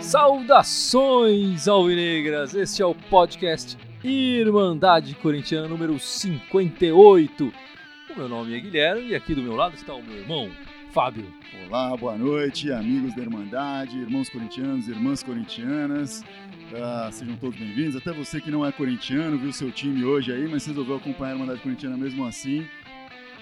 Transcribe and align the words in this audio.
Saudações 0.00 1.68
alvinegras! 1.68 2.54
Este 2.54 2.82
é 2.82 2.86
o 2.86 2.94
podcast 2.94 3.78
Irmandade 4.02 5.14
Corintiana 5.14 5.68
número 5.68 5.98
58. 5.98 7.52
O 8.10 8.18
meu 8.18 8.28
nome 8.28 8.56
é 8.56 8.60
Guilherme 8.60 9.08
e 9.08 9.14
aqui 9.14 9.34
do 9.34 9.42
meu 9.42 9.54
lado 9.54 9.74
está 9.76 9.94
o 9.94 10.02
meu 10.02 10.16
irmão, 10.16 10.50
Fábio. 10.90 11.32
Olá, 11.66 11.96
boa 11.96 12.18
noite, 12.18 12.72
amigos 12.72 13.14
da 13.14 13.22
Irmandade, 13.22 13.96
irmãos 13.96 14.28
corintianos, 14.28 14.88
irmãs 14.88 15.22
corintianas. 15.22 16.24
Ah, 16.74 17.08
sejam 17.12 17.36
todos 17.36 17.56
bem-vindos. 17.56 17.94
Até 17.94 18.12
você 18.12 18.40
que 18.40 18.50
não 18.50 18.66
é 18.66 18.72
corintiano, 18.72 19.38
viu 19.38 19.52
seu 19.52 19.70
time 19.70 20.04
hoje 20.04 20.32
aí, 20.32 20.48
mas 20.48 20.66
resolveu 20.66 20.96
acompanhar 20.96 21.30
a 21.30 21.34
Irmandade 21.34 21.60
Corintiana 21.60 21.96
mesmo 21.96 22.26
assim. 22.26 22.66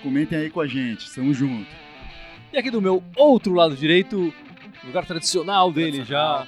Comentem 0.03 0.39
aí 0.39 0.51
com 0.51 0.61
a 0.61 0.67
gente, 0.67 1.07
estamos 1.07 1.39
juntos. 1.39 1.73
E 2.53 2.59
aqui 2.59 2.71
do 2.71 2.83
meu 2.83 3.03
outro 3.17 3.55
lado 3.55 3.75
direito, 3.75 4.33
lugar 4.85 5.07
tradicional 5.07 5.73
dele 5.73 6.05
já, 6.05 6.47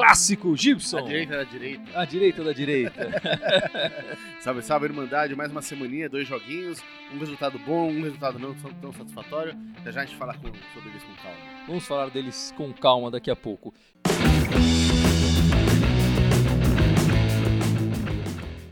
clássico, 0.00 0.56
Gibson. 0.56 0.98
A 0.98 1.02
direita 1.02 1.36
da 1.36 1.44
direita. 1.44 2.00
A 2.00 2.04
direita 2.06 2.44
da 2.44 2.52
direita. 2.52 3.22
Salve, 4.40 4.62
salve, 4.62 4.86
Irmandade. 4.86 5.36
Mais 5.36 5.52
uma 5.52 5.60
semaninha, 5.60 6.08
dois 6.08 6.26
joguinhos. 6.26 6.80
Um 7.12 7.18
resultado 7.18 7.58
bom, 7.58 7.90
um 7.90 8.02
resultado 8.02 8.38
não 8.38 8.54
tão, 8.54 8.72
tão 8.72 8.92
satisfatório. 8.94 9.54
Já 9.84 9.90
já 9.90 10.00
a 10.00 10.04
gente 10.06 10.16
fala 10.16 10.32
com, 10.32 10.46
sobre 10.72 10.88
eles 10.88 11.02
com 11.02 11.14
calma. 11.22 11.38
Vamos 11.66 11.86
falar 11.86 12.08
deles 12.08 12.54
com 12.56 12.72
calma 12.72 13.10
daqui 13.10 13.30
a 13.30 13.36
pouco. 13.36 13.74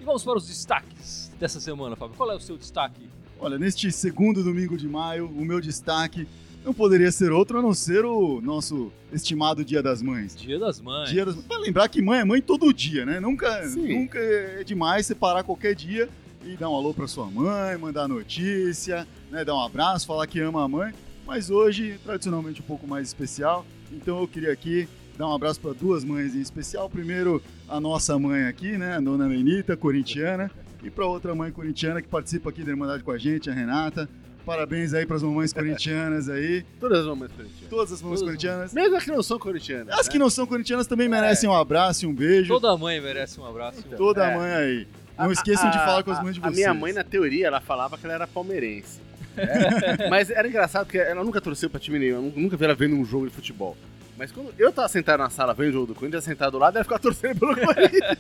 E 0.01 0.05
vamos 0.05 0.25
para 0.25 0.39
os 0.39 0.49
destaques 0.49 1.31
dessa 1.39 1.61
semana, 1.61 1.95
Fábio. 1.95 2.17
Qual 2.17 2.33
é 2.33 2.35
o 2.35 2.41
seu 2.41 2.57
destaque? 2.57 3.07
Olha, 3.39 3.59
neste 3.59 3.93
segundo 3.93 4.43
domingo 4.43 4.79
de 4.79 4.89
maio, 4.89 5.27
o 5.27 5.45
meu 5.45 5.61
destaque 5.61 6.27
não 6.69 6.75
poderia 6.75 7.11
ser 7.11 7.33
outro 7.33 7.59
a 7.59 7.63
não 7.63 7.73
ser 7.73 8.05
o 8.05 8.43
nosso 8.43 8.93
estimado 9.11 9.65
Dia 9.65 9.83
das 9.83 10.03
Mães. 10.03 10.37
Dia 10.37 10.59
das 10.59 10.79
Mães. 10.79 11.09
Dia 11.09 11.25
das. 11.25 11.35
Pra 11.37 11.57
lembrar 11.57 11.89
que 11.89 12.03
mãe 12.03 12.21
é 12.21 12.25
mãe 12.27 12.43
todo 12.43 12.71
dia, 12.75 13.07
né? 13.07 13.19
Nunca, 13.19 13.67
Sim. 13.67 14.01
nunca 14.01 14.19
é 14.19 14.63
demais 14.63 15.07
separar 15.07 15.43
qualquer 15.45 15.75
dia 15.75 16.11
e 16.45 16.59
dar 16.59 16.69
um 16.69 16.75
alô 16.75 16.93
pra 16.93 17.09
sua 17.09 17.25
mãe, 17.25 17.79
mandar 17.79 18.07
notícia, 18.07 19.09
né? 19.31 19.47
Dar 19.47 19.55
um 19.55 19.65
abraço, 19.65 20.07
falar 20.07 20.27
que 20.27 20.41
ama 20.41 20.63
a 20.63 20.69
mãe. 20.69 20.93
Mas 21.27 21.49
hoje, 21.49 21.99
tradicionalmente, 22.05 22.61
um 22.61 22.65
pouco 22.65 22.87
mais 22.87 23.09
especial. 23.09 23.65
Então 23.91 24.21
eu 24.21 24.29
queria 24.29 24.53
aqui 24.53 24.87
dar 25.17 25.27
um 25.27 25.35
abraço 25.35 25.59
para 25.61 25.73
duas 25.73 26.05
mães 26.05 26.35
em 26.35 26.41
especial. 26.41 26.91
Primeiro, 26.91 27.43
a 27.67 27.81
nossa 27.81 28.19
mãe 28.19 28.45
aqui, 28.45 28.77
né? 28.77 28.97
A 28.97 29.01
dona 29.01 29.27
Lenita, 29.27 29.75
corintiana. 29.75 30.51
E 30.85 30.91
para 30.91 31.07
outra 31.07 31.35
mãe 31.35 31.51
corintiana 31.51 32.03
que 32.03 32.09
participa 32.09 32.51
aqui 32.51 32.63
da 32.63 32.73
Irmandade 32.73 33.03
com 33.03 33.11
a 33.11 33.17
gente, 33.17 33.49
a 33.49 33.55
Renata. 33.55 34.07
Parabéns 34.49 34.95
aí 34.95 35.05
para 35.05 35.17
as 35.17 35.23
mamães 35.23 35.53
corintianas 35.53 36.29
aí. 36.29 36.65
Todas 36.81 37.01
as 37.01 37.07
mamães 37.07 37.31
corintianas. 37.33 37.69
Todas 37.69 37.93
as 37.93 38.01
mamães 38.03 38.21
Todas 38.21 38.35
corintianas. 38.35 38.73
Mesmo 38.73 38.97
as 38.97 39.05
que 39.05 39.11
não 39.11 39.23
são 39.23 39.39
corintianas. 39.39 39.89
As 39.99 40.07
né? 40.07 40.13
que 40.13 40.19
não 40.19 40.31
são 40.31 40.47
corintianas 40.47 40.87
também 40.87 41.07
merecem 41.09 41.49
um 41.51 41.55
abraço 41.55 42.05
e 42.05 42.09
um 42.09 42.15
beijo. 42.15 42.49
Toda 42.55 42.75
mãe 42.79 42.99
merece 43.01 43.39
um 43.39 43.45
abraço. 43.47 43.81
Então. 43.87 43.99
Toda 43.99 44.25
É. 44.27 44.35
mãe 44.35 44.51
aí. 44.51 44.89
Não 45.19 45.29
A- 45.29 45.33
esqueçam 45.33 45.71
de 45.71 45.77
a- 45.77 45.85
falar 45.85 46.03
com 46.03 46.11
as 46.13 46.19
a- 46.19 46.23
mães 46.23 46.35
de 46.35 46.41
A 46.41 46.45
vocês. 46.45 46.57
minha 46.57 46.73
mãe, 46.73 46.93
na 46.95 47.05
teoria, 47.05 47.47
ela 47.49 47.61
falava 47.61 47.99
que 47.99 48.07
ela 48.07 48.15
era 48.15 48.27
palmeirense. 48.27 49.01
É. 49.37 50.09
Mas 50.09 50.31
era 50.31 50.49
engraçado 50.49 50.87
porque 50.87 50.97
ela 50.99 51.23
nunca 51.23 51.41
torceu 51.43 51.69
pra 51.69 51.79
time 51.79 51.99
nenhum. 51.99 52.27
Eu 52.27 52.33
nunca 52.35 52.57
vi 52.57 52.65
ela 52.65 52.75
vendo 52.75 52.97
um 52.97 53.05
jogo 53.05 53.27
de 53.29 53.35
futebol. 53.35 53.77
Mas 54.19 54.33
quando 54.33 54.53
eu 54.59 54.73
tava 54.73 54.89
sentado 54.89 55.21
na 55.21 55.31
sala 55.31 55.55
vendo 55.55 55.69
o 55.69 55.73
jogo 55.73 55.87
do 55.87 55.95
Corinthians, 55.95 56.25
sentado 56.25 56.53
do 56.53 56.59
lado, 56.59 56.77
ela 56.77 56.83
ficava 56.85 57.01
torcendo 57.01 57.39
pelo 57.39 57.55
Corinthians. 57.65 58.19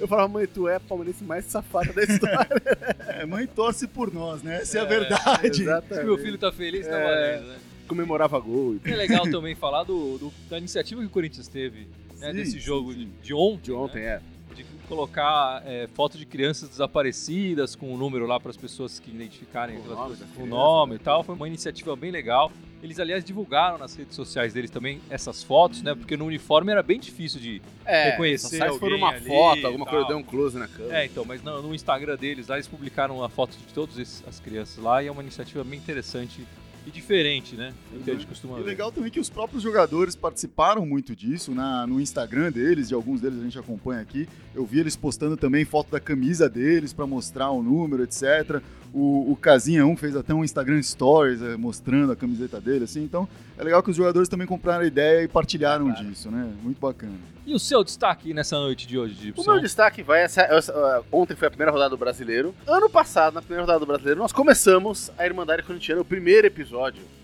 Eu 0.00 0.08
falava, 0.08 0.26
mãe, 0.28 0.46
tu 0.46 0.66
é 0.66 0.74
a 0.74 0.80
palmeirense 0.80 1.22
mais 1.22 1.44
safada 1.44 1.92
da 1.92 2.02
história. 2.02 2.48
É, 3.18 3.24
mãe 3.26 3.46
torce 3.48 3.88
por 3.88 4.12
nós, 4.14 4.42
né? 4.44 4.58
Essa 4.62 4.78
é, 4.78 4.80
a 4.80 4.84
É, 4.84 4.86
verdade. 4.86 5.56
Se 5.56 5.62
Exatamente. 5.62 6.04
meu 6.06 6.18
filho 6.18 6.38
tá 6.38 6.52
feliz, 6.52 6.86
tá 6.86 6.96
É. 6.96 7.04
valendo, 7.36 7.48
né? 7.48 7.58
Comemorava 7.88 8.38
gol. 8.38 8.76
e 8.76 8.90
É 8.90 8.94
legal 8.94 9.28
também 9.30 9.54
falar 9.56 9.82
do, 9.82 10.18
do- 10.18 10.32
da 10.48 10.56
iniciativa 10.58 11.00
que 11.00 11.06
o 11.06 11.10
Corinthians 11.10 11.48
teve 11.48 11.88
né, 12.20 12.30
Sim, 12.30 12.32
desse 12.36 12.50
sim, 12.52 12.58
jogo 12.60 12.92
sim. 12.92 12.98
De, 12.98 13.06
de 13.22 13.34
ontem. 13.34 13.62
De 13.62 13.72
ontem, 13.72 14.02
né? 14.02 14.20
é. 14.50 14.54
de 14.54 14.64
colocar 14.86 15.62
é, 15.66 15.88
foto 15.94 16.16
de 16.18 16.26
crianças 16.26 16.68
desaparecidas 16.68 17.74
com 17.74 17.92
o 17.92 17.96
número 17.96 18.26
lá 18.26 18.38
para 18.38 18.50
as 18.50 18.56
pessoas 18.56 19.00
que 19.00 19.10
identificarem 19.10 19.78
o 19.78 19.84
nome 19.84 20.16
o 20.38 20.46
nome 20.46 20.92
né? 20.94 20.98
e 21.00 21.04
tal. 21.04 21.24
Foi 21.24 21.34
uma 21.34 21.48
iniciativa 21.48 21.96
bem 21.96 22.10
legal. 22.12 22.52
Eles, 22.82 23.00
aliás, 23.00 23.24
divulgaram 23.24 23.76
nas 23.76 23.96
redes 23.96 24.14
sociais 24.14 24.52
deles 24.52 24.70
também 24.70 25.00
essas 25.10 25.42
fotos, 25.42 25.82
né? 25.82 25.94
Porque 25.94 26.16
no 26.16 26.26
uniforme 26.26 26.70
era 26.70 26.82
bem 26.82 27.00
difícil 27.00 27.40
de. 27.40 27.62
É, 27.84 28.10
Reconhecer 28.10 28.58
só 28.58 28.72
se 28.72 28.78
for 28.78 28.92
uma 28.92 29.12
foto, 29.14 29.66
alguma 29.66 29.84
coisa, 29.84 30.06
deu 30.06 30.18
um 30.18 30.22
close 30.22 30.56
na 30.56 30.68
câmera. 30.68 31.02
É, 31.02 31.06
então, 31.06 31.24
mas 31.24 31.42
no, 31.42 31.62
no 31.62 31.74
Instagram 31.74 32.16
deles 32.16 32.46
lá 32.46 32.56
eles 32.56 32.68
publicaram 32.68 33.22
a 33.24 33.28
foto 33.28 33.56
de 33.56 33.74
todas 33.74 34.22
as 34.26 34.40
crianças 34.40 34.82
lá 34.82 35.02
e 35.02 35.08
é 35.08 35.10
uma 35.10 35.22
iniciativa 35.22 35.64
bem 35.64 35.78
interessante 35.78 36.46
e 36.88 36.90
diferente, 36.90 37.54
né? 37.54 37.72
Do 37.92 38.00
que 38.02 38.10
a 38.10 38.14
gente 38.14 38.26
costuma 38.26 38.58
E 38.58 38.62
ver. 38.62 38.66
legal 38.68 38.90
também 38.90 39.10
que 39.10 39.20
os 39.20 39.28
próprios 39.28 39.62
jogadores 39.62 40.16
participaram 40.16 40.86
muito 40.86 41.14
disso 41.14 41.54
na, 41.54 41.86
no 41.86 42.00
Instagram 42.00 42.50
deles, 42.50 42.88
de 42.88 42.94
alguns 42.94 43.20
deles 43.20 43.38
a 43.38 43.42
gente 43.44 43.58
acompanha 43.58 44.00
aqui. 44.00 44.28
Eu 44.54 44.64
vi 44.64 44.80
eles 44.80 44.96
postando 44.96 45.36
também 45.36 45.64
foto 45.64 45.90
da 45.90 46.00
camisa 46.00 46.48
deles 46.48 46.92
para 46.92 47.06
mostrar 47.06 47.50
o 47.50 47.62
número, 47.62 48.02
etc. 48.02 48.60
O, 48.92 49.32
o 49.32 49.36
Casinha 49.36 49.84
1 49.86 49.96
fez 49.98 50.16
até 50.16 50.32
um 50.32 50.42
Instagram 50.42 50.82
Stories 50.82 51.42
eh, 51.42 51.56
mostrando 51.58 52.10
a 52.10 52.16
camiseta 52.16 52.58
dele, 52.58 52.84
assim. 52.84 53.02
Então 53.04 53.28
é 53.58 53.62
legal 53.62 53.82
que 53.82 53.90
os 53.90 53.96
jogadores 53.96 54.30
também 54.30 54.46
compraram 54.46 54.82
a 54.82 54.86
ideia 54.86 55.22
e 55.24 55.28
partilharam 55.28 55.90
Claro. 55.92 56.06
disso, 56.06 56.30
né? 56.30 56.50
Muito 56.62 56.80
bacana. 56.80 57.12
E 57.46 57.54
o 57.54 57.58
seu 57.58 57.82
destaque 57.84 58.32
nessa 58.34 58.56
noite 58.58 58.86
de 58.86 58.98
hoje, 58.98 59.14
O 59.14 59.16
Gibson? 59.22 59.52
meu 59.52 59.60
destaque 59.60 60.02
vai. 60.02 60.22
Essa, 60.22 60.42
essa- 60.42 61.02
ontem 61.12 61.34
foi 61.34 61.48
a 61.48 61.50
primeira 61.50 61.70
rodada 61.72 61.90
do 61.90 61.96
brasileiro. 61.98 62.54
Ano 62.66 62.88
passado, 62.90 63.34
na 63.34 63.40
primeira 63.42 63.62
rodada 63.62 63.80
do 63.80 63.86
brasileiro, 63.86 64.20
nós 64.20 64.32
começamos 64.32 65.10
a 65.18 65.24
Irmandade 65.26 65.62
Corintiana, 65.62 66.00
o 66.00 66.04
primeiro 66.04 66.46
episódio, 66.46 66.77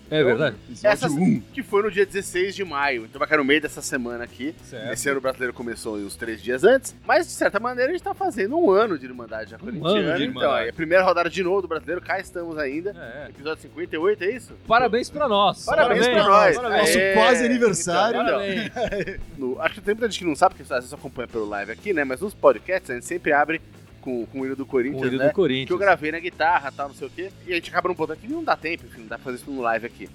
É 0.07 0.23
verdade? 0.23 0.55
Episódio 0.69 0.87
Essas- 0.93 1.11
1. 1.13 1.41
que 1.51 1.63
foi 1.63 1.81
no 1.81 1.89
dia 1.89 2.05
16 2.05 2.55
de 2.55 2.63
maio. 2.63 3.05
Então 3.05 3.17
vai 3.17 3.27
cair 3.27 3.39
no 3.39 3.43
meio 3.43 3.59
dessa 3.59 3.81
semana 3.81 4.23
aqui. 4.23 4.53
Certo. 4.63 4.93
Esse 4.93 5.09
ano 5.09 5.17
o 5.17 5.21
brasileiro 5.21 5.51
começou 5.51 5.95
uns 5.97 6.15
três 6.15 6.43
dias 6.43 6.63
antes, 6.63 6.95
mas 7.07 7.25
de 7.25 7.31
certa 7.33 7.59
maneira 7.59 7.89
a 7.89 7.93
gente 7.95 8.03
tá 8.03 8.13
fazendo 8.13 8.55
um 8.55 8.69
ano 8.69 8.99
de 8.99 9.05
Irmandade 9.07 9.49
já 9.49 9.57
corintiana. 9.57 9.97
ano 10.11 10.17
de 10.19 10.25
Então, 10.25 10.55
é 10.57 10.69
a 10.69 10.73
primeira 10.73 11.03
rodada 11.03 11.27
de 11.27 11.41
novo 11.41 11.63
do 11.63 11.67
brasileiro, 11.67 12.01
cá 12.01 12.19
estamos 12.19 12.55
ainda. 12.59 12.91
É. 13.25 13.29
Episódio 13.31 13.63
58, 13.63 14.23
é 14.25 14.31
isso? 14.31 14.53
Parabéns 14.67 15.09
pra 15.09 15.27
nós. 15.27 15.65
Parabéns, 15.65 16.05
pra 16.07 16.13
pra 16.13 16.23
nós. 16.23 16.55
nós. 16.55 16.71
Nosso 16.71 16.97
quase 17.15 17.43
aniversário. 17.45 18.21
Então, 18.21 18.35
Parabéns. 18.35 19.19
No- 19.39 19.59
acho 19.59 19.73
que 19.73 19.81
tem 19.81 19.95
muita 19.95 20.07
gente 20.11 20.19
que 20.19 20.25
não 20.25 20.35
sabe, 20.35 20.53
porque 20.53 20.71
às 20.71 20.79
vezes 20.81 20.93
acompanha 20.93 21.27
pelo 21.27 21.49
live 21.49 21.71
aqui, 21.71 21.93
né? 21.93 22.03
Mas 22.03 22.21
nos 22.21 22.35
podcasts 22.35 22.91
a 22.91 22.93
gente 22.93 23.07
sempre 23.07 23.33
abre 23.33 23.59
com, 24.05 24.25
com 24.27 24.39
o 24.41 24.45
hino 24.45 24.55
do 24.55 24.65
Com 24.65 24.71
Corinthians, 24.71 25.01
o 25.01 25.05
ídolo 25.07 25.23
né? 25.23 25.27
do 25.29 25.33
Corinthians. 25.33 25.67
Que 25.67 25.73
eu 25.73 25.77
gravei 25.77 26.11
na 26.11 26.19
guitarra 26.19 26.71
tal, 26.71 26.87
não 26.87 26.95
sei 26.95 27.07
o 27.07 27.11
quê. 27.11 27.29
E 27.45 27.51
a 27.51 27.55
gente 27.55 27.69
acaba 27.69 27.89
não 27.89 27.95
botando 27.95 28.15
aqui, 28.17 28.27
não 28.31 28.43
dá 28.43 28.55
tempo, 28.55 28.85
enfim, 28.85 29.01
não 29.01 29.07
dá 29.07 29.17
pra 29.17 29.25
fazer 29.25 29.37
isso 29.37 29.51
no 29.51 29.61
live 29.61 29.85
aqui. 29.85 30.07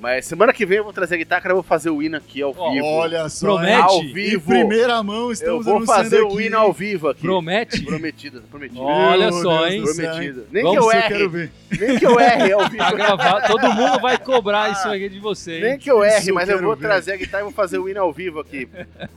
Mas 0.00 0.26
semana 0.26 0.52
que 0.52 0.66
vem 0.66 0.78
eu 0.78 0.84
vou 0.84 0.92
trazer 0.92 1.14
a 1.14 1.18
guitarra, 1.18 1.48
eu 1.48 1.54
vou 1.54 1.62
fazer 1.62 1.88
o 1.88 2.02
hino 2.02 2.16
aqui 2.16 2.42
ao 2.42 2.52
vivo. 2.52 2.84
Olha 2.84 3.26
só. 3.28 3.46
Promete? 3.54 3.80
Ao 3.80 4.02
Em 4.02 4.12
vivo. 4.12 4.48
primeira 4.48 5.02
mão 5.02 5.26
eu 5.26 5.32
estamos 5.32 5.64
vou 5.64 5.76
anunciando 5.76 6.02
fazer 6.02 6.20
o 6.22 6.32
aqui. 6.34 6.42
hino 6.46 6.58
ao 6.58 6.72
vivo 6.74 7.08
aqui. 7.08 7.20
Promete? 7.22 7.82
Prometido, 7.84 8.42
prometido. 8.50 8.80
Olha 8.82 9.30
Meu 9.30 9.40
só, 9.40 9.66
Deus 9.68 9.72
hein? 9.72 9.82
Prometido. 9.82 10.46
Nem 10.50 10.62
Vamos 10.64 10.78
que 10.78 10.84
eu 10.84 10.90
Isso 10.90 10.98
eu 10.98 11.02
quero 11.08 11.14
erre, 11.14 11.28
ver. 11.28 11.50
nem 11.80 11.98
que 11.98 12.06
eu 12.06 12.20
erre 12.20 12.52
ao 12.52 12.60
vivo. 12.68 12.76
Tá 12.76 12.92
gravado. 12.92 13.46
Todo 13.46 13.72
mundo 13.72 14.00
vai 14.00 14.18
cobrar 14.18 14.72
isso 14.72 14.88
aqui 14.88 15.08
de 15.08 15.20
você, 15.20 15.60
Nem 15.60 15.72
hein? 15.72 15.78
que 15.78 15.90
eu 15.90 16.04
erre, 16.04 16.18
Isso 16.18 16.30
eu 16.30 16.34
mas 16.34 16.48
eu 16.50 16.60
vou 16.60 16.74
ver. 16.76 16.82
trazer 16.82 17.12
a 17.12 17.16
guitarra 17.16 17.42
e 17.42 17.44
vou 17.44 17.52
fazer 17.52 17.78
o 17.78 17.88
hino 17.88 18.00
ao 18.00 18.12
vivo 18.12 18.40
aqui. 18.40 18.68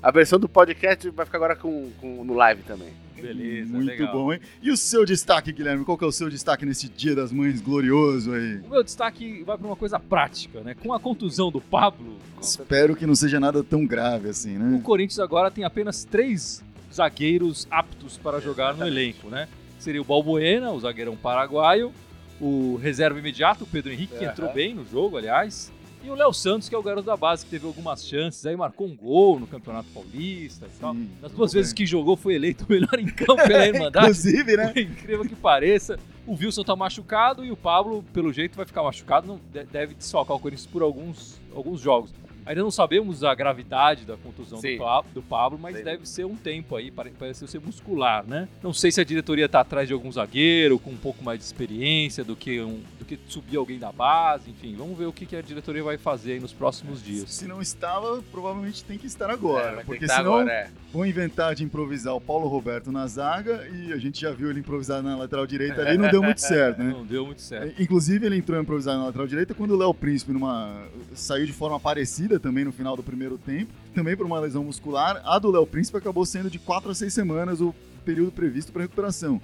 A 0.02 0.12
versão 0.12 0.40
do 0.40 0.48
podcast 0.48 1.10
vai 1.10 1.26
ficar 1.26 1.40
agora 1.40 1.56
com, 1.56 1.90
com- 2.00 2.24
no 2.24 2.34
live 2.36 2.62
também. 2.64 2.94
Beleza, 3.22 3.74
Muito 3.74 3.88
legal. 3.88 4.12
bom, 4.14 4.34
hein? 4.34 4.40
E 4.62 4.72
o 4.72 4.78
seu 4.78 5.06
destaque, 5.06 5.52
Guilherme? 5.52 5.84
Qual 5.84 5.98
que 5.98 6.04
é 6.04 6.08
o 6.08 6.12
seu 6.12 6.30
destaque 6.30 6.66
nesse 6.66 6.88
Dia 6.90 7.16
das 7.16 7.32
Mães 7.32 7.60
glorioso 7.62 8.34
aí? 8.34 8.58
O 8.66 8.70
meu 8.70 8.84
destaque 8.84 9.44
vai 9.44 9.58
pra 9.58 9.68
uma 9.68 9.76
coisa 9.76 10.00
prática, 10.00 10.62
né? 10.62 10.76
Com 10.76 10.94
a 10.94 11.00
contusão 11.00 11.52
do 11.52 11.60
Pablo, 11.62 12.18
Espero 12.42 12.96
que 12.96 13.06
não 13.08 13.16
seja 13.16 13.40
nada 13.40 13.64
tão 13.64 13.86
grave 13.86 14.30
assim, 14.30 14.56
o 14.56 14.60
né? 14.60 14.82
Corinthians 14.84 15.20
agora 15.20 15.50
tem 15.50 15.64
apenas 15.64 16.04
três 16.04 16.64
zagueiros 16.94 17.68
aptos 17.70 18.18
para 18.18 18.40
jogar 18.40 18.76
no 18.76 18.86
elenco, 18.86 19.30
né? 19.30 19.48
Seria 19.80 20.02
o 20.02 20.06
Balbuena, 20.06 20.72
o 20.72 20.80
zagueirão 20.80 21.16
paraguaio, 21.16 21.92
o 22.40 22.76
reserva 22.82 23.20
imediato, 23.20 23.64
o 23.64 23.68
Pedro 23.68 23.92
Henrique, 23.92 24.18
que 24.18 24.26
entrou 24.26 24.52
bem 24.54 24.74
no 24.74 24.86
jogo, 24.86 25.18
aliás, 25.18 25.72
e 26.08 26.10
o 26.10 26.16
Léo 26.16 26.34
Santos, 26.34 26.70
que 26.70 26.74
é 26.76 26.78
o 26.78 26.82
garoto 26.84 27.06
da 27.06 27.18
base, 27.18 27.44
que 27.46 27.52
teve 27.52 27.66
algumas 27.68 28.06
chances, 28.08 28.46
aí 28.46 28.56
marcou 28.56 28.88
um 28.88 28.96
gol 28.96 29.40
no 29.40 29.46
Campeonato 29.48 29.90
Paulista 29.94 30.66
e 30.66 30.80
tal. 30.80 30.94
Sim, 30.94 31.10
Nas 31.22 31.32
duas 31.32 31.54
vezes 31.54 31.72
bem. 31.74 31.78
que 31.78 31.86
jogou, 31.86 32.16
foi 32.16 32.36
eleito 32.36 32.66
o 32.68 32.72
melhor 32.72 32.98
em 33.00 33.08
campo 33.08 33.36
pela 33.48 33.66
Irmandade. 33.68 34.06
Inclusive, 34.08 34.58
né? 34.58 34.68
Por 34.70 34.80
incrível 34.82 35.26
que 35.26 35.36
pareça, 35.36 36.00
o 36.26 36.34
Wilson 36.34 36.64
tá 36.64 36.76
machucado 36.76 37.44
e 37.46 37.52
o 37.52 37.58
Pablo, 37.58 38.04
pelo 38.14 38.32
jeito, 38.34 38.56
vai 38.58 38.66
ficar 38.66 38.84
machucado, 38.84 39.28
não 39.28 39.40
de- 39.52 39.66
deve 39.66 39.94
desfalcar 39.96 40.36
o 40.38 40.40
Corinthians 40.40 40.66
por 40.68 40.82
alguns, 40.82 41.40
alguns 41.56 41.80
jogos. 41.82 42.12
Ainda 42.48 42.62
não 42.64 42.72
sabemos 42.72 43.24
a 43.24 43.36
gravidade 43.36 44.06
da 44.06 44.16
contusão 44.18 44.60
do, 44.62 44.78
Pa- 44.78 45.04
do 45.14 45.22
Pablo, 45.22 45.60
mas 45.62 45.78
Sim. 45.78 45.84
deve 45.84 46.08
ser 46.08 46.26
um 46.26 46.36
tempo 46.36 46.76
aí, 46.76 46.90
pare- 46.90 47.12
pareceu 47.12 47.48
ser 47.48 47.60
muscular, 47.60 48.26
né? 48.26 48.48
Não 48.64 48.74
sei 48.74 48.92
se 48.92 49.02
a 49.02 49.04
diretoria 49.04 49.48
tá 49.50 49.60
atrás 49.60 49.88
de 49.88 49.94
algum 49.94 50.12
zagueiro 50.12 50.80
com 50.80 50.92
um 50.92 50.98
pouco 50.98 51.24
mais 51.24 51.40
de 51.40 51.46
experiência 51.46 52.24
do 52.24 52.36
que, 52.36 52.60
um, 52.62 52.80
do 52.98 53.06
que 53.06 53.20
subir 53.28 53.58
alguém 53.58 53.78
da 53.78 53.92
base, 53.92 54.50
enfim, 54.50 54.76
vamos 54.78 54.98
ver 54.98 55.06
o 55.06 55.14
que, 55.14 55.26
que 55.26 55.36
a 55.36 55.42
diretoria 55.42 55.84
vai 55.84 55.98
fazer 55.98 56.34
aí 56.34 56.40
nos 56.40 56.54
próximos 56.54 57.04
dias. 57.04 57.30
Se 57.32 57.46
não 57.48 57.62
estava, 57.62 58.22
provavelmente 58.32 58.84
tem 58.84 58.98
que 58.98 59.08
estar 59.08 59.30
É, 59.30 59.34
agora. 59.34 59.78
ter 59.78 59.86
porque 59.86 60.06
que 60.06 60.08
senão 60.12 60.36
agora, 60.36 60.52
é. 60.52 60.70
vão 60.94 61.06
inventar 61.06 61.54
de 61.54 61.64
improvisar 61.64 62.16
o 62.16 62.22
Paulo 62.22 62.48
Roberto 62.48 62.92
na 62.92 63.06
zaga 63.08 63.68
e 63.68 63.92
a 63.92 63.98
gente 63.98 64.22
já 64.22 64.32
viu 64.32 64.50
ele 64.50 64.60
improvisar 64.62 65.02
na 65.04 65.18
lateral 65.18 65.46
direita 65.46 65.82
ali 65.82 65.98
não 65.98 66.10
deu 66.10 66.24
muito 66.24 66.40
certo, 66.42 66.80
né? 66.82 66.92
Não 66.92 67.06
deu 67.06 67.26
muito 67.26 67.42
certo. 67.42 67.82
Inclusive, 67.82 68.26
ele 68.26 68.38
entrou 68.38 68.60
improvisado 68.62 69.00
na 69.00 69.06
lateral 69.06 69.28
direita 69.28 69.54
quando 69.54 69.72
o 69.72 69.78
Léo 69.78 69.94
Príncipe 69.94 70.32
numa... 70.32 70.84
saiu 71.14 71.46
de 71.46 71.54
forma 71.54 71.80
parecida 71.80 72.37
também 72.40 72.66
no 72.66 72.72
final 72.72 72.96
do 72.96 73.04
primeiro 73.04 73.38
tempo, 73.38 73.72
também 73.94 74.16
por 74.16 74.26
uma 74.26 74.40
lesão 74.40 74.64
muscular. 74.64 75.22
A 75.26 75.40
do 75.40 75.52
Léo 75.52 75.66
Príncipe 75.66 75.98
acabou 75.98 76.26
sendo 76.26 76.50
de 76.50 76.60
4 76.60 76.92
a 76.92 76.96
6 76.96 77.14
semanas 77.14 77.62
o 77.62 77.74
período 78.06 78.32
previsto 78.32 78.72
para 78.72 78.84
recuperação. 78.84 79.42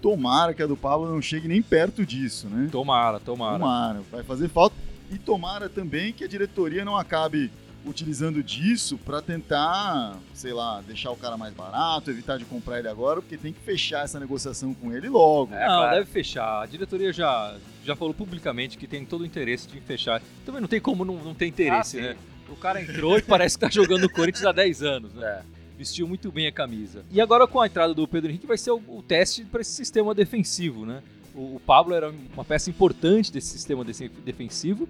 Tomara 0.00 0.54
que 0.54 0.62
a 0.62 0.66
do 0.66 0.76
Pablo 0.76 1.10
não 1.10 1.20
chegue 1.20 1.48
nem 1.48 1.60
perto 1.60 2.06
disso, 2.06 2.48
né? 2.48 2.68
Tomara, 2.70 3.18
tomara. 3.18 3.58
Tomara, 3.58 4.00
vai 4.10 4.22
fazer 4.22 4.48
falta. 4.48 4.76
E 5.10 5.18
tomara 5.18 5.68
também 5.68 6.12
que 6.12 6.24
a 6.24 6.28
diretoria 6.28 6.84
não 6.84 6.96
acabe 6.96 7.50
utilizando 7.84 8.42
disso 8.42 8.98
para 8.98 9.22
tentar, 9.22 10.16
sei 10.34 10.52
lá, 10.52 10.82
deixar 10.86 11.10
o 11.10 11.16
cara 11.16 11.36
mais 11.36 11.54
barato, 11.54 12.10
evitar 12.10 12.38
de 12.38 12.44
comprar 12.44 12.78
ele 12.78 12.88
agora, 12.88 13.20
porque 13.20 13.36
tem 13.36 13.52
que 13.52 13.60
fechar 13.60 14.04
essa 14.04 14.20
negociação 14.20 14.74
com 14.74 14.92
ele 14.92 15.08
logo. 15.08 15.54
É, 15.54 15.66
não, 15.66 15.78
claro. 15.78 15.96
deve 15.96 16.10
fechar. 16.10 16.62
A 16.62 16.66
diretoria 16.66 17.12
já, 17.12 17.56
já 17.88 17.96
falou 17.96 18.12
publicamente 18.14 18.76
que 18.78 18.86
tem 18.86 19.04
todo 19.04 19.22
o 19.22 19.26
interesse 19.26 19.66
de 19.66 19.80
fechar. 19.80 20.22
Também 20.44 20.60
não 20.60 20.68
tem 20.68 20.80
como 20.80 21.04
não, 21.04 21.14
não 21.16 21.34
ter 21.34 21.46
interesse, 21.46 21.98
Ah, 21.98 22.02
né? 22.02 22.16
O 22.50 22.56
cara 22.56 22.80
entrou 22.80 23.18
e 23.18 23.22
parece 23.22 23.56
que 23.58 23.60
tá 23.64 23.70
jogando 23.70 24.02
no 24.02 24.10
Corinthians 24.10 24.44
há 24.44 24.52
10 24.52 24.82
anos, 24.82 25.12
né? 25.14 25.26
É. 25.26 25.42
Vestiu 25.76 26.06
muito 26.08 26.30
bem 26.32 26.46
a 26.46 26.52
camisa. 26.52 27.04
E 27.10 27.20
agora 27.20 27.46
com 27.46 27.60
a 27.60 27.66
entrada 27.66 27.94
do 27.94 28.06
Pedro 28.06 28.30
Henrique 28.30 28.46
vai 28.46 28.58
ser 28.58 28.70
o, 28.72 28.82
o 28.88 29.02
teste 29.02 29.44
para 29.44 29.60
esse 29.60 29.72
sistema 29.72 30.14
defensivo, 30.14 30.84
né? 30.86 31.02
O, 31.34 31.56
o 31.56 31.60
Pablo 31.64 31.94
era 31.94 32.12
uma 32.34 32.44
peça 32.44 32.68
importante 32.68 33.32
desse 33.32 33.48
sistema 33.48 33.84
desse- 33.84 34.08
defensivo, 34.08 34.88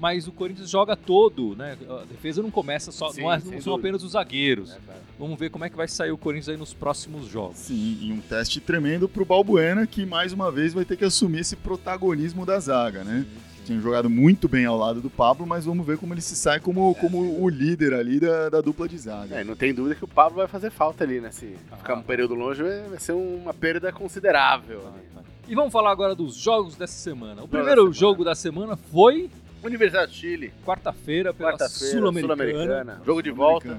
mas 0.00 0.26
o 0.26 0.32
Corinthians 0.32 0.70
joga 0.70 0.96
todo, 0.96 1.54
né? 1.54 1.76
A 1.88 2.04
defesa 2.06 2.42
não 2.42 2.50
começa 2.50 2.90
só, 2.90 3.10
Sim, 3.10 3.20
não, 3.22 3.32
é- 3.32 3.36
não 3.36 3.42
são 3.42 3.52
dúvida. 3.52 3.74
apenas 3.76 4.02
os 4.02 4.12
zagueiros. 4.12 4.72
É. 4.72 4.78
Vamos 5.18 5.38
ver 5.38 5.50
como 5.50 5.64
é 5.64 5.70
que 5.70 5.76
vai 5.76 5.86
sair 5.86 6.10
o 6.10 6.16
Corinthians 6.18 6.48
aí 6.48 6.56
nos 6.56 6.72
próximos 6.72 7.26
jogos. 7.26 7.58
Sim, 7.58 7.98
e 8.00 8.10
um 8.10 8.20
teste 8.20 8.58
tremendo 8.60 9.08
pro 9.08 9.24
Balbuena, 9.24 9.86
que 9.86 10.06
mais 10.06 10.32
uma 10.32 10.50
vez 10.50 10.72
vai 10.72 10.84
ter 10.84 10.96
que 10.96 11.04
assumir 11.04 11.40
esse 11.40 11.54
protagonismo 11.54 12.46
da 12.46 12.58
zaga, 12.58 13.04
né? 13.04 13.26
Tinha 13.66 13.78
jogado 13.78 14.08
muito 14.08 14.48
bem 14.48 14.64
ao 14.64 14.76
lado 14.76 15.00
do 15.02 15.10
Pablo, 15.10 15.46
mas 15.46 15.66
vamos 15.66 15.86
ver 15.86 15.98
como 15.98 16.14
ele 16.14 16.22
se 16.22 16.34
sai 16.34 16.58
como, 16.58 16.94
como 16.94 17.40
o 17.40 17.48
líder 17.48 17.92
ali 17.92 18.18
da, 18.18 18.48
da 18.48 18.60
dupla 18.62 18.88
de 18.88 18.96
zaga. 18.98 19.36
É, 19.36 19.44
não 19.44 19.54
tem 19.54 19.72
dúvida 19.74 19.94
que 19.94 20.02
o 20.04 20.08
Pablo 20.08 20.38
vai 20.38 20.48
fazer 20.48 20.70
falta 20.70 21.04
ali, 21.04 21.20
né? 21.20 21.30
Se 21.30 21.54
Ah. 21.70 21.76
ficar 21.76 21.94
um 21.94 22.02
período 22.02 22.34
longe, 22.34 22.62
vai 22.62 22.98
ser 22.98 23.12
uma 23.12 23.52
perda 23.52 23.92
considerável. 23.92 24.80
ali. 24.88 25.10
E 25.46 25.54
vamos 25.54 25.72
falar 25.72 25.90
agora 25.90 26.14
dos 26.14 26.34
jogos 26.36 26.76
dessa 26.76 26.94
semana. 26.94 27.42
O 27.42 27.46
da 27.46 27.48
primeiro 27.48 27.80
semana. 27.82 27.92
jogo 27.94 28.24
da 28.24 28.34
semana 28.34 28.76
foi 28.76 29.28
Universidade 29.62 30.12
do 30.12 30.16
Chile, 30.16 30.52
quarta-feira 30.64 31.34
pela 31.34 31.50
quarta-feira, 31.50 31.98
Sul-Americana. 31.98 32.34
Sul-Americana. 32.36 33.02
Jogo 33.04 33.22
de 33.22 33.30
volta. 33.30 33.78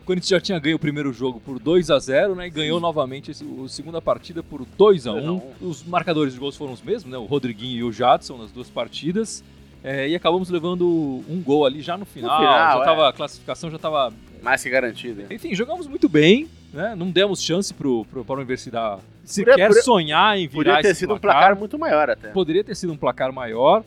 O 0.00 0.04
Corinthians 0.06 0.28
já 0.28 0.40
tinha 0.40 0.58
ganho 0.58 0.76
o 0.76 0.78
primeiro 0.78 1.12
jogo 1.12 1.40
por 1.40 1.58
2 1.58 1.90
a 1.90 1.98
0 1.98 2.36
né? 2.36 2.46
E 2.46 2.50
ganhou 2.50 2.78
novamente 2.78 3.32
a 3.32 3.68
segunda 3.68 4.00
partida 4.00 4.40
por 4.42 4.64
2 4.78 5.06
a 5.08 5.12
1 5.12 5.14
2 5.14 5.26
a 5.26 5.32
1. 5.32 5.52
Os 5.68 5.82
marcadores 5.84 6.34
de 6.34 6.38
gols 6.38 6.56
foram 6.56 6.72
os 6.72 6.80
mesmos, 6.82 7.10
né? 7.10 7.18
O 7.18 7.24
Rodriguinho 7.24 7.78
e 7.78 7.82
o 7.82 7.92
Jadson 7.92 8.36
nas 8.38 8.52
duas 8.52 8.70
partidas. 8.70 9.42
É, 9.82 10.08
e 10.08 10.14
acabamos 10.14 10.48
levando 10.48 10.86
um 11.28 11.42
gol 11.44 11.64
ali 11.66 11.80
já 11.80 11.96
no 11.96 12.04
final. 12.04 12.38
final, 12.38 12.76
já 12.78 12.82
é. 12.82 12.84
tava, 12.84 13.08
a 13.08 13.12
classificação 13.12 13.68
já 13.70 13.76
estava 13.76 14.12
Mais 14.42 14.62
que 14.62 14.70
garantido. 14.70 15.22
hein? 15.22 15.26
Enfim, 15.30 15.54
jogamos 15.54 15.86
muito 15.86 16.08
bem, 16.08 16.48
né? 16.72 16.94
Não 16.96 17.10
demos 17.10 17.42
chance 17.42 17.74
pro, 17.74 18.04
pro, 18.04 18.24
para 18.24 18.36
a 18.36 18.38
universidade 18.38 19.00
sequer 19.24 19.68
podia- 19.68 19.82
sonhar 19.82 20.38
em 20.38 20.46
virar 20.46 20.76
Podia 20.76 20.82
ter 20.82 20.94
sido 20.94 21.14
um 21.14 21.18
placar 21.18 21.56
muito 21.56 21.76
maior 21.78 22.08
até. 22.10 22.28
Poderia 22.28 22.62
ter 22.62 22.74
sido 22.76 22.92
um 22.92 22.96
placar 22.96 23.32
maior. 23.32 23.84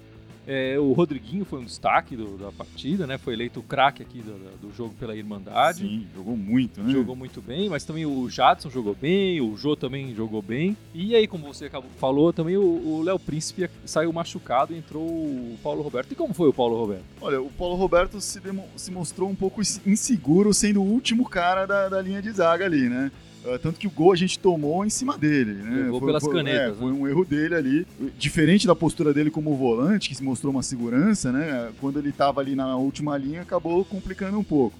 É, 0.52 0.80
o 0.80 0.94
Rodriguinho 0.94 1.46
foi 1.46 1.60
um 1.60 1.64
destaque 1.64 2.16
do- 2.16 2.36
da 2.36 2.52
partida, 2.52 3.06
né? 3.06 3.20
Foi 3.20 3.34
eleito 3.34 3.60
o 3.60 3.64
craque 3.64 4.02
aqui 4.02 4.20
do, 4.20 4.34
do 4.68 4.76
jogo 4.76 4.96
pela 5.00 5.16
Irmandade. 5.16 5.82
Sim, 5.82 6.08
jogou 6.16 6.36
muito, 6.36 6.82
né? 6.82 6.92
Jogou 6.92 7.16
muito 7.16 7.40
bem, 7.40 7.70
mas 7.70 7.84
também 7.84 8.04
o 8.08 8.28
Jadson 8.28 8.68
jogou 8.72 8.96
bem, 9.00 9.40
o 9.42 9.56
Jô 9.56 9.76
também 9.76 10.16
jogou 10.16 10.42
bem. 10.42 10.76
E 10.92 11.14
aí, 11.16 11.28
como 11.28 11.46
você 11.54 11.70
falou, 12.00 12.34
também 12.34 12.58
o 12.58 13.04
Léo 13.04 13.20
Príncipe 13.20 13.70
saiu 13.86 14.12
machucado 14.12 14.74
e 14.74 14.78
entrou 14.80 15.04
o 15.08 15.56
Paulo 15.62 15.84
Roberto. 15.84 16.12
E 16.12 16.16
como 16.16 16.34
foi 16.34 16.50
o 16.50 16.54
Paulo 16.54 16.78
Roberto? 16.80 17.04
Olha, 17.22 17.40
o 17.40 17.52
Paulo 17.52 17.76
Roberto 17.76 18.20
se, 18.20 18.42
se 18.76 18.92
mostrou 18.92 19.30
um 19.30 19.36
pouco 19.36 19.62
inseguro, 19.86 20.52
sendo 20.52 20.82
o 20.82 20.86
último 20.92 21.30
cara 21.30 21.68
da, 21.68 21.90
da 21.90 22.02
linha 22.02 22.24
de 22.24 22.32
zaga 22.32 22.66
ali, 22.66 22.90
né? 22.90 23.12
Ah, 23.46 23.58
tanto 23.58 23.80
que 23.80 23.88
o 23.88 23.92
gol 23.92 24.12
a 24.12 24.16
gente 24.16 24.38
tomou 24.38 24.86
em 24.86 24.90
cima 24.90 25.18
dele, 25.18 25.54
né? 25.54 25.84
Levou 25.84 26.02
pelas 26.02 26.28
canetas, 26.28 26.76
é, 26.76 26.80
foi 26.80 26.92
um 26.92 27.08
erro 27.08 27.24
dele 27.24 27.56
ali. 27.56 27.88
Diferente 28.18 28.68
da 28.68 28.76
postura 28.76 29.14
dele 29.14 29.32
como 29.32 29.56
volante, 29.56 30.10
que 30.10 30.16
se 30.16 30.24
mostrou 30.24 30.52
uma 30.52 30.64
segurança, 30.64 31.32
né? 31.32 31.72
Quando 31.80 32.00
ele 32.00 32.12
tava 32.12 32.42
ali 32.42 32.56
na 32.56 32.76
última 32.76 33.18
linha, 33.18 33.42
acabou 33.42 33.84
complicando 33.86 34.38
um 34.38 34.44
pouco. 34.44 34.78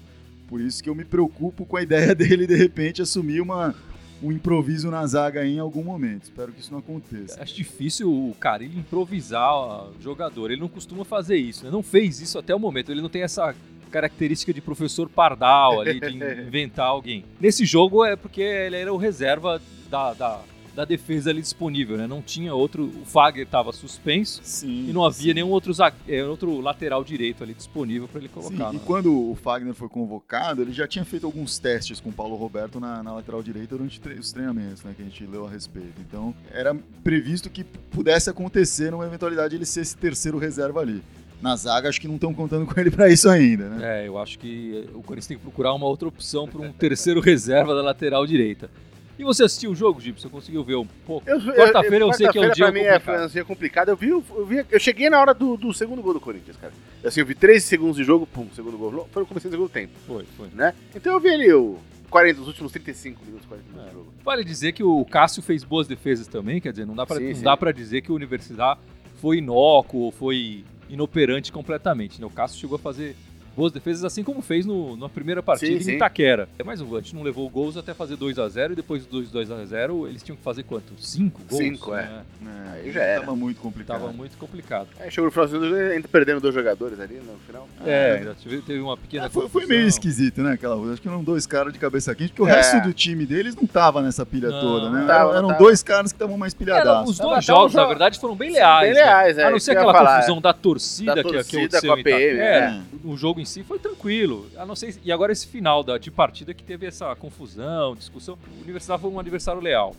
Por 0.48 0.60
isso 0.60 0.82
que 0.82 0.90
eu 0.90 0.94
me 0.94 1.04
preocupo 1.04 1.64
com 1.64 1.76
a 1.76 1.82
ideia 1.82 2.12
dele, 2.14 2.46
de 2.46 2.56
repente, 2.56 3.00
assumir 3.00 3.40
uma, 3.40 3.74
um 4.22 4.30
improviso 4.30 4.90
na 4.90 5.06
zaga 5.06 5.46
em 5.46 5.58
algum 5.58 5.82
momento. 5.82 6.24
Espero 6.24 6.52
que 6.52 6.60
isso 6.60 6.72
não 6.72 6.80
aconteça. 6.80 7.42
Acho 7.42 7.54
difícil 7.54 8.10
o 8.10 8.34
Carilho 8.38 8.78
improvisar 8.78 9.54
o 9.54 9.94
jogador. 10.02 10.50
Ele 10.50 10.60
não 10.60 10.68
costuma 10.68 11.04
fazer 11.04 11.36
isso, 11.36 11.64
né? 11.64 11.70
Não 11.70 11.82
fez 11.82 12.20
isso 12.20 12.38
até 12.38 12.54
o 12.54 12.58
momento. 12.58 12.92
Ele 12.92 13.00
não 13.00 13.08
tem 13.08 13.22
essa 13.22 13.54
característica 13.90 14.52
de 14.54 14.60
professor 14.60 15.08
Pardal 15.08 15.80
ali, 15.80 16.00
de 16.00 16.08
inventar 16.46 16.86
alguém. 16.86 17.24
Nesse 17.40 17.64
jogo 17.64 18.04
é 18.04 18.16
porque 18.16 18.40
ele 18.40 18.76
era 18.76 18.92
o 18.92 18.96
reserva 18.96 19.60
da, 19.90 20.14
da, 20.14 20.40
da 20.74 20.84
defesa 20.84 21.30
ali 21.30 21.40
disponível, 21.40 21.96
né? 21.96 22.06
Não 22.06 22.22
tinha 22.22 22.54
outro. 22.54 22.84
O 22.84 23.04
Fagner 23.04 23.44
estava 23.44 23.72
suspenso 23.72 24.40
Sim. 24.44 24.88
e 24.88 24.92
não 24.92 25.04
havia 25.04 25.34
nenhum 25.34 25.48
outro, 25.50 25.72
é, 26.08 26.24
outro 26.24 26.60
lateral 26.60 27.02
direito 27.02 27.42
ali 27.42 27.52
disponível 27.54 28.06
para 28.06 28.20
ele 28.20 28.28
Sim, 28.28 28.34
colocar. 28.34 28.70
e 28.72 28.76
né? 28.76 28.82
quando 28.86 29.12
o 29.30 29.34
Fagner 29.34 29.74
foi 29.74 29.88
convocado, 29.88 30.62
ele 30.62 30.72
já 30.72 30.86
tinha 30.86 31.04
feito 31.04 31.26
alguns 31.26 31.58
testes 31.58 31.98
com 32.00 32.10
o 32.10 32.12
Paulo 32.12 32.36
Roberto 32.36 32.78
na, 32.78 33.02
na 33.02 33.12
lateral 33.12 33.42
direita 33.42 33.76
durante 33.76 34.00
tre- 34.00 34.14
os 34.14 34.32
treinamentos, 34.32 34.84
né, 34.84 34.94
que 34.96 35.02
a 35.02 35.04
gente 35.04 35.26
leu 35.26 35.44
a 35.46 35.50
respeito. 35.50 36.00
Então, 36.00 36.32
era 36.52 36.74
previsto 37.02 37.50
que 37.50 37.64
pudesse 37.64 38.30
acontecer 38.30 38.90
numa 38.92 39.04
eventualidade 39.06 39.56
ele 39.56 39.66
ser 39.66 39.80
esse 39.80 39.96
terceiro 39.96 40.38
reserva 40.38 40.80
ali. 40.80 41.02
Na 41.42 41.56
zaga, 41.56 41.88
acho 41.88 42.00
que 42.00 42.06
não 42.08 42.16
estão 42.16 42.34
contando 42.34 42.66
com 42.66 42.78
ele 42.78 42.90
para 42.90 43.08
isso 43.08 43.28
ainda, 43.28 43.68
né? 43.68 44.02
É, 44.04 44.08
eu 44.08 44.18
acho 44.18 44.38
que 44.38 44.86
o 44.94 45.02
Corinthians 45.02 45.26
tem 45.26 45.36
que 45.38 45.42
procurar 45.42 45.72
uma 45.72 45.86
outra 45.86 46.06
opção 46.08 46.46
para 46.46 46.60
um 46.60 46.70
terceiro 46.72 47.18
reserva 47.22 47.74
da 47.74 47.82
lateral 47.82 48.26
direita. 48.26 48.70
E 49.18 49.22
você 49.24 49.44
assistiu 49.44 49.70
o 49.70 49.74
jogo, 49.74 50.00
Gibson? 50.00 50.28
Você 50.28 50.32
conseguiu 50.32 50.64
ver 50.64 50.76
um 50.76 50.86
pouco? 51.06 51.28
Eu- 51.28 51.38
Quarta-feira 51.40 52.04
eu 52.06 52.12
sei 52.14 52.26
que 52.28 52.38
é 52.38 52.40
um 52.40 52.52
dia 52.52 52.64
pra 52.66 52.72
mim 52.72 52.80
é 52.80 52.92
complicado. 52.98 53.02
foi 53.18 53.26
um 53.26 53.28
dia 53.30 53.44
complicado. 53.44 53.88
Eu 53.90 53.96
vi, 53.96 54.12
o- 54.14 54.24
eu 54.34 54.46
vi, 54.46 54.64
eu 54.70 54.80
cheguei 54.80 55.10
na 55.10 55.20
hora 55.20 55.34
do, 55.34 55.56
do 55.58 55.74
segundo 55.74 56.00
gol 56.02 56.14
do 56.14 56.20
Corinthians, 56.20 56.56
cara. 56.56 56.72
Assim, 57.04 57.20
eu 57.20 57.26
vi 57.26 57.34
13 57.34 57.66
segundos 57.66 57.96
de 57.96 58.04
jogo, 58.04 58.26
pum, 58.26 58.46
segundo 58.54 58.78
gol. 58.78 59.06
Foi 59.12 59.20
no 59.22 59.26
começo 59.26 59.46
do 59.46 59.50
segundo 59.50 59.68
tempo, 59.68 59.92
Foi, 60.06 60.24
foi. 60.38 60.48
né? 60.54 60.72
Então 60.94 61.12
eu 61.12 61.20
vi 61.20 61.28
ali 61.30 61.52
o 61.52 61.76
40, 62.08 62.40
os 62.40 62.46
últimos 62.46 62.72
35 62.72 63.22
minutos, 63.26 63.46
40 63.46 63.66
minutos 63.68 63.86
É. 63.86 63.90
de 63.90 63.94
jogo. 63.94 64.12
Vale 64.24 64.42
dizer 64.42 64.72
que 64.72 64.82
o 64.82 65.04
Cássio 65.04 65.42
fez 65.42 65.64
boas 65.64 65.86
defesas 65.86 66.26
também, 66.26 66.58
quer 66.58 66.70
dizer, 66.70 66.86
não 66.86 66.94
dá 66.94 67.04
pra, 67.04 67.16
Sim, 67.16 67.28
não 67.28 67.34
sim. 67.34 67.42
dá 67.44 67.56
pra 67.58 67.72
dizer 67.72 68.00
que 68.00 68.10
o 68.10 68.14
Universidade 68.14 68.80
foi 69.20 69.36
inócuo 69.36 70.00
ou 70.00 70.10
foi 70.12 70.64
inoperante 70.90 71.52
completamente. 71.52 72.20
Né? 72.20 72.26
O 72.26 72.30
Cássio 72.30 72.58
chegou 72.60 72.76
a 72.76 72.78
fazer 72.78 73.16
boas 73.56 73.72
defesas, 73.72 74.04
assim 74.04 74.22
como 74.22 74.40
fez 74.42 74.64
no, 74.66 74.96
na 74.96 75.08
primeira 75.08 75.42
partida 75.42 75.72
Sim, 75.72 75.78
em 75.78 75.82
sim. 75.82 75.92
Itaquera. 75.96 76.48
Mas 76.64 76.80
o 76.80 76.96
a 76.96 77.00
gente 77.00 77.14
não 77.14 77.22
levou 77.22 77.48
gols 77.48 77.76
até 77.76 77.92
fazer 77.94 78.16
2 78.16 78.38
a 78.38 78.48
0 78.48 78.72
e 78.72 78.76
depois 78.76 79.04
dos 79.06 79.30
2 79.30 79.50
a 79.50 79.64
0 79.64 80.06
eles 80.08 80.22
tinham 80.22 80.36
que 80.36 80.42
fazer 80.42 80.62
quanto? 80.62 80.92
5 80.98 81.40
gols? 81.48 81.62
Cinco, 81.62 81.94
é. 81.94 82.02
né? 82.02 82.22
É, 82.46 82.70
Aí 82.80 82.92
já 82.92 83.02
era. 83.02 83.20
Tava 83.20 83.36
muito 83.36 83.60
complicado. 83.60 84.00
Tava 84.00 84.12
muito 84.12 84.36
complicado. 84.38 84.88
Aí 84.98 85.10
chegou 85.10 85.26
no 85.26 85.30
final 85.32 85.46
do 85.48 85.68
jogo, 85.68 85.74
ainda 85.90 86.08
perdendo 86.08 86.40
dois 86.40 86.54
jogadores 86.54 86.98
ali 87.00 87.16
no 87.16 87.38
final. 87.46 87.68
É, 87.84 88.32
tive- 88.40 88.62
teve 88.62 88.80
uma 88.80 88.96
pequena. 88.96 89.26
É, 89.26 89.28
foi, 89.28 89.48
foi 89.48 89.66
meio 89.66 89.86
esquisito, 89.86 90.42
né? 90.42 90.52
Aquela, 90.52 90.76
acho 90.92 91.02
que 91.02 91.08
eram 91.08 91.22
dois 91.22 91.46
caras 91.46 91.72
de 91.72 91.78
cabeça 91.78 92.14
quente, 92.14 92.30
porque 92.30 92.42
o 92.42 92.48
É. 92.48 92.56
resto 92.56 92.80
do 92.82 92.92
time 92.92 93.26
deles 93.26 93.54
não 93.56 93.66
tava 93.66 94.00
nessa 94.02 94.24
pilha 94.24 94.48
Não, 94.50 94.60
toda, 94.60 94.90
né? 94.90 95.06
tava, 95.06 95.36
eram 95.36 95.48
tava. 95.48 95.58
dois 95.58 95.82
caras 95.82 96.12
que 96.12 96.16
estavam 96.16 96.38
mais 96.38 96.54
pilhadaços. 96.54 97.10
os 97.10 97.18
Tava 97.18 97.30
dois 97.32 97.44
um 97.44 97.46
jogos, 97.46 97.74
na 97.74 97.84
verdade, 97.86 98.18
foram 98.18 98.34
bem 98.36 98.50
leais. 98.52 98.86
Bem 98.86 98.94
né? 98.94 99.04
leais, 99.04 99.38
é, 99.38 99.44
A 99.44 99.50
não 99.50 99.58
ser 99.60 99.72
que 99.72 99.78
aquela 99.78 100.14
confusão 100.16 100.40
da 100.40 100.52
torcida, 100.52 101.14
Da 101.14 101.22
que, 101.22 101.28
que 101.28 101.34
torcida 101.34 101.58
aconteceu 101.78 101.94
com 101.94 102.00
a. 102.00 102.04
PM, 102.04 102.38
É, 102.40 102.60
né? 102.60 102.82
o 103.04 103.16
jogo 103.40 103.42
em 103.42 103.44
si 103.44 103.62
foi 103.62 103.78
tranquilo. 103.78 104.46
A 104.56 104.66
não 104.66 104.76
ser, 104.76 104.98
e 105.02 105.10
agora 105.10 105.32
esse 105.32 105.46
final 105.46 105.82
da, 105.82 105.98
de 105.98 106.10
partida 106.10 106.52
que 106.54 106.62
teve 106.62 106.86
essa 106.86 107.14
confusão, 107.16 107.94
discussão. 107.94 108.38
O 108.58 108.62
Universidade 108.62 109.00
foi 109.00 109.10
um 109.10 109.18
adversário 109.18 109.60
leal. 109.60 109.96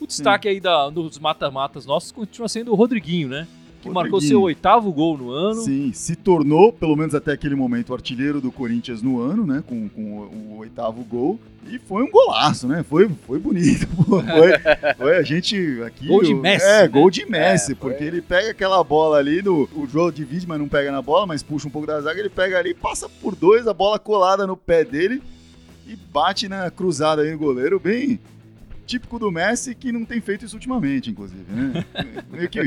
O 0.00 0.06
destaque 0.06 0.48
aí 0.48 0.58
da, 0.60 0.88
dos 0.88 1.18
mata-matas 1.18 1.84
nossos 1.84 2.10
continua 2.10 2.48
sendo 2.48 2.72
o 2.72 2.74
Rodriguinho, 2.74 3.28
né? 3.28 3.46
Que 3.80 3.90
marcou 3.90 4.20
seu 4.20 4.42
oitavo 4.42 4.92
gol 4.92 5.16
no 5.16 5.30
ano. 5.30 5.62
Sim, 5.62 5.92
se 5.92 6.14
tornou, 6.14 6.72
pelo 6.72 6.96
menos 6.96 7.14
até 7.14 7.32
aquele 7.32 7.54
momento, 7.54 7.90
o 7.90 7.94
artilheiro 7.94 8.40
do 8.40 8.52
Corinthians 8.52 9.02
no 9.02 9.20
ano, 9.20 9.46
né? 9.46 9.62
Com, 9.66 9.88
com 9.88 10.02
o, 10.02 10.54
o 10.54 10.58
oitavo 10.58 11.02
gol. 11.04 11.38
E 11.68 11.78
foi 11.78 12.02
um 12.02 12.10
golaço, 12.10 12.66
né? 12.66 12.82
Foi, 12.82 13.08
foi 13.26 13.38
bonito. 13.38 13.86
Foi, 14.00 14.94
foi 14.96 15.16
a 15.18 15.22
gente 15.22 15.56
aqui. 15.84 16.06
Gol 16.06 16.22
de 16.22 16.34
Messi. 16.34 16.64
É, 16.64 16.82
né? 16.82 16.88
gol 16.88 17.10
de 17.10 17.24
Messi, 17.26 17.72
É, 17.72 17.74
porque 17.74 18.02
ele 18.02 18.20
pega 18.20 18.50
aquela 18.50 18.82
bola 18.82 19.18
ali, 19.18 19.42
no, 19.42 19.68
o 19.74 19.86
jogo 19.86 20.10
divide, 20.10 20.48
mas 20.48 20.58
não 20.58 20.68
pega 20.68 20.90
na 20.90 21.00
bola, 21.00 21.26
mas 21.26 21.42
puxa 21.42 21.68
um 21.68 21.70
pouco 21.70 21.86
da 21.86 22.00
zaga, 22.00 22.18
ele 22.18 22.28
pega 22.28 22.58
ali, 22.58 22.74
passa 22.74 23.08
por 23.08 23.36
dois, 23.36 23.68
a 23.68 23.74
bola 23.74 23.98
colada 23.98 24.46
no 24.46 24.56
pé 24.56 24.84
dele 24.84 25.22
e 25.86 25.94
bate 25.94 26.48
na 26.48 26.70
cruzada 26.70 27.22
aí 27.22 27.30
no 27.30 27.38
goleiro, 27.38 27.78
bem 27.78 28.18
típico 28.90 29.18
do 29.18 29.30
Messi, 29.30 29.74
que 29.74 29.92
não 29.92 30.04
tem 30.04 30.20
feito 30.20 30.44
isso 30.44 30.56
ultimamente, 30.56 31.10
inclusive, 31.10 31.44
né? 31.48 31.84
Meio 32.30 32.48
que, 32.48 32.60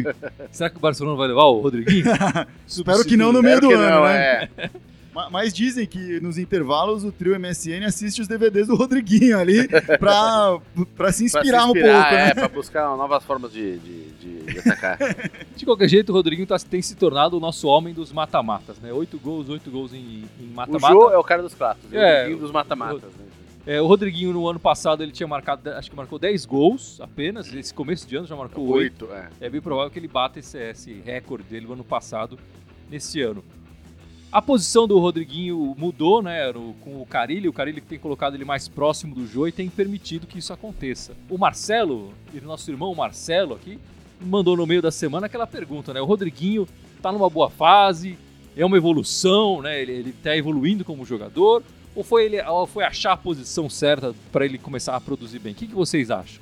Será 0.51 0.69
que 0.69 0.77
o 0.77 0.79
Barcelona 0.79 1.17
vai 1.17 1.27
levar 1.27 1.43
o 1.45 1.59
Rodriguinho? 1.59 2.05
espero 2.65 3.03
que 3.03 3.17
não 3.17 3.31
no 3.33 3.41
meio 3.41 3.59
do 3.59 3.69
ano, 3.71 3.89
não, 3.89 4.03
né? 4.05 4.49
é. 4.57 4.69
Ma- 5.13 5.29
Mas 5.29 5.53
dizem 5.53 5.85
que 5.85 6.19
nos 6.21 6.37
intervalos 6.39 7.03
o 7.03 7.11
trio 7.11 7.39
MSN 7.39 7.85
assiste 7.85 8.19
os 8.21 8.27
DVDs 8.27 8.65
do 8.67 8.75
Rodriguinho 8.75 9.37
ali 9.37 9.67
pra, 9.67 9.77
pra 9.99 10.59
se 10.79 10.95
Pra 10.95 11.11
se 11.11 11.25
inspirar, 11.25 11.65
um 11.65 11.69
inspirar, 11.69 12.01
pouco, 12.01 12.15
é, 12.15 12.25
né? 12.27 12.33
pra 12.33 12.47
buscar 12.47 12.97
novas 12.97 13.23
formas 13.23 13.51
de, 13.51 13.77
de, 13.77 14.11
de- 14.45 14.59
atacar. 14.59 14.97
De 15.55 15.65
qualquer 15.65 15.87
jeito, 15.87 16.09
o 16.09 16.13
Rodriguinho 16.13 16.47
tá- 16.47 16.57
tem 16.57 16.81
se 16.81 16.95
tornado 16.95 17.37
o 17.37 17.39
nosso 17.39 17.67
homem 17.67 17.93
dos 17.93 18.11
mata-matas, 18.11 18.77
né? 18.79 18.91
Oito 18.91 19.19
gols, 19.19 19.49
oito 19.49 19.69
gols 19.69 19.93
em 19.93 20.23
em 20.39 20.47
o 20.51 20.55
mata-mata. 20.55 20.93
Jô 20.93 21.11
é 21.11 21.17
o 21.17 21.23
cara 21.23 21.43
dos 21.43 21.53
clássicos, 21.53 21.93
É, 21.93 22.31
é, 22.31 22.33
o 22.33 22.37
dos 22.37 22.51
mata-matas. 22.51 23.03
né? 23.03 23.25
É, 23.65 23.81
o 23.81 23.87
Rodriguinho 23.87 24.33
no 24.33 24.47
ano 24.47 24.59
passado 24.59 25.01
ele 25.03 25.11
tinha 25.13 25.25
marcado, 25.27 25.69
acho 25.71 25.89
que 25.89 25.95
marcou 25.95 26.19
10 26.19 26.45
gols 26.45 26.99
apenas. 26.99 27.53
Esse 27.53 27.73
começo 27.73 28.05
de 28.07 28.15
ano 28.17 28.27
já 28.27 28.35
marcou 28.35 28.67
8. 28.67 29.05
Oito, 29.05 29.13
é. 29.15 29.29
É 29.39 29.49
bem 29.49 29.61
provável 29.61 29.89
que 29.89 29.97
ele 29.97 30.07
bata 30.07 30.39
esse, 30.39 30.57
esse 30.57 30.93
recorde 31.05 31.45
dele 31.45 31.65
no 31.65 31.73
ano 31.73 31.83
passado, 31.83 32.37
nesse 32.91 33.21
ano. 33.21 33.43
A 34.29 34.41
posição 34.41 34.87
do 34.87 34.97
Rodriguinho 34.99 35.75
mudou, 35.77 36.21
né, 36.21 36.51
no- 36.51 36.73
com 36.81 37.01
o 37.01 37.05
Carilli. 37.05 37.47
O 37.47 37.53
Carilli 37.53 37.79
que 37.79 37.87
tem 37.87 37.99
colocado 37.99 38.33
ele 38.33 38.43
mais 38.43 38.67
próximo 38.67 39.13
do 39.15 39.25
Jô 39.27 39.47
e 39.47 39.51
tem 39.51 39.69
permitido 39.69 40.25
que 40.27 40.39
isso 40.39 40.51
aconteça. 40.51 41.13
O 41.29 41.37
Marcelo, 41.37 42.11
nosso 42.41 42.69
irmão 42.69 42.93
Marcelo 42.95 43.53
aqui, 43.53 43.79
mandou 44.19 44.57
no 44.57 44.65
meio 44.65 44.81
da 44.81 44.91
semana 44.91 45.27
aquela 45.27 45.45
pergunta, 45.47 45.93
né? 45.93 46.01
O 46.01 46.05
Rodriguinho 46.05 46.67
tá 47.01 47.11
numa 47.11 47.29
boa 47.29 47.49
fase, 47.49 48.17
é 48.57 48.65
uma 48.65 48.75
evolução, 48.75 49.61
né? 49.61 49.79
Ele, 49.81 49.91
ele 49.91 50.11
tá 50.13 50.35
evoluindo 50.35 50.83
como 50.83 51.05
jogador. 51.05 51.63
Ou 51.95 52.03
foi 52.03 52.25
ele 52.25 52.41
ou 52.41 52.65
foi 52.65 52.83
achar 52.83 53.11
a 53.13 53.17
posição 53.17 53.69
certa 53.69 54.13
para 54.31 54.45
ele 54.45 54.57
começar 54.57 54.95
a 54.95 55.01
produzir 55.01 55.39
bem? 55.39 55.53
O 55.53 55.55
que, 55.55 55.67
que 55.67 55.75
vocês 55.75 56.09
acham? 56.09 56.41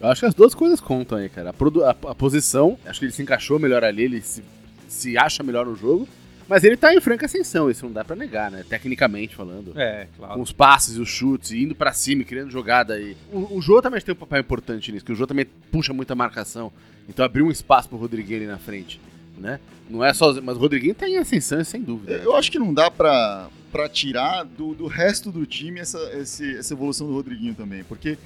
Eu 0.00 0.08
acho 0.08 0.20
que 0.20 0.26
as 0.26 0.34
duas 0.34 0.54
coisas 0.54 0.80
contam 0.80 1.18
aí, 1.18 1.28
cara. 1.28 1.50
A, 1.50 1.52
produ- 1.52 1.84
a- 1.84 1.90
a 1.90 2.14
posição, 2.14 2.78
acho 2.86 2.98
que 3.00 3.06
ele 3.06 3.12
se 3.12 3.22
encaixou 3.22 3.58
melhor 3.58 3.82
ali, 3.84 4.02
ele 4.04 4.20
se, 4.22 4.42
se 4.88 5.16
acha 5.18 5.42
melhor 5.42 5.66
no 5.66 5.74
jogo. 5.76 6.06
Mas 6.48 6.62
ele 6.62 6.76
tá 6.76 6.94
em 6.94 7.00
franca 7.00 7.26
ascensão, 7.26 7.68
isso 7.68 7.84
não 7.84 7.92
dá 7.92 8.04
pra 8.04 8.14
negar, 8.14 8.52
né? 8.52 8.64
Tecnicamente 8.68 9.34
falando. 9.34 9.72
É, 9.74 10.06
Com 10.16 10.24
claro. 10.26 10.40
os 10.40 10.52
passes 10.52 10.96
e 10.96 11.00
os 11.00 11.08
chutes, 11.08 11.50
indo 11.50 11.74
pra 11.74 11.92
cima, 11.92 12.22
e 12.22 12.24
criando 12.24 12.52
jogada 12.52 12.94
aí. 12.94 13.16
O, 13.32 13.56
o 13.56 13.60
Jô 13.60 13.82
também 13.82 14.00
tem 14.00 14.14
um 14.14 14.16
papel 14.16 14.38
importante 14.40 14.92
nisso, 14.92 15.04
que 15.04 15.10
o 15.10 15.16
Jô 15.16 15.26
também 15.26 15.44
puxa 15.72 15.92
muita 15.92 16.14
marcação. 16.14 16.70
Então 17.08 17.24
abriu 17.24 17.46
um 17.46 17.50
espaço 17.50 17.88
pro 17.88 17.98
Rodriguinho 17.98 18.36
ali 18.38 18.46
na 18.46 18.58
frente, 18.58 19.00
né? 19.36 19.58
Não 19.90 20.04
é 20.04 20.14
só. 20.14 20.40
Mas 20.40 20.56
o 20.56 20.60
Rodriguinho 20.60 20.94
tá 20.94 21.08
em 21.08 21.16
ascensão, 21.16 21.64
sem 21.64 21.82
dúvida. 21.82 22.16
né? 22.18 22.22
Eu 22.24 22.36
acho 22.36 22.52
que 22.52 22.60
não 22.60 22.72
dá 22.72 22.92
pra, 22.92 23.48
pra 23.76 23.88
tirar 23.90 24.44
do, 24.44 24.74
do 24.74 24.86
resto 24.86 25.30
do 25.30 25.44
time 25.44 25.80
essa, 25.80 25.98
esse- 26.18 26.56
essa 26.56 26.72
evolução 26.72 27.06
do 27.06 27.12
Rodriguinho 27.12 27.54
também, 27.54 27.84
porque 27.84 28.16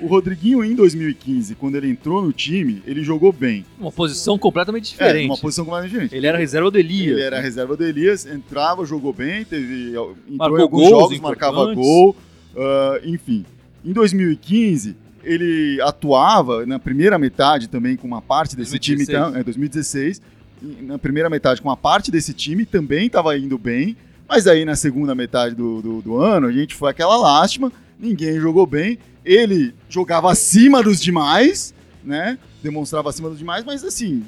o 0.00 0.06
Rodriguinho 0.08 0.64
em 0.64 0.74
2015, 0.74 1.54
quando 1.54 1.76
ele 1.76 1.88
entrou 1.88 2.20
no 2.20 2.32
time, 2.32 2.82
ele 2.86 3.02
jogou 3.04 3.32
bem. 3.32 3.64
Uma 3.78 3.92
posição 3.92 4.36
completamente 4.38 4.88
É, 4.88 4.90
diferente. 4.90 5.26
uma 5.30 5.38
posição 5.38 5.64
completamente 5.64 5.90
diferente. 5.92 6.14
Ele 6.16 6.26
era 6.26 6.36
reserva 6.36 6.70
do 6.70 6.78
Elias. 6.78 7.12
Ele 7.12 7.22
era 7.22 7.38
a 7.38 7.40
reserva 7.40 7.76
do 7.76 7.84
Elias, 7.84 8.26
entrava, 8.26 8.84
jogou 8.84 9.12
bem, 9.12 9.44
teve, 9.44 9.90
entrou 9.90 10.16
Marcou 10.28 10.58
em 10.58 10.62
alguns 10.62 10.80
gols 10.88 11.00
jogos, 11.02 11.20
marcava 11.20 11.72
gol, 11.74 12.16
ah, 12.56 13.00
enfim. 13.04 13.44
Em 13.84 13.92
2015, 13.92 14.96
ele 15.22 15.80
atuava 15.80 16.66
na 16.66 16.78
primeira 16.78 17.18
metade 17.18 17.68
também 17.68 17.96
com 17.96 18.06
uma 18.06 18.20
parte 18.20 18.56
desse 18.56 18.72
2016. 18.72 19.06
time, 19.18 19.32
tá? 19.32 19.38
é, 19.38 19.42
2016, 19.44 20.20
e 20.62 20.82
na 20.82 20.98
primeira 20.98 21.30
metade 21.30 21.62
com 21.62 21.68
uma 21.68 21.76
parte 21.76 22.10
desse 22.10 22.32
time 22.34 22.66
também 22.66 23.06
estava 23.06 23.36
indo 23.38 23.56
bem, 23.56 23.96
mas 24.28 24.46
aí 24.46 24.64
na 24.64 24.76
segunda 24.76 25.14
metade 25.14 25.54
do, 25.54 25.80
do, 25.80 26.02
do 26.02 26.16
ano 26.18 26.46
a 26.48 26.52
gente 26.52 26.74
foi 26.74 26.90
aquela 26.90 27.16
lástima, 27.16 27.72
ninguém 27.98 28.38
jogou 28.40 28.66
bem, 28.66 28.98
ele 29.24 29.74
jogava 29.88 30.30
acima 30.30 30.82
dos 30.82 31.00
demais, 31.00 31.74
né? 32.04 32.38
Demonstrava 32.62 33.10
acima 33.10 33.28
dos 33.28 33.38
demais, 33.38 33.64
mas 33.64 33.84
assim, 33.84 34.24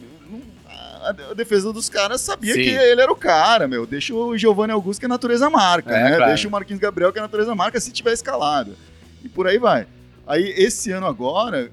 a, 1.30 1.34
defesa 1.34 1.72
dos 1.72 1.88
caras 1.88 2.20
sabia 2.20 2.54
Sim. 2.54 2.62
que 2.62 2.68
ele 2.70 3.00
era 3.00 3.10
o 3.10 3.16
cara, 3.16 3.66
meu. 3.68 3.86
Deixa 3.86 4.14
o 4.14 4.36
Giovanni 4.36 4.72
Augusto 4.72 5.00
que 5.00 5.06
a 5.06 5.08
natureza 5.08 5.48
marca, 5.48 5.90
É, 5.90 6.02
né? 6.04 6.16
claro. 6.16 6.26
Deixa 6.26 6.48
o 6.48 6.50
Marquinhos 6.50 6.80
Gabriel 6.80 7.12
que 7.12 7.18
a 7.18 7.22
natureza 7.22 7.54
marca 7.54 7.80
se 7.80 7.92
tiver 7.92 8.12
escalado. 8.12 8.76
E 9.24 9.28
por 9.28 9.46
aí 9.46 9.58
vai. 9.58 9.86
Aí 10.26 10.52
esse 10.56 10.90
ano 10.90 11.06
agora, 11.06 11.70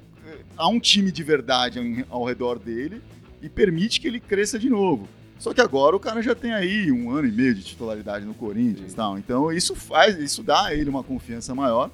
há 0.58 0.68
um 0.68 0.80
time 0.80 1.12
de 1.12 1.24
verdade 1.24 2.06
ao 2.10 2.24
redor 2.24 2.58
dele 2.60 3.02
e 3.42 3.50
permite 3.50 4.00
que 4.00 4.08
ele 4.08 4.20
cresça 4.20 4.58
de 4.58 4.70
novo. 4.70 5.08
Só 5.46 5.54
que 5.54 5.62
agora 5.62 5.96
o 5.96 6.00
cara 6.00 6.24
já 6.24 6.34
tem 6.34 6.52
aí 6.56 6.92
um 6.92 7.12
ano 7.12 7.28
e 7.28 7.32
meio 7.32 7.54
de 7.54 7.62
titularidade 7.64 8.26
no 8.26 8.34
Corinthians 8.34 8.94
e 8.94 8.96
tal. 8.96 9.16
Então 9.16 9.52
isso 9.52 9.76
faz, 9.76 10.18
isso 10.18 10.42
dá 10.42 10.66
a 10.66 10.74
ele 10.74 10.90
uma 10.90 11.04
confiança 11.04 11.54
maior. 11.54 11.92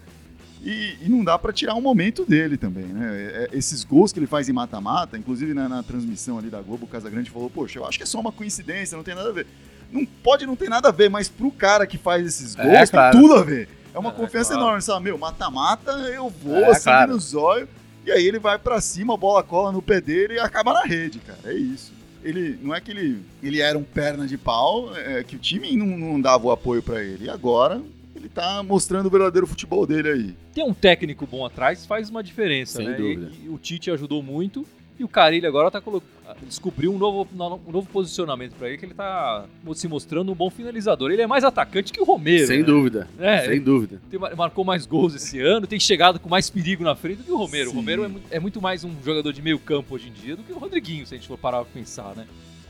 E, 0.63 0.95
e 1.01 1.09
não 1.09 1.21
dá 1.21 1.37
pra 1.37 1.51
tirar 1.51 1.75
um 1.75 1.81
momento 1.81 2.23
dele 2.23 2.55
também, 2.55 2.85
né? 2.85 3.09
É- 3.13 3.49
é- 3.51 3.57
Esses 3.57 3.83
gols 3.83 4.13
que 4.13 4.19
ele 4.19 4.25
faz 4.25 4.47
em 4.47 4.53
mata-mata, 4.53 5.17
inclusive 5.17 5.53
na, 5.53 5.67
na 5.67 5.83
transmissão 5.83 6.37
ali 6.37 6.49
da 6.49 6.61
Globo, 6.61 6.85
o 6.85 6.87
Casagrande 6.87 7.29
falou: 7.29 7.49
Poxa, 7.49 7.77
eu 7.77 7.85
acho 7.85 7.97
que 7.97 8.03
é 8.03 8.05
só 8.05 8.21
uma 8.21 8.31
coincidência, 8.31 8.95
não 8.95 9.03
tem 9.03 9.15
nada 9.15 9.27
a 9.27 9.33
ver. 9.33 9.45
Não 9.91 10.05
pode 10.05 10.45
não 10.45 10.55
ter 10.55 10.69
nada 10.69 10.87
a 10.87 10.91
ver, 10.93 11.09
mas 11.09 11.27
pro 11.27 11.51
cara 11.51 11.85
que 11.85 11.97
faz 11.97 12.25
esses 12.25 12.55
É, 12.57 12.63
gols, 12.63 12.89
claro. 12.89 13.11
tem 13.11 13.21
tudo 13.21 13.33
a 13.33 13.43
ver. 13.43 13.67
É 13.93 13.99
uma 13.99 14.11
É, 14.11 14.13
confiança 14.13 14.51
claro. 14.53 14.61
enorme, 14.63 14.81
sabe? 14.81 15.03
Meu, 15.03 15.17
mata-mata, 15.17 15.91
eu 16.07 16.29
vou 16.29 16.55
É, 16.55 16.69
assim 16.71 16.83
claro. 16.85 17.11
no 17.11 17.19
zóio, 17.19 17.67
e 18.05 18.11
aí 18.13 18.25
ele 18.25 18.39
vai 18.39 18.57
pra 18.57 18.79
cima, 18.79 19.13
a 19.15 19.17
bola 19.17 19.43
cola 19.43 19.73
no 19.73 19.81
pé 19.81 19.99
dele 19.99 20.35
e 20.35 20.39
acaba 20.39 20.71
na 20.73 20.83
rede, 20.83 21.19
cara. 21.19 21.39
É 21.43 21.53
isso. 21.53 21.99
Ele, 22.23 22.57
não 22.61 22.73
é 22.73 22.79
que 22.79 22.91
ele, 22.91 23.21
ele 23.41 23.61
era 23.61 23.77
um 23.77 23.83
perna 23.83 24.27
de 24.27 24.37
pau, 24.37 24.95
é 24.95 25.23
que 25.23 25.35
o 25.35 25.39
time 25.39 25.75
não, 25.75 25.85
não 25.85 26.21
dava 26.21 26.47
o 26.47 26.51
apoio 26.51 26.83
pra 26.83 27.03
ele. 27.03 27.25
E 27.25 27.29
agora 27.29 27.81
ele 28.15 28.29
tá 28.29 28.61
mostrando 28.61 29.07
o 29.07 29.09
verdadeiro 29.09 29.47
futebol 29.47 29.85
dele 29.87 30.09
aí. 30.09 30.35
Tem 30.53 30.63
um 30.63 30.73
técnico 30.73 31.25
bom 31.25 31.45
atrás, 31.45 31.85
faz 31.85 32.09
uma 32.09 32.23
diferença, 32.23 32.77
Sem 32.77 32.87
né? 32.87 32.93
dúvida. 32.95 33.31
E, 33.41 33.45
e 33.45 33.49
o 33.49 33.57
Tite 33.57 33.89
ajudou 33.89 34.21
muito. 34.21 34.65
E 34.99 35.03
o 35.03 35.07
Carilli 35.07 35.47
agora 35.47 35.71
tá 35.71 35.81
colo... 35.81 36.03
descobriu 36.45 36.93
um 36.93 36.97
novo, 36.97 37.27
um 37.33 37.71
novo 37.71 37.87
posicionamento 37.91 38.53
pra 38.55 38.67
ele, 38.69 38.77
que 38.77 38.85
ele 38.85 38.93
tá 38.93 39.45
se 39.75 39.87
mostrando 39.87 40.31
um 40.31 40.35
bom 40.35 40.49
finalizador. 40.49 41.11
Ele 41.11 41.21
é 41.21 41.27
mais 41.27 41.43
atacante 41.43 41.91
que 41.91 42.01
o 42.01 42.03
Romero. 42.03 42.47
Sem 42.47 42.59
né? 42.59 42.63
dúvida. 42.63 43.07
É, 43.19 43.45
Sem 43.45 43.61
dúvida. 43.61 44.01
tem- 44.09 44.19
marcou 44.35 44.63
mais 44.63 44.85
gols 44.85 45.15
esse 45.15 45.39
ano, 45.39 45.65
tem 45.67 45.79
chegado 45.79 46.19
com 46.19 46.29
mais 46.29 46.49
perigo 46.49 46.83
na 46.83 46.95
frente 46.95 47.17
do 47.17 47.23
que 47.23 47.31
o 47.31 47.37
Romero. 47.37 47.69
Sim. 47.69 47.75
O 47.75 47.79
Romero 47.79 48.03
é, 48.03 48.07
mu- 48.07 48.21
é 48.31 48.39
muito 48.39 48.61
mais 48.61 48.83
um 48.83 48.91
jogador 49.03 49.31
de 49.33 49.41
meio 49.41 49.59
campo 49.59 49.95
hoje 49.95 50.09
em 50.09 50.13
dia 50.13 50.35
do 50.35 50.43
que 50.43 50.51
o 50.53 50.57
Rodriguinho, 50.57 51.05
se 51.05 51.13
a 51.13 51.17
gente 51.17 51.27
for 51.27 51.37
parar 51.37 51.63
pra 51.63 51.73
pensar, 51.73 52.15
né? 52.15 52.25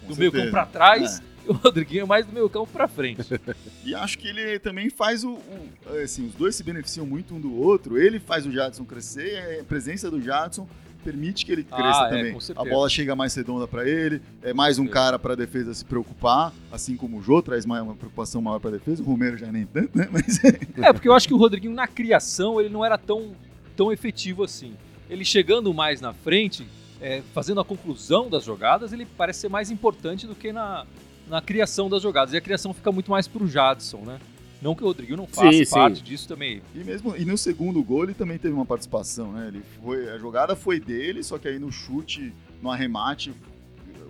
Com 0.07 0.13
Do 0.13 0.19
meio 0.19 0.31
campo 0.31 0.49
pra 0.51 0.65
trás, 0.65 1.21
e 1.45 1.49
o 1.49 1.53
Rodriguinho 1.53 2.01
é 2.01 2.05
mais 2.05 2.25
do 2.25 2.33
meio 2.33 2.49
campo 2.49 2.67
pra 2.71 2.87
frente. 2.87 3.21
E 3.83 3.95
acho 3.95 4.17
que 4.19 4.27
ele 4.27 4.59
também 4.59 4.89
faz 4.91 5.23
o, 5.23 5.31
o- 5.33 5.97
Assim, 6.03 6.27
os 6.27 6.33
dois 6.35 6.55
se 6.55 6.63
beneficiam 6.63 7.03
muito 7.05 7.33
um 7.33 7.39
do 7.41 7.53
outro. 7.55 7.97
Ele 7.99 8.19
faz 8.19 8.45
o 8.45 8.51
Jadson 8.51 8.85
crescer, 8.85 9.55
e 9.57 9.59
a 9.59 9.63
presença 9.63 10.09
do 10.09 10.21
Jadson 10.21 10.67
permite 11.01 11.45
que 11.45 11.51
ele 11.51 11.65
Ah, 11.71 11.75
cresça 11.77 12.03
é, 12.05 12.09
também. 12.09 12.33
com 12.33 12.61
a 12.61 12.65
bola 12.65 12.89
chega 12.89 13.15
mais 13.15 13.33
redonda 13.35 13.67
pra 13.67 13.87
ele, 13.87 14.21
é 14.41 14.53
mais 14.53 14.79
um 14.79 14.85
É. 14.85 14.89
cara 14.89 15.19
pra 15.19 15.35
defesa 15.35 15.73
se 15.73 15.83
preocupar, 15.83 16.53
assim 16.71 16.95
como 16.95 17.17
o 17.17 17.21
Jô 17.21 17.41
traz 17.41 17.65
mais 17.65 17.83
uma 17.83 17.95
preocupação 17.95 18.41
maior 18.41 18.59
pra 18.59 18.71
defesa. 18.71 19.01
O 19.01 19.05
Romero 19.05 19.37
já 19.37 19.51
nem 19.51 19.65
tanto, 19.65 19.97
né? 19.97 20.07
Mas 20.13 20.39
É, 20.43 20.93
porque 20.93 21.07
eu 21.07 21.13
acho 21.13 21.27
que 21.27 21.33
o 21.33 21.37
Rodriguinho 21.37 21.73
na 21.73 21.87
criação 21.87 22.59
ele 22.59 22.69
não 22.69 22.85
era 22.85 22.97
tão, 22.97 23.31
tão 23.75 23.91
efetivo 23.91 24.43
assim. 24.43 24.73
Ele 25.09 25.25
chegando 25.25 25.73
mais 25.73 25.99
na 25.99 26.13
frente, 26.13 26.65
é, 27.01 27.21
fazendo 27.33 27.59
a 27.59 27.65
conclusão 27.65 28.29
das 28.29 28.43
jogadas, 28.45 28.93
ele 28.93 29.05
parece 29.05 29.39
ser 29.41 29.49
mais 29.49 29.69
importante 29.71 30.25
do 30.27 30.35
que 30.35 30.53
na, 30.53 30.85
na 31.27 31.41
criação 31.41 31.89
das 31.89 32.01
jogadas. 32.01 32.33
E 32.33 32.37
a 32.37 32.41
criação 32.41 32.73
fica 32.73 32.91
muito 32.91 33.11
mais 33.11 33.27
pro 33.27 33.47
Jadson, 33.47 34.03
né? 34.05 34.19
Não 34.61 34.75
que 34.75 34.83
o 34.83 34.85
Rodriguinho 34.87 35.17
não 35.17 35.25
faça 35.27 35.51
Sim, 35.51 35.65
sim. 35.65 35.71
parte 35.73 36.03
disso 36.03 36.27
também. 36.27 36.61
E 36.75 36.83
mesmo 36.83 37.15
e 37.17 37.25
no 37.25 37.37
segundo 37.37 37.81
gol 37.83 38.03
ele 38.03 38.13
também 38.13 38.37
teve 38.37 38.53
uma 38.53 38.65
participação, 38.65 39.31
né? 39.31 39.47
Ele 39.47 39.61
foi 39.83 40.09
a 40.09 40.17
jogada 40.19 40.55
foi 40.55 40.79
dele, 40.79 41.23
só 41.23 41.37
que 41.39 41.47
aí 41.47 41.57
no 41.57 41.71
chute, 41.71 42.31
no 42.61 42.69
arremate, 42.69 43.33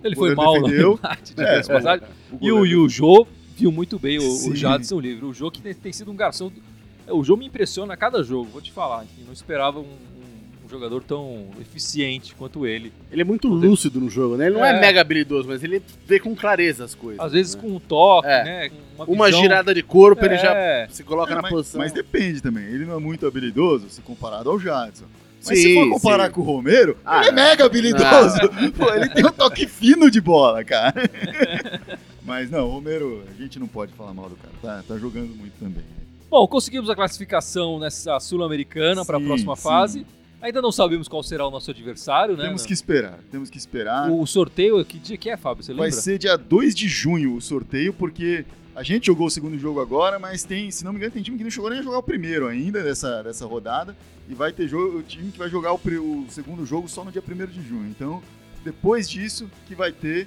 Ele 0.04 0.14
o 0.14 0.18
foi 0.18 0.34
mal 0.34 0.60
no 0.60 0.66
defendeu. 0.66 1.00
É, 1.38 1.60
de 1.60 1.66
passagem. 1.68 2.06
o 2.30 2.34
E 2.34 2.52
o, 2.52 2.56
goleiro- 2.56 2.66
e 2.66 2.76
o 2.76 2.88
Jô 2.88 3.26
viu 3.56 3.72
muito 3.72 3.98
bem 3.98 4.18
o, 4.18 4.26
o 4.26 4.30
Sim. 4.30 4.54
Jadson 4.56 5.00
livre. 5.00 5.24
O 5.24 5.32
Jô 5.32 5.50
que 5.50 5.62
tem, 5.62 5.72
tem 5.72 5.92
sido 5.92 6.10
um 6.10 6.16
garçom. 6.16 6.50
O 7.08 7.24
Jô 7.24 7.36
me 7.36 7.46
impressiona 7.46 7.94
a 7.94 7.96
cada 7.96 8.22
jogo, 8.22 8.50
vou 8.50 8.60
te 8.60 8.70
falar. 8.70 9.04
Eu 9.18 9.24
não 9.26 9.32
esperava 9.32 9.80
um 9.80 9.86
jogador 10.72 11.02
tão 11.02 11.46
eficiente 11.60 12.34
quanto 12.34 12.66
ele. 12.66 12.92
Ele 13.10 13.22
é 13.22 13.24
muito 13.24 13.46
lúcido 13.48 14.00
no 14.00 14.10
jogo, 14.10 14.36
né? 14.36 14.46
Ele 14.46 14.54
não 14.56 14.64
é, 14.64 14.76
É. 14.76 14.80
mega 14.80 15.00
habilidoso, 15.00 15.46
mas 15.48 15.62
ele 15.62 15.82
vê 16.06 16.18
com 16.18 16.34
clareza 16.34 16.84
as 16.84 16.94
coisas. 16.94 17.20
Às 17.24 17.32
vezes 17.32 17.54
né? 17.54 17.60
com 17.60 17.68
um 17.76 17.78
toque, 17.80 18.28
É. 18.28 18.44
né? 18.44 18.70
Uma, 18.96 19.04
Uma 19.06 19.32
girada 19.32 19.74
de 19.74 19.82
corpo, 19.82 20.24
ele 20.24 20.36
já 20.38 20.52
É. 20.54 20.88
se 20.90 21.04
coloca 21.04 21.32
É, 21.32 21.36
na 21.36 21.42
mas, 21.42 21.50
posição. 21.52 21.80
mas 21.80 21.92
depende 21.92 22.40
também. 22.40 22.64
Ele 22.64 22.84
não 22.84 22.96
é 22.96 23.00
muito 23.00 23.26
habilidoso 23.26 23.88
se 23.90 24.00
comparado 24.00 24.50
ao 24.50 24.58
Jadson. 24.58 25.04
Mas 25.44 25.58
se 25.58 25.74
for 25.74 25.88
comparar 25.90 26.30
com 26.30 26.40
o 26.40 26.44
Romero, 26.44 26.96
ah, 27.04 27.20
ele 27.20 27.30
é 27.30 27.32
mega 27.32 27.64
habilidoso. 27.64 28.38
Pô, 28.78 28.94
ele 28.94 29.08
tem 29.08 29.26
um 29.26 29.32
toque 29.32 29.66
fino 29.66 30.08
de 30.10 30.20
bola, 30.20 30.62
cara. 30.64 30.94
Mas 32.24 32.48
não, 32.50 32.68
o 32.68 32.70
Romero, 32.70 33.24
a 33.28 33.42
gente 33.42 33.58
não 33.58 33.66
pode 33.66 33.92
falar 33.92 34.14
mal 34.14 34.28
do 34.28 34.36
cara. 34.36 34.54
Tá, 34.62 34.84
tá 34.86 34.98
jogando 34.98 35.34
muito 35.34 35.54
também. 35.58 35.82
Bom, 36.30 36.46
conseguimos 36.46 36.88
a 36.88 36.94
classificação 36.94 37.78
nessa 37.78 38.18
Sul-Americana 38.20 39.04
para 39.04 39.18
a 39.18 39.20
próxima 39.20 39.56
sim. 39.56 39.62
fase. 39.62 40.06
Ainda 40.42 40.60
não 40.60 40.72
sabemos 40.72 41.06
qual 41.06 41.22
será 41.22 41.46
o 41.46 41.50
nosso 41.52 41.70
adversário, 41.70 42.36
né? 42.36 42.46
Temos 42.46 42.66
que 42.66 42.72
esperar, 42.72 43.20
temos 43.30 43.48
que 43.48 43.56
esperar. 43.56 44.10
O 44.10 44.26
sorteio, 44.26 44.84
que 44.84 44.98
dia 44.98 45.16
que 45.16 45.30
é, 45.30 45.36
Fábio? 45.36 45.62
Você 45.62 45.70
lembra? 45.70 45.88
Vai 45.88 45.92
ser 45.92 46.18
dia 46.18 46.36
2 46.36 46.74
de 46.74 46.88
junho 46.88 47.36
o 47.36 47.40
sorteio, 47.40 47.92
porque 47.92 48.44
a 48.74 48.82
gente 48.82 49.06
jogou 49.06 49.28
o 49.28 49.30
segundo 49.30 49.56
jogo 49.56 49.80
agora, 49.80 50.18
mas 50.18 50.42
tem, 50.42 50.68
se 50.72 50.84
não 50.84 50.92
me 50.92 50.98
engano, 50.98 51.12
tem 51.12 51.22
time 51.22 51.38
que 51.38 51.44
não 51.44 51.50
chegou 51.50 51.70
nem 51.70 51.78
a 51.78 51.82
jogar 51.82 51.98
o 51.98 52.02
primeiro 52.02 52.48
ainda 52.48 52.82
dessa, 52.82 53.22
dessa 53.22 53.46
rodada. 53.46 53.96
E 54.28 54.34
vai 54.34 54.52
ter 54.52 54.66
jogo, 54.66 54.98
o 54.98 55.02
time 55.02 55.30
que 55.30 55.38
vai 55.38 55.48
jogar 55.48 55.72
o, 55.72 55.76
o 55.76 56.26
segundo 56.28 56.66
jogo 56.66 56.88
só 56.88 57.04
no 57.04 57.12
dia 57.12 57.22
1 57.22 57.46
de 57.46 57.62
junho. 57.62 57.88
Então, 57.88 58.20
depois 58.64 59.08
disso, 59.08 59.48
que 59.68 59.76
vai 59.76 59.92
ter 59.92 60.26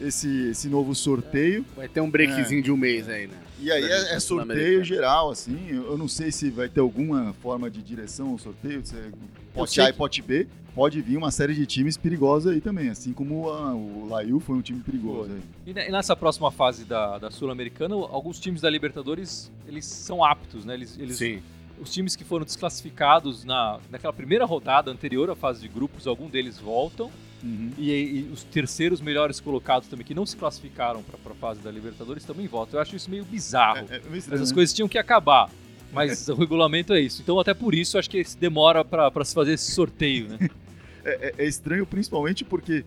esse, 0.00 0.48
esse 0.48 0.68
novo 0.68 0.94
sorteio. 0.94 1.64
Vai 1.74 1.88
ter 1.88 2.00
um 2.00 2.10
breakzinho 2.10 2.60
é. 2.60 2.62
de 2.62 2.70
um 2.70 2.76
mês 2.76 3.08
aí, 3.08 3.26
né? 3.26 3.36
E 3.58 3.72
aí 3.72 3.82
é, 3.82 4.14
é 4.14 4.20
sorteio 4.20 4.84
geral, 4.84 5.30
assim. 5.30 5.70
Eu 5.70 5.96
não 5.96 6.06
sei 6.06 6.30
se 6.30 6.50
vai 6.50 6.68
ter 6.68 6.80
alguma 6.80 7.32
forma 7.42 7.70
de 7.70 7.82
direção 7.82 8.34
o 8.34 8.38
sorteio, 8.38 8.84
se 8.84 8.94
é 8.94 9.10
pote 9.56 9.80
A 9.80 9.88
e 9.88 9.92
pote 9.92 10.22
B. 10.22 10.46
Pode 10.74 11.00
vir 11.00 11.16
uma 11.16 11.30
série 11.30 11.54
de 11.54 11.64
times 11.64 11.96
perigosos 11.96 12.52
aí 12.52 12.60
também, 12.60 12.90
assim 12.90 13.14
como 13.14 13.48
a, 13.48 13.74
o 13.74 14.06
Lail 14.10 14.38
foi 14.38 14.56
um 14.56 14.60
time 14.60 14.80
perigoso. 14.80 15.30
E 15.64 15.72
nessa 15.72 16.14
próxima 16.14 16.50
fase 16.50 16.84
da, 16.84 17.16
da 17.16 17.30
Sul-Americana, 17.30 17.94
alguns 17.94 18.38
times 18.38 18.60
da 18.60 18.68
Libertadores, 18.68 19.50
eles 19.66 19.86
são 19.86 20.22
aptos, 20.22 20.66
né? 20.66 20.74
Eles, 20.74 20.98
eles, 20.98 21.16
Sim. 21.16 21.42
Os 21.80 21.90
times 21.90 22.14
que 22.14 22.24
foram 22.24 22.44
desclassificados 22.44 23.42
na, 23.42 23.80
naquela 23.90 24.12
primeira 24.12 24.44
rodada 24.44 24.90
anterior 24.90 25.30
à 25.30 25.34
fase 25.34 25.62
de 25.62 25.68
grupos, 25.68 26.06
algum 26.06 26.28
deles 26.28 26.58
voltam. 26.58 27.10
Uhum. 27.42 27.70
E, 27.78 27.90
e, 27.90 28.30
os 28.30 28.44
terceiros 28.44 29.00
melhores 29.00 29.40
colocados 29.40 29.88
também, 29.88 30.04
que 30.04 30.14
não 30.14 30.26
se 30.26 30.36
classificaram 30.36 31.02
para 31.02 31.32
a 31.32 31.34
fase 31.36 31.60
da 31.60 31.70
Libertadores, 31.70 32.24
também 32.24 32.46
votam. 32.46 32.78
Eu 32.78 32.82
acho 32.82 32.94
isso 32.96 33.10
meio 33.10 33.24
bizarro. 33.24 33.86
É, 33.90 33.96
é 33.96 34.16
Essas 34.18 34.50
né? 34.50 34.54
coisas 34.54 34.74
tinham 34.74 34.88
que 34.88 34.98
acabar. 34.98 35.50
Mas 35.96 36.28
o 36.28 36.34
regulamento 36.34 36.92
é 36.92 37.00
isso. 37.00 37.22
Então, 37.22 37.40
até 37.40 37.54
por 37.54 37.74
isso, 37.74 37.98
acho 37.98 38.08
que 38.08 38.22
demora 38.38 38.84
para 38.84 39.24
se 39.24 39.34
fazer 39.34 39.54
esse 39.54 39.72
sorteio, 39.72 40.28
né? 40.28 40.38
É, 41.08 41.28
é, 41.28 41.44
é, 41.44 41.46
estranho, 41.46 41.86
principalmente 41.86 42.44
porque 42.44 42.84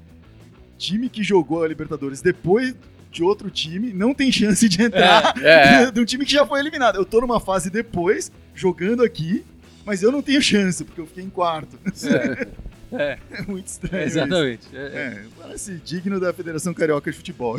time 0.77 1.07
que 1.07 1.23
jogou 1.23 1.63
a 1.63 1.67
Libertadores 1.69 2.21
depois 2.21 2.75
de 3.09 3.23
outro 3.23 3.49
time 3.49 3.93
não 3.93 4.13
tem 4.13 4.29
chance 4.29 4.67
de 4.67 4.83
entrar 4.83 5.33
é, 5.41 5.83
é. 5.83 5.91
de 5.91 6.01
um 6.01 6.03
time 6.03 6.25
que 6.25 6.33
já 6.33 6.45
foi 6.45 6.59
eliminado. 6.59 6.97
Eu 6.97 7.05
tô 7.05 7.21
numa 7.21 7.39
fase 7.39 7.69
depois, 7.69 8.29
jogando 8.53 9.03
aqui, 9.03 9.45
mas 9.85 10.03
eu 10.03 10.11
não 10.11 10.21
tenho 10.21 10.41
chance, 10.41 10.83
porque 10.83 10.99
eu 10.99 11.07
fiquei 11.07 11.23
em 11.23 11.29
quarto. 11.29 11.79
É. 12.03 12.69
É. 12.91 13.19
é 13.31 13.41
muito 13.43 13.67
estranho. 13.67 14.03
exatamente. 14.03 14.67
É, 14.73 14.79
é. 14.79 15.23
parece 15.39 15.75
digno 15.75 16.19
da 16.19 16.33
Federação 16.33 16.73
Carioca 16.73 17.09
de 17.09 17.15
Futebol. 17.15 17.57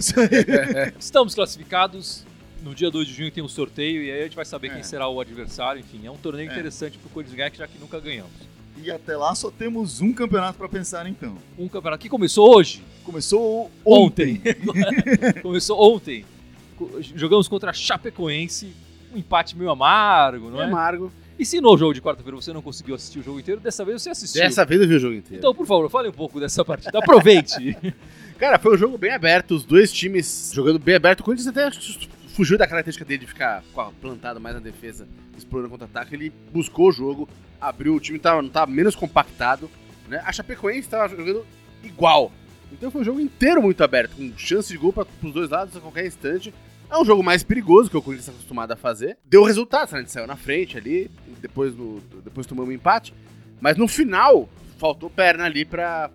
Estamos 0.99 1.35
classificados. 1.35 2.26
No 2.62 2.75
dia 2.75 2.90
2 2.90 3.07
de 3.07 3.14
junho 3.14 3.31
tem 3.31 3.43
um 3.43 3.49
sorteio 3.49 4.02
e 4.02 4.11
aí 4.11 4.21
a 4.21 4.25
gente 4.25 4.37
vai 4.37 4.45
saber 4.45 4.69
quem 4.71 4.81
é. 4.81 4.83
será 4.83 5.09
o 5.09 5.21
adversário. 5.21 5.81
Enfim, 5.81 6.07
é 6.07 6.11
um 6.11 6.17
torneio 6.17 6.49
é. 6.49 6.52
interessante 6.52 6.99
pro 6.99 7.09
Corinthians 7.09 7.37
ganhar, 7.37 7.55
já 7.55 7.67
que 7.67 7.79
nunca 7.79 7.99
ganhamos. 7.99 8.33
E 8.83 8.90
até 8.90 9.17
lá 9.17 9.35
só 9.35 9.50
temos 9.50 10.00
um 10.00 10.12
campeonato 10.12 10.59
para 10.59 10.69
pensar 10.69 11.07
então. 11.07 11.37
Um 11.59 11.69
campeonato 11.69 12.02
que 12.02 12.09
começou 12.09 12.55
hoje. 12.55 12.83
Começou 13.05 13.71
ontem. 13.85 14.40
ontem. 14.67 15.40
começou 15.43 15.81
ontem. 15.81 16.25
Jogamos 17.14 17.49
contra 17.49 17.71
a 17.71 17.75
Chapecoense. 17.75 18.73
Um 19.12 19.19
empate 19.19 19.57
meio 19.57 19.71
amargo, 19.71 20.50
não 20.50 20.62
é? 20.62 20.67
Amargo. 20.67 21.12
E 21.38 21.45
se 21.45 21.59
no 21.59 21.76
jogo 21.76 21.95
de 21.95 22.02
quarta-feira 22.02 22.37
você 22.37 22.52
não 22.52 22.61
conseguiu 22.61 22.95
assistir 22.95 23.19
o 23.19 23.23
jogo 23.23 23.40
inteiro, 23.40 23.61
dessa 23.61 23.83
vez 23.83 24.02
você 24.02 24.11
assistiu. 24.11 24.43
Dessa 24.43 24.64
vez 24.64 24.81
eu 24.81 24.87
vi 24.87 24.95
o 24.95 24.99
jogo 24.99 25.14
inteiro. 25.14 25.38
Então, 25.38 25.55
por 25.55 25.67
favor, 25.67 25.88
fale 25.88 26.11
um 26.11 26.12
pouco 26.12 26.38
dessa 26.38 26.62
partida. 26.62 26.99
Aproveite. 26.99 27.76
Cara, 28.38 28.59
foi 28.59 28.75
um 28.75 28.79
jogo 28.79 28.99
bem 28.99 29.12
aberto, 29.12 29.55
os 29.55 29.64
dois 29.64 29.90
times 29.90 30.52
jogando 30.55 30.79
bem 30.79 30.95
aberto. 30.95 31.21
O 31.21 31.25
Corinthians 31.25 31.49
até 31.49 31.71
fugiu 32.35 32.57
da 32.57 32.67
característica 32.67 33.05
dele 33.05 33.21
de 33.21 33.27
ficar 33.27 33.63
plantado 34.01 34.41
mais 34.41 34.55
na 34.55 34.61
defesa, 34.61 35.07
explorando 35.37 35.71
contra-ataque. 35.71 36.15
Ele 36.15 36.33
buscou 36.53 36.89
o 36.89 36.93
jogo, 36.93 37.29
abriu, 37.61 37.95
o 37.95 38.01
time 38.01 38.19
tava, 38.19 38.41
não 38.41 38.49
estava 38.49 38.71
menos 38.71 38.95
compactado. 38.95 39.71
Né? 40.09 40.23
A 40.25 40.33
Chapecoense 40.33 40.81
estava 40.81 41.09
jogando 41.15 41.47
igual. 41.83 42.33
Então 42.73 42.91
foi 42.91 43.01
um 43.01 43.05
jogo 43.05 43.21
inteiro 43.21 43.61
muito 43.61 43.83
aberto, 43.83 44.17
com 44.17 44.33
chance 44.37 44.69
de 44.69 44.79
gol 44.79 44.93
para 44.93 45.07
os 45.23 45.33
dois 45.33 45.51
lados 45.51 45.77
a 45.77 45.81
qualquer 45.81 46.07
instante. 46.07 46.55
É 46.91 46.99
um 46.99 47.05
jogo 47.05 47.23
mais 47.23 47.45
perigoso 47.45 47.89
que 47.89 47.97
o 47.97 48.03
Corinthians 48.03 48.29
está 48.29 48.33
acostumado 48.33 48.73
a 48.73 48.77
fazer. 48.77 49.17
Deu 49.25 49.45
resultado, 49.45 49.97
gente 49.97 50.11
saiu 50.11 50.27
na 50.27 50.37
frente 50.37 50.77
ali, 50.77 51.11
depois, 51.41 51.73
do, 51.75 52.03
depois 52.25 52.47
tomamos 52.47 52.71
um 52.71 52.73
empate. 52.73 53.15
Mas 53.61 53.77
no 53.77 53.87
final, 53.87 54.49
faltou 54.79 55.09
perna 55.09 55.45
ali 55.45 55.65
pra 55.65 56.11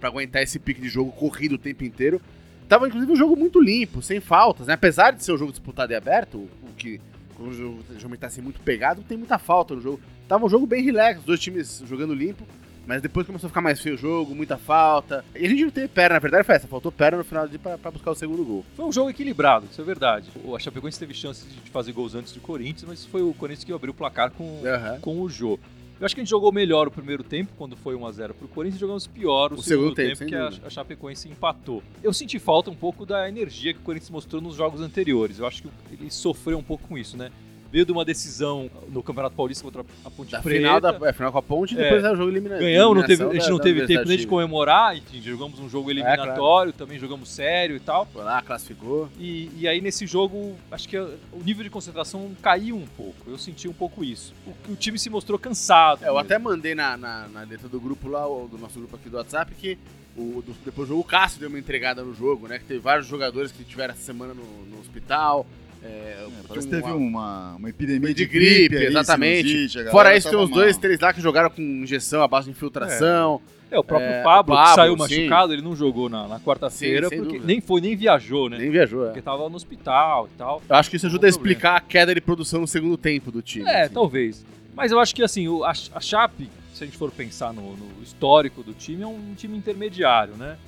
aguentar 0.00 0.42
esse 0.42 0.58
pique 0.58 0.80
de 0.80 0.88
jogo 0.88 1.12
corrido 1.12 1.56
o 1.56 1.58
tempo 1.58 1.84
inteiro. 1.84 2.20
Tava, 2.68 2.88
inclusive, 2.88 3.12
um 3.12 3.16
jogo 3.16 3.36
muito 3.36 3.60
limpo, 3.60 4.00
sem 4.00 4.20
faltas, 4.20 4.66
né? 4.66 4.74
Apesar 4.74 5.12
de 5.12 5.24
ser 5.24 5.32
um 5.32 5.38
jogo 5.38 5.52
disputado 5.52 5.92
e 5.92 5.96
aberto, 5.96 6.36
o 6.36 6.74
que 6.76 7.00
o 7.38 7.52
jogo 7.52 7.78
geralmente 7.94 8.20
tá 8.20 8.26
assim 8.28 8.40
muito 8.40 8.60
pegado, 8.60 9.02
tem 9.02 9.18
muita 9.18 9.38
falta 9.38 9.74
no 9.74 9.80
jogo. 9.80 10.00
Tava 10.28 10.46
um 10.46 10.48
jogo 10.48 10.66
bem 10.66 10.82
relax, 10.82 11.20
os 11.20 11.24
dois 11.24 11.40
times 11.40 11.82
jogando 11.86 12.14
limpo. 12.14 12.46
Mas 12.86 13.00
depois 13.00 13.26
começou 13.26 13.46
a 13.46 13.50
ficar 13.50 13.60
mais 13.60 13.80
feio 13.80 13.94
o 13.94 13.98
jogo, 13.98 14.34
muita 14.34 14.58
falta. 14.58 15.24
E 15.36 15.46
a 15.46 15.48
gente 15.48 15.62
não 15.62 15.70
teve 15.70 15.88
perna, 15.88 16.14
na 16.14 16.18
verdade 16.18 16.44
foi 16.44 16.56
essa. 16.56 16.66
Faltou 16.66 16.90
perna 16.90 17.18
no 17.18 17.24
final 17.24 17.46
de 17.46 17.56
pra, 17.58 17.78
pra 17.78 17.90
buscar 17.90 18.10
o 18.10 18.14
segundo 18.14 18.44
gol. 18.44 18.64
Foi 18.74 18.84
um 18.84 18.92
jogo 18.92 19.10
equilibrado, 19.10 19.66
isso 19.70 19.80
é 19.80 19.84
verdade. 19.84 20.30
O 20.44 20.58
Chapecoense 20.58 20.98
teve 20.98 21.14
chance 21.14 21.46
de 21.46 21.70
fazer 21.70 21.92
gols 21.92 22.14
antes 22.14 22.32
do 22.32 22.40
Corinthians, 22.40 22.84
mas 22.88 23.06
foi 23.06 23.22
o 23.22 23.32
Corinthians 23.34 23.64
que 23.64 23.72
abriu 23.72 23.92
o 23.92 23.96
placar 23.96 24.32
com, 24.32 24.44
uhum. 24.44 25.00
com 25.00 25.20
o 25.20 25.28
Jô. 25.28 25.58
Eu 26.02 26.06
acho 26.06 26.16
que 26.16 26.20
a 26.20 26.24
gente 26.24 26.30
jogou 26.30 26.50
melhor 26.50 26.88
o 26.88 26.90
primeiro 26.90 27.22
tempo, 27.22 27.52
quando 27.56 27.76
foi 27.76 27.94
1x0 27.94 28.32
pro 28.32 28.48
Corinthians, 28.48 28.78
e 28.78 28.80
jogamos 28.80 29.06
pior 29.06 29.52
o, 29.52 29.54
o 29.54 29.62
segundo, 29.62 29.94
segundo, 29.94 29.94
tempo, 29.94 30.18
tempo 30.18 30.28
que 30.30 30.34
a, 30.34 30.66
a 30.66 30.68
Chapecoense 30.68 31.28
empatou. 31.28 31.80
Eu 32.02 32.12
senti 32.12 32.40
falta 32.40 32.72
um 32.72 32.74
pouco 32.74 33.06
da 33.06 33.28
energia 33.28 33.72
que 33.72 33.78
o 33.78 33.82
Corinthians 33.84 34.10
mostrou 34.10 34.42
nos 34.42 34.56
jogos 34.56 34.80
anteriores. 34.80 35.38
Eu 35.38 35.46
acho 35.46 35.62
que 35.62 35.68
ele 35.92 36.10
sofreu 36.10 36.58
um 36.58 36.62
pouco 36.62 36.88
com 36.88 36.98
isso, 36.98 37.16
né? 37.16 37.30
Veio 37.72 37.86
de 37.86 37.90
uma 37.90 38.04
decisão 38.04 38.70
no 38.90 39.02
Campeonato 39.02 39.34
Paulista 39.34 39.64
contra 39.64 39.82
a 40.04 40.10
Ponte 40.10 40.30
da 40.30 40.42
Preta. 40.42 40.58
Final 40.60 40.80
da, 40.80 41.08
é, 41.08 41.12
final 41.14 41.32
com 41.32 41.38
a 41.38 41.42
Ponte 41.42 41.72
e 41.72 41.76
depois 41.78 42.04
é, 42.04 42.06
é 42.06 42.12
o 42.12 42.16
jogo 42.16 42.30
eliminado. 42.30 42.60
Ganhamos, 42.60 42.98
não 42.98 43.06
teve, 43.06 43.24
a 43.24 43.32
gente 43.32 43.48
não 43.48 43.56
da, 43.56 43.64
teve 43.64 43.86
tempo 43.86 44.06
nem 44.06 44.18
de 44.18 44.26
comemorar, 44.26 44.94
enfim, 44.94 45.22
jogamos 45.22 45.58
um 45.58 45.70
jogo 45.70 45.90
eliminatório, 45.90 46.32
é, 46.32 46.36
claro. 46.36 46.72
também 46.74 46.98
jogamos 46.98 47.30
sério 47.30 47.74
e 47.74 47.80
tal. 47.80 48.04
Foi 48.12 48.22
lá, 48.22 48.42
classificou. 48.42 49.08
E, 49.18 49.50
e 49.56 49.66
aí 49.66 49.80
nesse 49.80 50.06
jogo, 50.06 50.54
acho 50.70 50.86
que 50.86 50.98
o 50.98 51.42
nível 51.42 51.64
de 51.64 51.70
concentração 51.70 52.30
caiu 52.42 52.76
um 52.76 52.86
pouco, 52.86 53.16
eu 53.26 53.38
senti 53.38 53.66
um 53.66 53.72
pouco 53.72 54.04
isso. 54.04 54.34
O, 54.46 54.72
o 54.72 54.76
time 54.76 54.98
se 54.98 55.08
mostrou 55.08 55.38
cansado. 55.38 56.04
É, 56.04 56.08
eu 56.08 56.18
até 56.18 56.38
mandei 56.38 56.74
na, 56.74 56.98
na, 56.98 57.28
na 57.28 57.40
letra 57.40 57.68
do 57.68 57.80
grupo 57.80 58.06
lá, 58.06 58.24
do 58.24 58.58
nosso 58.60 58.78
grupo 58.78 58.96
aqui 58.96 59.08
do 59.08 59.16
WhatsApp, 59.16 59.54
que 59.54 59.78
o, 60.14 60.42
do, 60.42 60.54
depois 60.62 60.88
do 60.88 60.92
jogo 60.92 61.00
o 61.00 61.04
Cássio 61.04 61.40
deu 61.40 61.48
uma 61.48 61.58
entregada 61.58 62.02
no 62.02 62.14
jogo, 62.14 62.46
né? 62.46 62.58
Que 62.58 62.66
teve 62.66 62.80
vários 62.80 63.06
jogadores 63.06 63.50
que 63.50 63.64
tiveram 63.64 63.94
essa 63.94 64.02
semana 64.02 64.34
no, 64.34 64.66
no 64.66 64.78
hospital. 64.78 65.46
É, 65.84 65.88
é, 65.88 66.28
parece 66.46 66.68
que 66.68 66.74
teve 66.74 66.92
uma, 66.92 67.56
uma 67.56 67.68
epidemia 67.68 68.14
de, 68.14 68.14
de 68.14 68.26
gripe, 68.26 68.68
gripe 68.68 68.84
exatamente. 68.84 69.90
Fora 69.90 70.16
isso, 70.16 70.30
tem 70.30 70.38
uns 70.38 70.50
mal. 70.50 70.60
dois, 70.60 70.76
três 70.76 71.00
lá 71.00 71.12
que 71.12 71.20
jogaram 71.20 71.50
com 71.50 71.60
injeção 71.60 72.22
à 72.22 72.28
base 72.28 72.46
de 72.46 72.52
infiltração. 72.52 73.40
É, 73.70 73.78
o 73.78 73.82
próprio 73.82 74.10
é, 74.10 74.22
Pablo, 74.22 74.54
Pablo, 74.54 74.68
que 74.68 74.74
saiu 74.74 74.96
machucado, 74.96 75.52
ele 75.54 75.62
não 75.62 75.74
jogou 75.74 76.08
na, 76.08 76.28
na 76.28 76.38
quarta-feira, 76.38 77.08
porque 77.08 77.38
nem 77.38 77.58
foi, 77.58 77.80
nem 77.80 77.96
viajou, 77.96 78.50
né? 78.50 78.58
Nem 78.58 78.70
viajou, 78.70 79.04
é. 79.04 79.06
Porque 79.06 79.22
tava 79.22 79.48
no 79.48 79.56
hospital 79.56 80.28
e 80.32 80.36
tal. 80.36 80.62
Eu 80.68 80.76
acho 80.76 80.90
que 80.90 80.96
isso 80.96 81.06
ajuda 81.06 81.26
a 81.26 81.30
explicar 81.30 81.76
a 81.76 81.80
queda 81.80 82.14
de 82.14 82.20
produção 82.20 82.60
no 82.60 82.66
segundo 82.66 82.98
tempo 82.98 83.32
do 83.32 83.40
time. 83.40 83.66
É, 83.66 83.84
assim. 83.84 83.94
talvez. 83.94 84.44
Mas 84.74 84.92
eu 84.92 85.00
acho 85.00 85.14
que, 85.14 85.22
assim, 85.22 85.46
a, 85.64 85.70
a 85.70 86.00
Chape, 86.00 86.50
se 86.74 86.84
a 86.84 86.86
gente 86.86 86.98
for 86.98 87.10
pensar 87.10 87.54
no, 87.54 87.74
no 87.74 88.02
histórico 88.02 88.62
do 88.62 88.74
time, 88.74 89.02
é 89.02 89.06
um 89.06 89.34
time 89.34 89.56
intermediário, 89.56 90.34
né? 90.36 90.58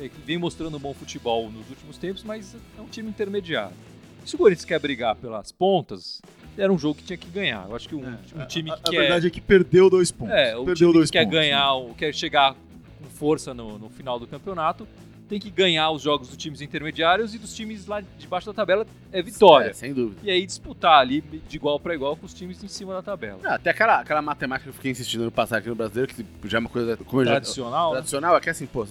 É, 0.00 0.08
que 0.08 0.20
vem 0.24 0.38
mostrando 0.38 0.78
um 0.78 0.80
bom 0.80 0.94
futebol 0.94 1.50
nos 1.50 1.68
últimos 1.68 1.98
tempos, 1.98 2.24
mas 2.24 2.56
é 2.78 2.80
um 2.80 2.86
time 2.86 3.10
intermediário. 3.10 3.76
Se 4.24 4.34
o 4.34 4.38
Corinthians 4.38 4.64
quer 4.64 4.78
brigar 4.78 5.16
pelas 5.16 5.50
pontas, 5.50 6.20
era 6.56 6.72
um 6.72 6.78
jogo 6.78 6.96
que 6.96 7.04
tinha 7.04 7.16
que 7.16 7.28
ganhar. 7.28 7.66
Eu 7.68 7.76
acho 7.76 7.88
que 7.88 7.94
um, 7.94 8.04
é, 8.04 8.18
um 8.42 8.46
time 8.46 8.70
que 8.70 8.78
a, 8.78 8.90
quer... 8.90 8.96
A 8.96 9.00
verdade 9.00 9.26
é 9.26 9.30
que 9.30 9.40
perdeu 9.40 9.88
dois 9.88 10.10
pontos. 10.10 10.34
É, 10.34 10.56
o 10.56 10.64
perdeu 10.64 10.92
dois 10.92 11.10
que 11.10 11.18
pontos, 11.18 11.30
quer 11.32 11.40
ganhar, 11.40 11.78
né? 11.78 11.94
quer 11.96 12.14
chegar 12.14 12.54
com 12.54 13.10
força 13.10 13.54
no, 13.54 13.78
no 13.78 13.88
final 13.88 14.18
do 14.18 14.26
campeonato, 14.26 14.86
tem 15.30 15.38
que 15.38 15.48
ganhar 15.48 15.90
os 15.92 16.02
jogos 16.02 16.26
dos 16.26 16.36
times 16.36 16.60
intermediários 16.60 17.36
e 17.36 17.38
dos 17.38 17.54
times 17.54 17.86
lá 17.86 18.02
debaixo 18.18 18.48
da 18.48 18.52
tabela 18.52 18.84
é 19.12 19.22
vitória. 19.22 19.70
É, 19.70 19.72
sem 19.72 19.94
dúvida. 19.94 20.20
E 20.24 20.30
aí 20.30 20.44
disputar 20.44 20.98
ali 20.98 21.20
de 21.20 21.56
igual 21.56 21.78
para 21.78 21.94
igual 21.94 22.16
com 22.16 22.26
os 22.26 22.34
times 22.34 22.62
em 22.64 22.68
cima 22.68 22.94
da 22.94 23.00
tabela. 23.00 23.38
Ah, 23.44 23.54
até 23.54 23.70
aquela, 23.70 24.00
aquela 24.00 24.20
matemática 24.20 24.64
que 24.64 24.70
eu 24.70 24.74
fiquei 24.74 24.90
insistindo 24.90 25.24
no 25.24 25.30
passar 25.30 25.58
aqui 25.58 25.68
no 25.68 25.76
brasileiro, 25.76 26.12
que 26.12 26.48
já 26.48 26.58
é 26.58 26.60
uma 26.60 26.68
coisa 26.68 26.96
tradicional. 26.96 27.90
Já, 27.90 27.96
tradicional, 27.98 28.36
é 28.36 28.40
que 28.40 28.50
assim, 28.50 28.66
pô, 28.66 28.84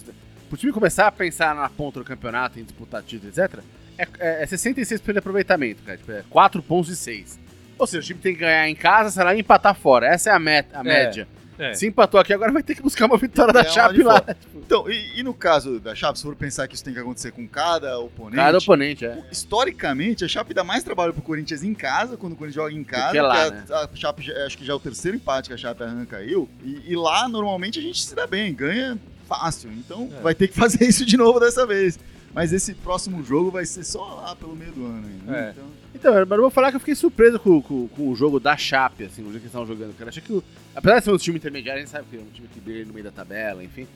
pro 0.48 0.56
time 0.56 0.72
começar 0.72 1.06
a 1.06 1.12
pensar 1.12 1.54
na 1.54 1.68
ponta 1.68 1.98
do 1.98 2.06
campeonato, 2.06 2.58
em 2.58 2.64
disputar 2.64 3.02
título, 3.02 3.28
etc., 3.28 3.62
é, 4.02 4.08
é, 4.18 4.42
é 4.42 4.46
66% 4.46 5.12
de 5.12 5.18
aproveitamento, 5.18 5.82
cara. 5.82 5.98
Tipo, 5.98 6.12
é 6.12 6.22
4 6.30 6.62
pontos 6.62 6.90
e 6.90 6.96
6. 6.96 7.38
Ou 7.78 7.86
seja, 7.86 8.00
o 8.00 8.06
time 8.06 8.20
tem 8.20 8.34
que 8.34 8.40
ganhar 8.40 8.68
em 8.68 8.74
casa, 8.74 9.10
sei 9.10 9.24
lá, 9.24 9.34
e 9.34 9.40
empatar 9.40 9.74
fora. 9.74 10.06
Essa 10.06 10.30
é 10.30 10.32
a, 10.34 10.38
met, 10.38 10.68
a 10.74 10.80
é. 10.80 10.82
média. 10.82 11.28
É. 11.58 11.74
Se 11.74 11.86
empatou 11.86 12.18
aqui, 12.18 12.32
agora 12.32 12.50
vai 12.50 12.62
ter 12.62 12.74
que 12.74 12.80
buscar 12.80 13.04
uma 13.04 13.18
vitória 13.18 13.52
da 13.52 13.60
É, 13.60 13.64
Chape 13.64 13.96
de 13.96 14.02
lá. 14.02 14.24
Então, 14.54 14.90
e, 14.90 15.18
e 15.20 15.22
no 15.22 15.34
caso 15.34 15.78
da 15.78 15.94
Chape, 15.94 16.18
se 16.18 16.24
for 16.24 16.34
pensar 16.34 16.66
que 16.66 16.74
isso 16.74 16.82
tem 16.82 16.94
que 16.94 17.00
acontecer 17.00 17.32
com 17.32 17.46
cada 17.46 17.98
oponente, 17.98 18.36
Cada 18.36 18.56
oponente, 18.58 19.04
é. 19.04 19.18
historicamente, 19.30 20.24
a 20.24 20.28
Chape 20.28 20.54
dá 20.54 20.64
mais 20.64 20.82
trabalho 20.82 21.12
pro 21.12 21.20
Corinthians 21.20 21.62
em 21.62 21.74
casa, 21.74 22.16
quando 22.16 22.32
o 22.32 22.36
Corinthians 22.36 22.64
joga 22.64 22.74
em 22.74 22.82
casa. 22.84 23.12
que 23.12 23.20
lá, 23.20 23.44
a- 23.44 23.50
né? 23.50 23.64
a, 23.70 23.88
Chape, 23.94 24.22
já- 24.22 24.46
acho 24.46 24.56
que 24.56 24.64
já 24.64 24.72
é 24.72 24.76
o 24.76 24.80
terceiro 24.80 25.18
empate 25.18 25.48
que 25.50 25.54
a 25.54 25.58
Chape 25.58 25.82
arranca 25.82 26.16
caiu. 26.16 26.48
E, 26.64 26.92
e 26.92 26.96
lá, 26.96 27.28
normalmente, 27.28 27.78
a 27.78 27.82
gente 27.82 28.02
se 28.02 28.14
dá 28.14 28.26
bem, 28.26 28.54
ganha 28.54 28.98
fácil. 29.28 29.70
Então, 29.72 30.08
É. 30.18 30.22
vai 30.22 30.34
ter 30.34 30.48
que 30.48 30.54
fazer 30.58 30.84
isso 30.86 31.04
de 31.04 31.16
novo 31.18 31.38
dessa 31.38 31.66
vez. 31.66 31.98
Mas 32.32 32.52
esse 32.52 32.74
próximo 32.74 33.22
jogo 33.24 33.50
vai 33.50 33.64
ser 33.66 33.82
só 33.84 34.02
lá 34.22 34.36
pelo 34.36 34.54
meio 34.54 34.70
do 34.72 34.84
ano 34.86 35.06
ainda. 35.08 35.32
né? 35.32 35.48
É. 35.48 35.50
Então, 35.50 35.64
Então, 35.94 36.12
mas 36.26 36.30
eu 36.36 36.40
vou 36.42 36.50
falar 36.50 36.70
que 36.70 36.76
eu 36.76 36.80
fiquei 36.80 36.94
surpreso 36.94 37.38
com, 37.40 37.60
com- 37.60 37.88
com 37.88 38.08
o 38.10 38.14
jogo 38.14 38.38
da 38.38 38.56
Chape, 38.56 39.04
assim, 39.04 39.22
o 39.22 39.26
jeito 39.26 39.32
que 39.32 39.38
eles 39.38 39.46
estavam 39.46 39.66
jogando. 39.66 39.96
Cara, 39.98 40.10
achei 40.10 40.22
que, 40.22 40.42
apesar 40.74 40.98
de 41.00 41.04
ser 41.04 41.10
um 41.10 41.16
time 41.16 41.36
intermediário, 41.38 41.82
a 41.82 41.84
gente 41.84 41.90
sabe 41.90 42.06
que 42.08 42.16
é 42.16 42.20
um 42.20 42.30
time 42.32 42.46
que 42.48 42.60
briga 42.60 42.84
no 42.86 42.92
meio 42.92 43.04
da 43.04 43.10
tabela, 43.10 43.62
enfim. 43.64 43.86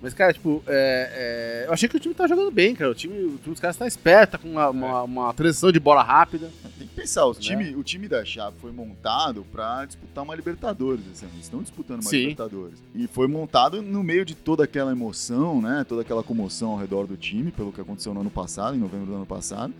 Mas, 0.00 0.14
cara, 0.14 0.32
tipo, 0.32 0.62
é, 0.66 1.62
é, 1.64 1.68
eu 1.68 1.72
achei 1.72 1.88
que 1.88 1.96
o 1.96 2.00
time 2.00 2.14
tá 2.14 2.26
jogando 2.28 2.52
bem, 2.52 2.72
cara. 2.74 2.90
O 2.90 2.94
time, 2.94 3.14
o 3.18 3.38
time 3.38 3.50
dos 3.50 3.58
caras 3.58 3.76
tá 3.76 3.86
esperto, 3.86 4.32
tá 4.32 4.38
com 4.38 4.48
uma, 4.48 4.68
uma, 4.70 5.02
uma 5.02 5.34
transição 5.34 5.72
de 5.72 5.80
bola 5.80 6.02
rápida. 6.04 6.50
tem 6.78 6.86
que 6.86 6.94
pensar, 6.94 7.26
o 7.26 7.32
Né? 7.32 7.40
time, 7.40 7.74
o 7.74 7.82
time 7.82 8.06
da 8.06 8.24
Chape 8.24 8.58
foi 8.60 8.70
montado 8.70 9.44
pra 9.50 9.84
disputar 9.84 10.22
uma 10.22 10.36
Libertadores 10.36 11.00
esse 11.12 11.24
ano. 11.24 11.34
Estão 11.40 11.62
disputando 11.62 12.02
uma 12.02 12.10
Sim. 12.10 12.18
Libertadores. 12.20 12.80
E 12.94 13.08
foi 13.08 13.26
montado 13.26 13.82
no 13.82 14.04
meio 14.04 14.24
de 14.24 14.36
toda 14.36 14.62
aquela 14.64 14.92
emoção, 14.92 15.60
né? 15.60 15.84
Toda 15.88 16.02
aquela 16.02 16.22
comoção 16.22 16.70
ao 16.70 16.78
redor 16.78 17.06
do 17.08 17.16
time, 17.16 17.50
pelo 17.50 17.72
que 17.72 17.80
aconteceu 17.80 18.14
no 18.14 18.20
ano 18.20 18.30
passado, 18.30 18.76
em 18.76 18.80
novembro 18.80 19.06
do 19.06 19.14
ano 19.16 19.26
passado. 19.26 19.74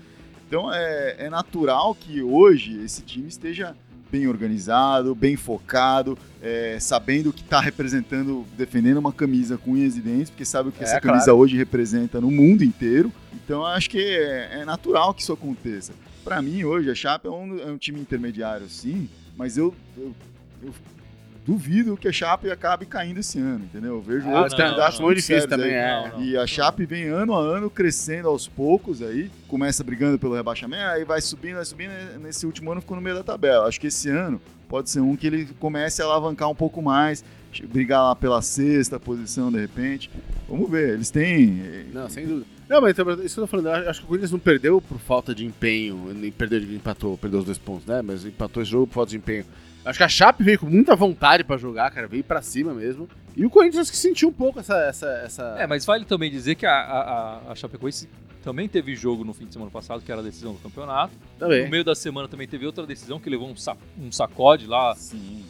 Então 0.49 0.73
é, 0.73 1.17
é 1.27 1.31
natural 1.31 1.95
que 1.95 2.23
hoje 2.23 2.83
esse 2.83 3.03
time 3.03 3.29
esteja 3.29 3.77
bem 4.11 4.27
organizado, 4.27 5.15
bem 5.15 5.37
focado, 5.37 6.19
é, 6.43 6.79
sabendo 6.81 7.33
que 7.33 7.43
está 7.43 7.61
representando, 7.61 8.47
defendendo 8.57 8.99
uma 8.99 9.13
camisa 9.13 9.59
com 9.59 9.73
unhas 9.73 9.97
e 9.97 10.01
dentes, 10.01 10.31
porque 10.31 10.45
sabe 10.45 10.71
o 10.71 10.73
que 10.73 10.81
É, 10.81 10.85
essa 10.85 11.01
claro. 11.01 11.17
camisa 11.17 11.35
hoje 11.35 11.57
representa 11.57 12.21
no 12.21 12.31
mundo 12.31 12.63
inteiro. 12.65 13.13
Então 13.35 13.65
acho 13.65 13.91
que 13.91 13.99
é, 13.99 14.61
é 14.61 14.65
natural 14.65 15.13
que 15.15 15.23
isso 15.23 15.33
aconteça. 15.33 15.93
Para 16.25 16.43
mim, 16.43 16.65
hoje, 16.65 16.91
a 16.91 16.95
Chape 16.95 17.27
é 17.27 17.31
um, 17.31 17.59
é 17.59 17.67
um 17.67 17.79
time 17.79 18.01
intermediário, 18.01 18.69
sim, 18.69 19.09
mas 19.37 19.57
eu, 19.57 19.75
eu, 19.97 20.13
eu 20.63 20.73
duvido 21.49 21.97
que 21.97 22.07
a 22.07 22.13
Chape 22.13 22.51
acabe 22.51 22.85
caindo 22.85 23.21
esse 23.21 23.39
ano, 23.39 23.65
entendeu? 23.65 23.95
Eu 23.95 24.03
vejo 24.03 24.29
Ah, 24.29 24.41
outros 24.41 24.53
não, 24.53 24.59
candidatos 24.67 24.95
acho 24.97 25.03
muito 25.03 25.17
difícil 25.17 25.49
também, 25.49 25.69
aí. 25.69 25.73
é. 25.75 26.09
Não, 26.11 26.19
não. 26.19 26.25
E 26.27 26.37
a 26.37 26.47
Chape 26.47 26.85
vem 26.85 27.05
ano 27.05 27.33
a 27.35 27.41
ano 27.41 27.71
crescendo 27.71 28.29
aos 28.29 28.47
poucos 28.47 29.01
aí, 29.01 29.31
começa 29.49 29.83
brigando 29.83 30.19
pelo 30.19 30.35
rebaixamento, 30.35 30.83
aí 30.85 31.05
vai 31.07 31.23
subindo, 31.23 31.55
vai 31.57 31.65
subindo, 31.65 31.91
nesse 32.21 32.45
último 32.45 32.71
ano 32.71 32.83
ficou 32.83 32.97
no 32.97 33.03
meio 33.03 33.17
da 33.17 33.25
tabela. 33.25 33.67
Acho 33.67 33.81
que 33.81 33.87
esse 33.87 34.11
ano 34.11 34.39
pode 34.69 34.91
ser 34.91 35.01
um 35.01 35.17
que 35.17 35.27
ele 35.27 35.49
comece 35.59 36.03
a 36.03 36.05
alavancar 36.05 36.51
um 36.51 36.55
pouco 36.55 36.83
mais, 36.83 37.25
brigar 37.71 38.03
lá 38.03 38.15
pela 38.15 38.43
sexta 38.43 39.01
posição 39.01 39.51
de 39.51 39.59
repente. 39.59 40.11
Vamos 40.47 40.71
ver, 40.71 40.91
eles 40.91 41.11
têm. 41.11 41.87
Não, 41.95 42.11
sem 42.11 42.27
dúvida. 42.27 42.47
Não, 42.69 42.83
mas 42.83 42.91
então, 42.91 43.11
isso 43.25 43.35
que 43.37 43.41
eu 43.41 43.45
tô 43.45 43.47
falando, 43.47 43.69
eu 43.69 43.89
acho 43.89 44.01
que 44.01 44.05
o 44.05 44.09
Corinthians 44.09 44.31
não 44.33 44.39
perdeu 44.39 44.83
por 44.83 44.99
falta 44.99 45.35
de 45.35 45.47
empenho, 45.47 46.13
nem 46.15 46.31
perdeu, 46.31 46.61
empatou, 46.61 47.17
perdeu 47.17 47.39
os 47.41 47.47
dois 47.47 47.57
pontos, 47.57 47.87
né? 47.87 48.03
Mas 48.03 48.27
empatou 48.27 48.63
esse 48.63 48.71
jogo 48.71 48.87
por 48.87 48.93
falta 48.97 49.11
de 49.13 49.17
empenho. 49.17 49.47
Acho 49.89 49.99
que 49.99 50.05
a 50.05 50.09
Chape 50.09 50.43
veio 50.45 50.59
com 50.59 50.67
muita 50.67 50.95
vontade 50.95 51.43
pra 51.43 51.57
jogar, 51.57 51.91
cara, 51.91 52.07
veio 52.07 52.23
pra 52.23 52.43
cima 52.43 52.75
mesmo. 52.75 53.09
E 53.35 53.47
o 53.47 53.51
Corinthians 53.51 53.91
que 53.91 53.97
sentiu 53.97 54.29
um 54.29 54.33
pouco 54.33 54.61
essa. 54.61 54.77
essa, 54.87 55.07
essa... 55.25 55.43
É, 55.59 55.67
mas 55.67 55.85
vale 55.87 56.05
também 56.05 56.31
dizer 56.31 56.57
que 56.57 56.67
a, 56.67 56.73
a, 56.75 57.53
a- 57.53 57.55
Chapecoense 57.55 58.09
também 58.43 58.69
teve 58.69 58.95
jogo 58.95 59.25
no 59.25 59.33
fim 59.33 59.47
de 59.47 59.53
semana 59.53 59.71
passado, 59.71 60.03
que 60.03 60.11
era 60.13 60.21
a 60.21 60.25
decisão 60.25 60.53
do 60.53 60.59
campeonato. 60.59 61.13
No 61.35 61.39
também. 61.39 61.69
meio 61.71 61.85
da 61.85 61.95
semana 61.95 62.29
também 62.29 62.47
teve 62.47 62.67
outra 62.67 62.87
decisão 62.87 63.19
que 63.19 63.31
levou 63.31 63.49
um, 63.49 63.57
sa- 63.57 63.77
um 63.99 64.13
sacode 64.13 64.67
lá 64.67 64.95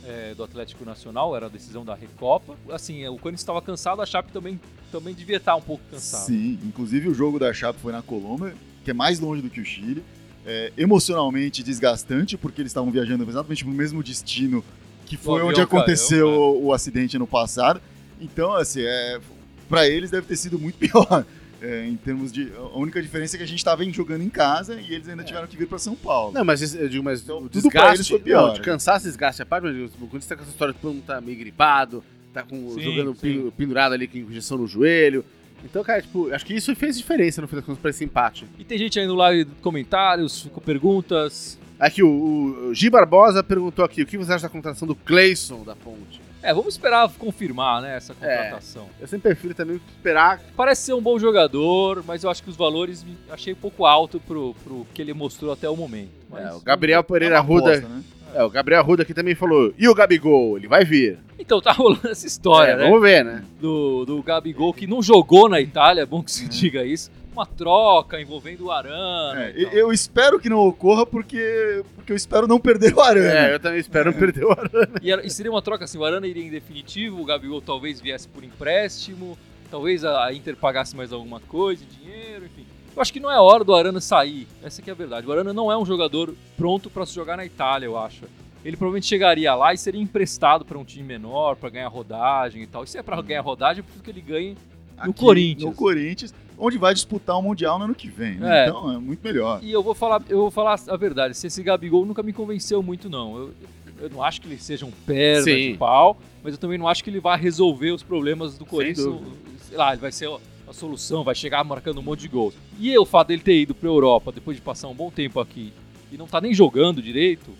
é, 0.07 0.35
do 0.35 0.45
Atlético 0.45 0.85
Nacional, 0.85 1.35
era 1.35 1.47
a 1.47 1.49
decisão 1.49 1.85
da 1.85 1.95
Recopa. 1.95 2.55
Assim, 2.71 3.03
é, 3.03 3.11
o 3.11 3.15
Corinthians 3.19 3.41
estava 3.41 3.61
cansado, 3.61 4.01
a 4.03 4.07
Chape 4.07 4.31
também, 4.33 4.61
também 4.93 5.15
devia 5.15 5.37
estar 5.39 5.57
um 5.57 5.61
pouco 5.63 5.83
cansado. 5.91 6.27
Sim, 6.27 6.59
inclusive 6.65 7.09
o 7.09 7.15
jogo 7.15 7.39
da 7.41 7.53
Chape 7.53 7.79
foi 7.81 7.93
na 7.93 8.03
Colômbia, 8.03 8.55
que 8.85 8.91
é 8.91 8.95
mais 8.95 9.19
longe 9.19 9.43
do 9.43 9.51
que 9.51 9.61
o 9.61 9.65
Chile. 9.65 10.03
É, 10.51 10.73
emocionalmente 10.79 11.63
desgastante, 11.63 12.39
porque 12.39 12.63
eles 12.63 12.71
estavam 12.71 12.91
viajando 12.91 13.23
exatamente 13.29 13.65
pro 13.65 13.73
mesmo 13.75 14.03
destino 14.03 14.65
que 15.05 15.17
foi 15.17 15.43
onde 15.43 15.61
aconteceu 15.61 16.27
caiu, 16.27 16.41
o, 16.41 16.65
o 16.67 16.73
acidente 16.73 17.19
no 17.19 17.27
passado. 17.27 17.83
Então, 18.21 18.55
assim, 18.55 18.81
é, 18.83 19.21
para 19.69 19.87
eles 19.87 20.11
deve 20.11 20.27
ter 20.27 20.37
sido 20.37 20.59
muito 20.59 20.77
pior. 20.81 21.25
É, 21.61 21.89
em 21.89 21.97
termos 21.97 22.31
de. 22.31 22.53
A 22.57 22.79
única 22.79 23.03
diferença 23.03 23.35
é 23.35 23.39
que 23.39 23.43
a 23.43 23.47
gente 23.47 23.59
estava 23.59 23.85
jogando 23.91 24.23
em 24.23 24.29
casa 24.29 24.81
e 24.81 24.95
eles 24.95 25.09
ainda 25.09 25.25
tiveram 25.25 25.49
que 25.49 25.57
vir 25.57 25.67
para 25.67 25.79
São 25.79 25.97
Paulo. 25.97 26.33
Não, 26.33 26.45
mas 26.45 26.75
eu 26.75 26.89
digo, 26.89 27.03
mas 27.03 27.21
Então, 27.21 27.39
o 27.39 27.49
tudo 27.49 27.63
desgaste, 27.63 28.11
foi 28.11 28.21
pior, 28.21 28.47
não, 28.47 28.53
de 28.53 28.61
né? 28.61 28.65
cansaço 28.65 29.07
e 29.07 29.09
desgaste 29.09 29.43
a 29.43 29.47
parte, 29.47 29.65
mas 29.65 29.75
o 29.77 29.89
Corinthians 29.99 30.27
tá 30.27 30.37
com 30.37 30.43
essa 30.43 30.53
história 30.53 30.73
de 30.73 30.79
todo 30.79 30.95
mundo 30.95 31.05
tá 31.05 31.21
meio 31.21 31.37
gripado, 31.37 32.05
tá 32.33 32.45
com, 32.45 32.71
Sim, 32.71 32.81
jogando 32.81 33.13
sim. 33.17 33.53
pendurado 33.57 33.93
ali 33.93 34.07
com 34.07 34.19
injeção 34.19 34.57
no 34.57 34.69
joelho. 34.69 35.25
Então, 35.65 35.83
cara, 35.85 36.01
tipo, 36.03 36.33
acho 36.33 36.47
que 36.47 36.55
isso 36.55 36.75
fez 36.77 36.97
diferença 36.97 37.41
no 37.43 37.49
fim 37.49 37.57
das 37.57 37.65
contas 37.65 37.81
pra 37.81 37.91
esse 37.91 38.05
empate. 38.05 38.47
E 38.59 38.65
tem 38.65 38.79
gente 38.79 38.99
aí 38.99 39.07
no 39.07 39.15
live 39.15 39.51
comentários, 39.61 40.49
com 40.53 40.61
perguntas. 40.61 41.59
Aqui, 41.79 42.03
o, 42.03 42.69
o 42.71 42.75
Gi 42.75 42.91
Barbosa 42.91 43.43
perguntou 43.43 43.85
aqui, 43.85 44.03
o 44.03 44.07
que 44.07 44.17
você 44.19 44.33
acha 44.33 44.45
da 44.45 44.49
contratação 44.49 44.87
do 44.89 44.95
Cleison 44.95 45.63
da 45.65 45.77
Ponte? 45.77 46.21
É, 46.41 46.55
vamos 46.55 46.75
esperar 46.75 47.11
confirmar, 47.19 47.83
né, 47.83 47.97
essa 47.97 48.15
É. 48.21 48.37
contratação. 48.45 48.89
Eu 49.01 49.09
sempre 49.09 49.31
prefiro 49.31 49.55
também 49.55 49.81
esperar. 49.97 50.41
Parece 50.57 50.83
ser 50.83 50.93
um 50.95 51.01
bom 51.03 51.19
jogador, 51.19 52.05
mas 52.07 52.23
eu 52.23 52.31
acho 52.31 52.43
que 52.45 52.49
os 52.51 52.57
valores 52.57 53.03
me- 53.03 53.17
achei 53.29 53.53
um 53.53 53.57
pouco 53.57 53.85
alto 53.85 54.21
pro, 54.21 54.55
pro 54.63 54.87
que 54.95 55.03
ele 55.03 55.13
mostrou 55.13 55.53
até 55.53 55.69
o 55.69 55.77
momento. 55.77 56.11
Mas, 56.31 56.47
É, 56.47 56.53
o 56.53 56.61
Gabriel 56.61 57.01
É 57.01 57.03
Pereira 57.03 57.41
aposta, 57.41 57.81
né? 57.81 58.03
É, 58.35 58.43
o 58.45 58.51
Gabriel 58.51 58.81
Arruda 58.81 59.03
aqui 59.03 59.15
também 59.15 59.35
falou. 59.35 59.73
E 59.79 59.89
o 59.89 59.95
Gabigol? 59.95 60.57
Ele 60.57 60.69
vai 60.69 60.85
vir. 60.85 61.19
Então 61.39 61.61
tá 61.61 61.73
rolando 61.73 62.09
essa 62.09 62.27
história, 62.27 62.73
É, 62.73 62.77
né? 62.77 62.85
Vamos 62.85 63.01
ver, 63.01 63.25
né? 63.25 63.45
Do, 63.61 64.05
do 64.05 64.23
Gabigol, 64.23 64.73
que 64.75 64.87
não 64.87 65.03
jogou 65.03 65.49
na 65.49 65.61
Itália, 65.61 66.03
é 66.03 66.07
bom 66.07 66.23
que 66.23 66.31
se 66.33 66.45
Uhum. 66.45 66.49
diga 66.51 66.85
isso. 66.85 67.11
Uma 67.33 67.47
troca 67.47 68.21
envolvendo 68.21 68.65
o 68.67 68.73
Arana. 68.73 69.45
É, 69.45 69.55
eu 69.73 69.93
espero 69.93 70.41
que 70.41 70.49
não 70.49 70.59
ocorra 70.59 71.07
porque, 71.07 71.85
porque 71.95 72.11
eu 72.13 72.17
espero 72.17 72.49
não 72.49 72.59
perder 72.59 72.93
o 72.95 73.01
Arana. 73.01 73.33
É, 73.49 73.55
eu 73.55 73.61
também 73.61 73.79
espero 73.79 74.11
não 74.11 74.19
perder 74.19 74.45
o 74.45 74.51
Arana. 74.51 74.91
E, 75.01 75.11
era- 75.13 75.25
e 75.25 75.31
seria 75.31 75.51
uma 75.53 75.63
troca 75.63 75.85
assim, 75.85 75.97
o 75.99 76.05
Arana 76.05 76.27
iria 76.27 76.45
em 76.45 76.51
definitivo, 76.51 77.21
o 77.21 77.25
Gabigol 77.25 77.63
talvez 77.63 78.01
viesse 78.01 78.27
por 78.27 78.43
empréstimo, 78.43 79.39
talvez 79.71 80.05
a 80.05 80.25
a 80.25 80.35
Inter 80.35 80.57
pagasse 80.57 80.97
mais 80.97 81.13
alguma 81.13 81.39
coisa, 81.39 81.85
dinheiro, 81.85 82.45
enfim. 82.47 82.67
Eu 82.95 83.03
acho 83.03 83.13
que 83.13 83.21
não 83.21 83.31
é 83.31 83.39
hora 83.41 83.63
do 83.63 83.75
Arana 83.75 84.01
sair, 84.01 84.47
essa 84.63 84.83
que 84.83 84.91
é 84.91 84.93
a 84.93 84.97
verdade. 84.97 85.27
O 85.27 85.33
Arana 85.33 85.53
não 85.53 85.71
é 85.71 85.79
um 85.79 85.87
jogador 85.87 86.35
pronto 86.57 86.91
para 86.91 87.07
se 87.07 87.15
jogar 87.15 87.37
na 87.37 87.45
Itália, 87.45 87.87
eu 87.87 87.97
acho. 87.97 88.25
Ele 88.65 88.77
provavelmente 88.77 89.07
chegaria 89.07 89.55
lá 89.55 89.73
e 89.73 89.79
seria 89.79 90.01
emprestado 90.01 90.65
para 90.65 90.77
um 90.77 90.85
time 90.85 91.05
menor, 91.05 91.57
para 91.57 91.71
ganhar 91.71 91.89
rodagem 91.89 92.63
e 92.63 92.67
tal. 92.67 92.83
E 92.83 92.89
se 92.89 92.99
é 92.99 93.03
para 93.03 93.21
ganhar 93.23 93.41
rodagem, 93.41 93.79
eu 93.81 93.85
prefiro 93.85 94.05
que 94.05 94.11
ele 94.11 94.21
ganhe 94.21 94.57
no 95.05 95.11
Aqui, 95.11 95.21
Corinthians. 95.21 95.71
No 95.71 95.77
Corinthians, 95.77 96.35
onde 96.59 96.77
vai 96.77 96.93
disputar 96.93 97.39
o 97.39 97.43
Mundial 97.43 97.79
no 97.79 97.85
ano 97.85 97.95
que 97.95 98.09
vem. 98.09 98.35
né? 98.35 98.65
É. 98.65 98.69
Então 98.69 98.93
é 98.93 98.99
muito 98.99 99.21
melhor. 99.23 99.61
E 99.63 99.71
eu 99.71 99.83
vou 99.83 99.95
falar, 99.95 100.23
eu 100.29 100.39
vou 100.39 100.51
falar 100.51 100.79
a 100.89 100.97
verdade, 100.97 101.37
se 101.37 101.47
esse 101.47 101.63
Gabigol 101.63 102.05
nunca 102.05 102.23
me 102.23 102.33
convenceu 102.33 102.83
muito, 102.83 103.09
não. 103.09 103.37
Eu, 103.37 103.55
eu 104.01 104.11
não 104.11 104.23
acho 104.23 104.41
que 104.41 104.49
ele 104.49 104.59
seja 104.59 104.85
um 104.85 104.91
perna 104.91 105.43
Sim. 105.43 105.73
de 105.73 105.79
pau, 105.79 106.17
mas 106.43 106.55
eu 106.55 106.59
também 106.59 106.79
não 106.79 106.89
acho 106.89 107.03
que 107.03 107.11
ele 107.11 107.21
vai 107.21 107.39
resolver 107.39 107.93
os 107.93 108.03
problemas 108.03 108.59
do 108.59 108.67
Corinthians. 108.67 109.21
Sei 109.63 109.77
lá, 109.77 109.93
ele 109.93 110.01
vai 110.01 110.11
ser 110.11 110.31
a 110.69 110.73
solução, 110.73 111.25
vai 111.25 111.35
chegar 111.35 111.65
marcando 111.65 111.99
um 111.99 112.03
monte 112.03 112.21
de 112.21 112.29
gols. 112.29 112.55
E 112.79 112.97
o 112.99 113.07
fato 113.07 113.29
dele 113.29 113.43
ter 113.43 113.61
ido 113.61 113.75
pra 113.75 113.89
Europa 113.89 114.31
depois 114.33 114.57
de 114.57 114.63
passar 114.63 114.89
um 114.89 114.95
bom 114.95 115.11
tempo 115.11 115.41
aqui 115.41 115.73
e 116.13 116.17
não 116.17 116.27
tá 116.27 116.41
nem 116.41 116.53
jogando 116.55 117.01
direito, 117.03 117.51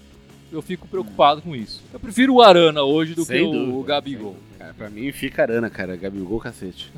eu 0.53 0.61
fico 0.63 0.87
preocupado 0.89 1.41
com 1.43 1.55
isso. 1.57 1.83
Eu 1.93 2.01
prefiro 2.01 2.35
o 2.35 2.43
Arana 2.43 2.83
hoje 2.83 3.15
do 3.15 3.25
Sem 3.25 3.39
que 3.39 3.45
o- 3.49 3.53
dúvida, 3.53 3.73
o 3.79 3.83
Gabigol. 3.83 4.37
Cara, 4.59 4.75
pra 4.75 4.91
mim 4.91 5.11
fica 5.13 5.43
Arana, 5.43 5.69
cara. 5.71 5.97
Gabigol, 5.97 6.39
cacete. 6.41 6.91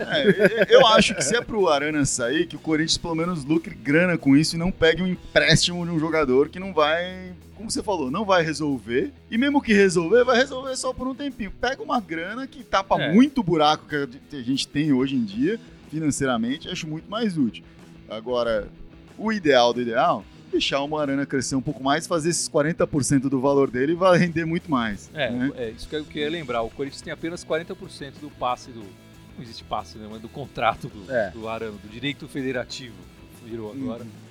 É, 0.00 0.66
eu 0.74 0.84
acho 0.88 1.14
que 1.14 1.22
se 1.22 1.36
é 1.36 1.40
pro 1.40 1.68
Arana 1.68 2.04
sair, 2.04 2.46
que 2.46 2.56
o 2.56 2.58
Corinthians 2.58 2.98
pelo 2.98 3.14
menos 3.14 3.44
lucre 3.44 3.74
grana 3.74 4.18
com 4.18 4.36
isso 4.36 4.56
e 4.56 4.58
não 4.58 4.72
pegue 4.72 5.02
um 5.02 5.06
empréstimo 5.06 5.84
de 5.86 5.92
um 5.92 5.98
jogador 6.00 6.48
que 6.48 6.58
não 6.58 6.72
vai, 6.74 7.32
como 7.56 7.70
você 7.70 7.82
falou, 7.82 8.10
não 8.10 8.24
vai 8.24 8.42
resolver. 8.42 9.12
E 9.30 9.38
mesmo 9.38 9.60
que 9.62 9.72
resolver, 9.72 10.24
vai 10.24 10.36
resolver 10.36 10.76
só 10.76 10.92
por 10.92 11.06
um 11.08 11.14
tempinho. 11.14 11.50
Pega 11.50 11.82
uma 11.82 11.98
grana 12.00 12.46
que 12.46 12.62
tapa 12.62 13.00
É. 13.02 13.12
muito 13.12 13.42
buraco 13.42 13.86
que 13.88 14.36
a 14.36 14.42
gente 14.42 14.68
tem 14.68 14.92
hoje 14.92 15.16
em 15.16 15.24
dia, 15.24 15.58
financeiramente, 15.90 16.68
acho 16.68 16.86
muito 16.86 17.10
mais 17.10 17.36
útil. 17.38 17.64
Agora, 18.08 18.68
o 19.18 19.32
ideal 19.32 19.72
do 19.72 19.80
ideal, 19.80 20.24
deixar 20.52 20.80
o 20.82 20.96
Arana 20.98 21.24
crescer 21.26 21.56
um 21.56 21.60
pouco 21.62 21.82
mais, 21.82 22.06
fazer 22.06 22.30
esses 22.30 22.48
40% 22.48 23.28
do 23.28 23.40
valor 23.40 23.70
dele 23.70 23.94
vai 23.94 24.16
render 24.18 24.44
muito 24.44 24.70
mais. 24.70 25.10
É, 25.14 25.30
né? 25.30 25.50
é 25.56 25.70
isso 25.70 25.88
que 25.88 25.96
eu 25.96 26.04
queria 26.04 26.30
lembrar. 26.30 26.62
O 26.62 26.70
Corinthians 26.70 27.02
tem 27.02 27.12
apenas 27.12 27.44
40% 27.44 28.20
do 28.20 28.30
passe 28.30 28.70
do. 28.70 28.80
Não 29.36 29.42
existe 29.42 29.64
passe, 29.64 29.98
né? 29.98 30.06
Mas 30.10 30.20
do 30.22 30.28
contrato 30.28 30.88
do, 30.88 31.12
É. 31.12 31.30
do 31.30 31.48
Arana, 31.48 31.72
do 31.72 31.88
direito 31.88 32.26
federativo. 32.28 32.94
Virou 33.44 33.70
agora. 33.72 34.02
Uhum. 34.02 34.25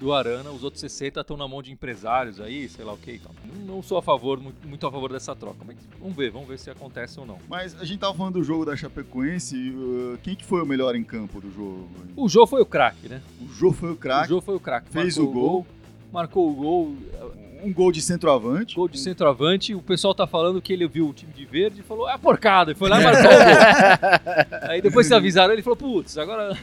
Do 0.00 0.12
Arana, 0.12 0.50
os 0.50 0.62
outros 0.62 0.80
60 0.80 1.20
estão 1.20 1.36
na 1.36 1.48
mão 1.48 1.60
de 1.60 1.72
empresários 1.72 2.40
aí, 2.40 2.68
sei 2.68 2.84
lá 2.84 2.92
o 2.92 2.96
que 2.96 3.12
e 3.12 3.18
tal. 3.18 3.32
Não, 3.66 3.82
sou 3.82 3.98
a 3.98 4.02
favor, 4.02 4.38
muito, 4.38 4.86
a 4.86 4.92
favor 4.92 5.12
dessa 5.12 5.34
troca, 5.34 5.58
mas 5.66 5.76
vamos 6.00 6.16
ver, 6.16 6.30
vamos 6.30 6.46
ver 6.46 6.58
se 6.58 6.70
acontece 6.70 7.18
ou 7.18 7.26
não. 7.26 7.38
Mas 7.48 7.74
a 7.80 7.84
gente 7.84 7.98
tava 7.98 8.14
falando 8.14 8.34
do 8.34 8.44
jogo 8.44 8.64
da 8.64 8.76
Chapecoense, 8.76 9.70
uh, 9.70 10.18
quem 10.22 10.36
que 10.36 10.44
foi 10.44 10.62
o 10.62 10.66
melhor 10.66 10.94
em 10.94 11.02
campo 11.02 11.40
do 11.40 11.50
jogo? 11.50 11.88
O 12.16 12.28
Jô 12.28 12.46
foi 12.46 12.62
o 12.62 12.66
craque, 12.66 13.08
né? 13.08 13.20
O 13.40 13.48
Jô 13.52 13.72
foi 13.72 13.90
o 13.90 13.94
O 13.94 13.96
craque. 13.96 14.28
Jô 14.28 14.40
foi 14.40 14.54
o 14.54 14.60
craque. 14.60 14.88
Fez 14.90 15.18
o 15.18 15.26
gol. 15.26 15.66
Marcou 16.12 16.48
o 16.48 16.54
gol. 16.54 16.96
Um 17.62 17.72
gol 17.72 17.90
de 17.90 18.00
centroavante. 18.00 18.74
Gol 18.76 18.88
de 18.88 18.98
centroavante, 18.98 19.74
o 19.74 19.82
pessoal 19.82 20.14
tá 20.14 20.26
falando 20.26 20.62
que 20.62 20.72
ele 20.72 20.86
viu 20.86 21.08
o 21.08 21.12
time 21.12 21.32
de 21.32 21.44
verde 21.44 21.80
e 21.80 21.82
falou, 21.82 22.08
é 22.08 22.16
porcada, 22.16 22.72
e 22.72 22.74
foi 22.74 22.88
lá 22.88 23.00
e 23.00 23.04
marcou 23.04 23.30
o 23.30 23.34
gol. 23.34 24.70
Aí 24.70 24.80
depois 24.80 25.06
se 25.06 25.14
avisaram 25.14 25.52
ele 25.52 25.62
falou, 25.62 25.76
putz, 25.76 26.16
agora 26.18 26.56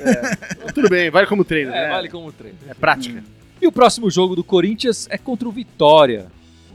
Tudo 0.74 0.88
bem, 0.88 1.10
vale 1.10 1.26
como 1.26 1.44
treino, 1.44 1.70
é, 1.72 1.86
né? 1.86 1.90
vale 1.90 2.08
como 2.08 2.32
treino. 2.32 2.58
É 2.68 2.74
prática. 2.74 3.22
E 3.60 3.66
o 3.66 3.72
próximo 3.72 4.10
jogo 4.10 4.34
do 4.34 4.42
Corinthians 4.42 5.06
é 5.10 5.18
contra 5.18 5.48
o 5.48 5.52
Vitória. 5.52 6.26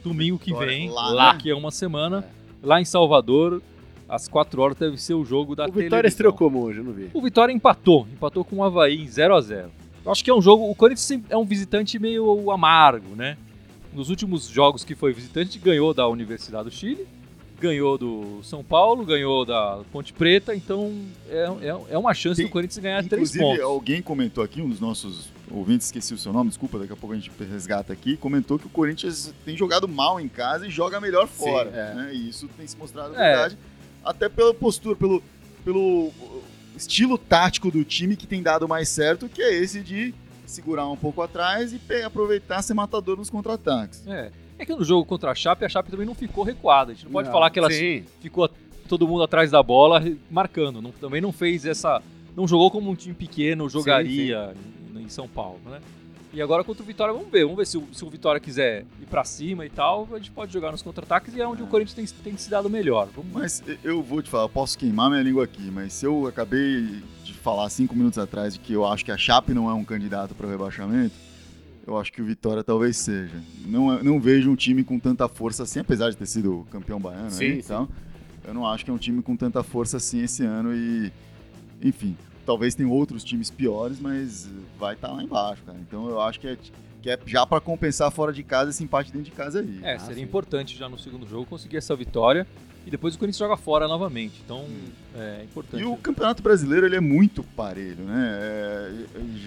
Domingo 0.04 0.38
que 0.38 0.52
Vitória, 0.52 0.68
vem, 0.68 0.90
lá, 0.92 1.10
lá, 1.10 1.34
né? 1.34 1.40
que 1.42 1.50
é 1.50 1.56
uma 1.56 1.72
semana, 1.72 2.24
lá 2.62 2.80
em 2.80 2.86
Salvador, 2.86 3.62
às 4.08 4.28
4 4.28 4.62
horas 4.62 4.78
deve 4.78 5.02
ser 5.02 5.16
o 5.16 5.26
jogo 5.26 5.56
da 5.56 5.64
O 5.64 5.68
Vitória 5.68 5.90
televisão. 5.90 6.08
estreou 6.10 6.34
como 6.34 6.64
hoje, 6.64 6.80
eu 6.80 6.84
não 6.84 6.94
vi. 6.94 7.10
O 7.12 7.22
Vitória 7.22 7.52
empatou, 7.52 8.08
empatou 8.14 8.46
com 8.46 8.58
o 8.58 8.64
Havaí 8.64 9.02
em 9.02 9.08
0 9.08 9.36
a 9.36 9.42
0 9.42 9.72
Eu 10.06 10.12
acho 10.12 10.24
que 10.24 10.30
é 10.30 10.34
um 10.34 10.42
jogo. 10.42 10.70
O 10.70 10.76
Corinthians 10.76 11.06
sempre 11.08 11.34
é 11.34 11.38
um 11.38 11.44
visitante 11.46 11.98
meio 11.98 12.52
amargo, 12.52 13.16
né? 13.16 13.36
Nos 13.96 14.10
últimos 14.10 14.48
jogos 14.48 14.84
que 14.84 14.94
foi 14.94 15.14
visitante, 15.14 15.58
ganhou 15.58 15.94
da 15.94 16.08
Universidade 16.08 16.66
do 16.70 16.72
Chile, 16.76 17.08
ganhou 17.60 17.98
do 17.98 18.42
São 18.44 18.62
Paulo, 18.62 19.06
ganhou 19.06 19.46
da 19.46 19.80
Ponte 19.92 20.12
Preta, 20.12 20.54
então 20.54 20.94
é, 21.30 21.46
é, 21.62 21.94
é 21.94 21.98
uma 21.98 22.14
chance 22.14 22.36
Tem- 22.38 22.46
do 22.46 22.52
Corinthians 22.52 22.78
ganhar 22.84 22.98
três 23.08 23.34
Inclusive, 23.34 23.44
pontos. 23.44 23.62
alguém 23.64 24.02
comentou 24.02 24.44
aqui, 24.44 24.62
um 24.62 24.68
dos 24.70 24.82
nossos 24.82 25.30
ouvintes, 25.50 25.88
esqueci 25.88 26.14
o 26.14 26.18
seu 26.18 26.34
nome, 26.34 26.50
desculpa, 26.50 26.78
daqui 26.78 26.92
a 26.92 26.96
pouco 26.98 27.14
a 27.14 27.16
gente 27.18 27.32
resgata 27.50 27.94
aqui, 27.94 28.18
comentou 28.18 28.60
que 28.60 28.66
o 28.68 28.70
Corinthians 28.70 29.34
tem 29.46 29.56
jogado 29.56 29.88
mal 29.88 30.20
em 30.20 30.28
casa 30.28 30.68
e 30.68 30.70
joga 30.70 31.00
melhor 31.00 31.28
Sim, 31.30 31.46
fora. 31.46 31.70
é. 31.70 31.94
né? 31.96 32.12
E 32.14 32.28
isso 32.30 32.50
tem 32.58 32.68
se 32.68 32.76
mostrado 32.76 33.16
É. 33.16 33.18
verdade. 33.32 33.58
Até 34.04 34.28
pela 34.28 34.54
postura, 34.54 34.96
pelo, 34.98 35.24
pelo 35.64 36.12
estilo 36.76 37.18
tático 37.18 37.72
do 37.72 37.84
time 37.86 38.18
que 38.18 38.28
tem 38.28 38.44
dado 38.44 38.68
mais 38.68 38.90
certo, 38.90 39.30
que 39.30 39.42
é 39.42 39.54
esse 39.54 39.80
de 39.80 40.14
segurar 40.46 40.88
um 40.88 40.96
pouco 40.98 41.22
atrás 41.22 41.74
e 41.74 41.80
aproveitar 42.04 42.62
ser 42.62 42.74
matador 42.74 43.18
nos 43.18 43.30
contra-ataques. 43.30 44.06
É. 44.08 44.32
É 44.58 44.66
que 44.66 44.74
no 44.74 44.84
jogo 44.86 45.06
contra 45.06 45.32
a 45.32 45.36
Chape, 45.36 45.66
a 45.66 45.70
Chape 45.70 45.92
também 45.92 46.06
não 46.06 46.16
ficou 46.16 46.44
recuada. 46.44 46.92
A 46.92 46.96
gente 46.96 47.06
não 47.06 47.12
pode 47.12 47.28
Não, 47.28 47.34
falar 47.34 47.50
que 47.50 47.60
ela 47.60 47.70
Sim. 47.70 48.06
ficou 48.22 48.50
todo 48.88 49.08
mundo 49.08 49.24
atrás 49.24 49.52
da 49.52 49.62
bola 49.62 50.02
marcando. 50.32 50.82
Não- 50.82 50.92
também 50.92 51.20
não 51.22 51.32
fez 51.34 51.66
essa. 51.66 52.02
Não 52.36 52.48
jogou 52.48 52.72
como 52.72 52.90
um 52.90 52.96
time 52.96 53.14
pequeno 53.14 53.68
jogaria 53.70 54.54
Em, 54.96 55.02
em 55.04 55.10
São 55.10 55.28
Paulo, 55.28 55.60
né? 55.66 55.80
E 56.36 56.42
agora 56.42 56.66
contra 56.66 56.84
o 56.84 56.86
Vitória, 56.86 57.14
vamos 57.14 57.30
ver. 57.32 57.44
Vamos 57.44 57.56
ver 57.56 57.66
se 57.66 57.78
o, 57.78 57.88
se 57.94 58.04
o 58.04 58.10
Vitória 58.10 58.42
quiser 58.42 58.86
ir 59.02 59.06
pra 59.06 59.24
cima 59.24 59.66
e 59.66 59.70
tal, 59.70 60.06
a 60.12 60.18
gente 60.18 60.32
pode 60.32 60.52
jogar 60.52 60.70
nos 60.70 60.82
contra-ataques 60.82 61.34
e 61.34 61.40
é 61.40 61.48
onde 61.48 61.64
o 61.64 61.68
Corinthians 61.68 62.12
tem, 62.12 62.32
tem 62.32 62.38
se 62.38 62.50
dado 62.50 62.70
melhor. 62.70 63.08
Vamos 63.16 63.32
Mas 63.32 63.64
eu 63.82 64.04
vou 64.04 64.22
te 64.22 64.30
falar, 64.30 64.44
eu 64.44 64.50
posso 64.50 64.78
queimar 64.78 65.10
minha 65.10 65.24
língua 65.24 65.46
aqui, 65.46 65.72
mas 65.72 65.94
se 65.94 66.06
eu 66.06 66.28
acabei 66.28 67.02
de 67.24 67.34
falar 67.36 67.70
cinco 67.70 67.96
minutos 67.96 68.20
atrás 68.20 68.56
de 68.56 68.60
que 68.60 68.74
eu 68.74 68.86
acho 68.86 69.06
que 69.06 69.14
a 69.14 69.18
Chape 69.18 69.54
não 69.54 69.70
é 69.70 69.74
um 69.74 69.86
candidato 69.86 70.36
para 70.36 70.46
o 70.46 70.50
rebaixamento, 70.50 71.16
eu 71.88 71.98
acho 71.98 72.12
que 72.12 72.22
o 72.22 72.26
Vitória 72.26 72.66
talvez 72.66 72.98
seja. 72.98 73.42
Não, 73.66 73.94
é- 73.94 74.04
não 74.04 74.20
vejo 74.20 74.52
um 74.52 74.58
time 74.58 74.84
com 74.84 75.00
tanta 75.00 75.30
força 75.30 75.64
assim, 75.64 75.80
apesar 75.80 76.10
de 76.10 76.18
ter 76.18 76.26
sido 76.26 76.68
campeão 76.70 77.00
baiano, 77.00 77.32
Sim, 77.32 77.46
aí, 77.46 77.52
sim. 77.54 77.60
então, 77.60 77.88
eu 78.46 78.54
não 78.54 78.68
acho 78.68 78.84
que 78.84 78.92
é 78.92 78.94
um 78.94 78.98
time 78.98 79.22
com 79.22 79.38
tanta 79.38 79.64
força 79.64 79.96
assim 79.96 80.22
esse 80.22 80.44
ano 80.44 80.76
e, 80.76 81.14
enfim, 81.82 82.18
talvez 82.46 82.76
tenha 82.76 82.90
outros 82.90 83.24
times 83.24 83.50
piores, 83.50 84.00
mas 84.00 84.48
vai 84.80 84.94
estar 84.96 85.12
lá 85.12 85.24
embaixo, 85.24 85.62
cara. 85.66 85.78
Então 85.80 86.08
eu 86.10 86.22
acho 86.22 86.40
que 86.40 86.48
é, 86.48 86.58
que 87.02 87.10
é 87.10 87.20
já 87.26 87.46
para 87.46 87.60
compensar 87.60 88.12
fora 88.12 88.32
de 88.32 88.44
casa 88.44 88.70
esse 88.70 88.84
empate 88.84 89.12
dentro 89.12 89.30
de 89.30 89.36
casa 89.36 89.60
aí. 89.60 89.80
É, 89.84 89.96
Ah, 89.96 90.00
seria 90.00 90.16
sim. 90.16 90.22
importante 90.24 90.78
já 90.78 90.88
no 90.90 90.98
segundo 90.98 91.28
jogo 91.28 91.46
conseguir 91.46 91.78
essa 91.78 91.96
vitória 91.96 92.46
e 92.86 92.92
depois 92.92 93.16
o 93.16 93.18
Corinthians 93.18 93.40
joga 93.40 93.58
fora 93.58 93.88
novamente. 93.88 94.40
Então 94.46 94.64
é 95.16 95.44
importante. 95.44 95.82
E 95.82 95.86
o 95.86 95.98
Campeonato 95.98 96.44
Brasileiro 96.44 96.86
ele 96.86 96.96
é 96.96 97.00
muito 97.00 97.44
parelho, 97.44 98.04
né? 98.04 98.38
É, 98.40 98.92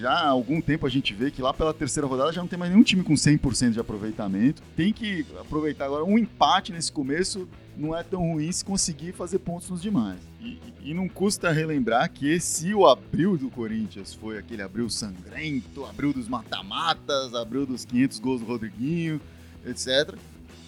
já 0.01 0.11
há 0.11 0.29
algum 0.29 0.61
tempo 0.61 0.85
a 0.87 0.91
gente 0.91 1.15
vê 1.15 1.31
que 1.31 1.41
lá 1.41 1.55
pela 1.55 1.73
terceira 1.73 2.07
rodada 2.09 2.33
já 2.33 2.41
não 2.41 2.49
tem 2.49 2.59
mais 2.59 2.73
nenhum 2.73 2.83
time 2.83 3.03
com 3.05 3.15
100% 3.15 3.71
de 3.73 3.81
aproveitamento. 3.81 4.61
Tem 4.77 4.93
que 4.93 5.25
aproveitar 5.41 5.85
agora 5.85 6.05
um 6.05 6.19
empate 6.19 6.73
nesse 6.73 6.91
começo 6.91 7.49
não 7.79 7.97
é 7.97 8.03
tão 8.03 8.21
ruim 8.33 8.51
se 8.51 8.65
conseguir 8.65 9.13
fazer 9.13 9.39
pontos 9.39 9.71
nos 9.71 9.81
demais. 9.81 10.19
E, 10.41 10.59
e 10.83 10.93
não 10.95 11.09
custa 11.09 11.51
relembrar 11.53 12.11
que 12.11 12.39
se 12.41 12.75
o 12.75 12.87
abril 12.87 13.37
do 13.37 13.49
Corinthians 13.51 14.13
foi 14.15 14.37
aquele 14.37 14.63
abril 14.63 14.91
sangrento, 14.91 15.85
abril 15.87 16.13
dos 16.13 16.29
mata-matas, 16.29 17.35
abril 17.35 17.65
dos 17.65 17.85
500 17.85 18.19
gols 18.19 18.41
do 18.41 18.47
Rodriguinho, 18.47 19.21
etc. 19.65 20.15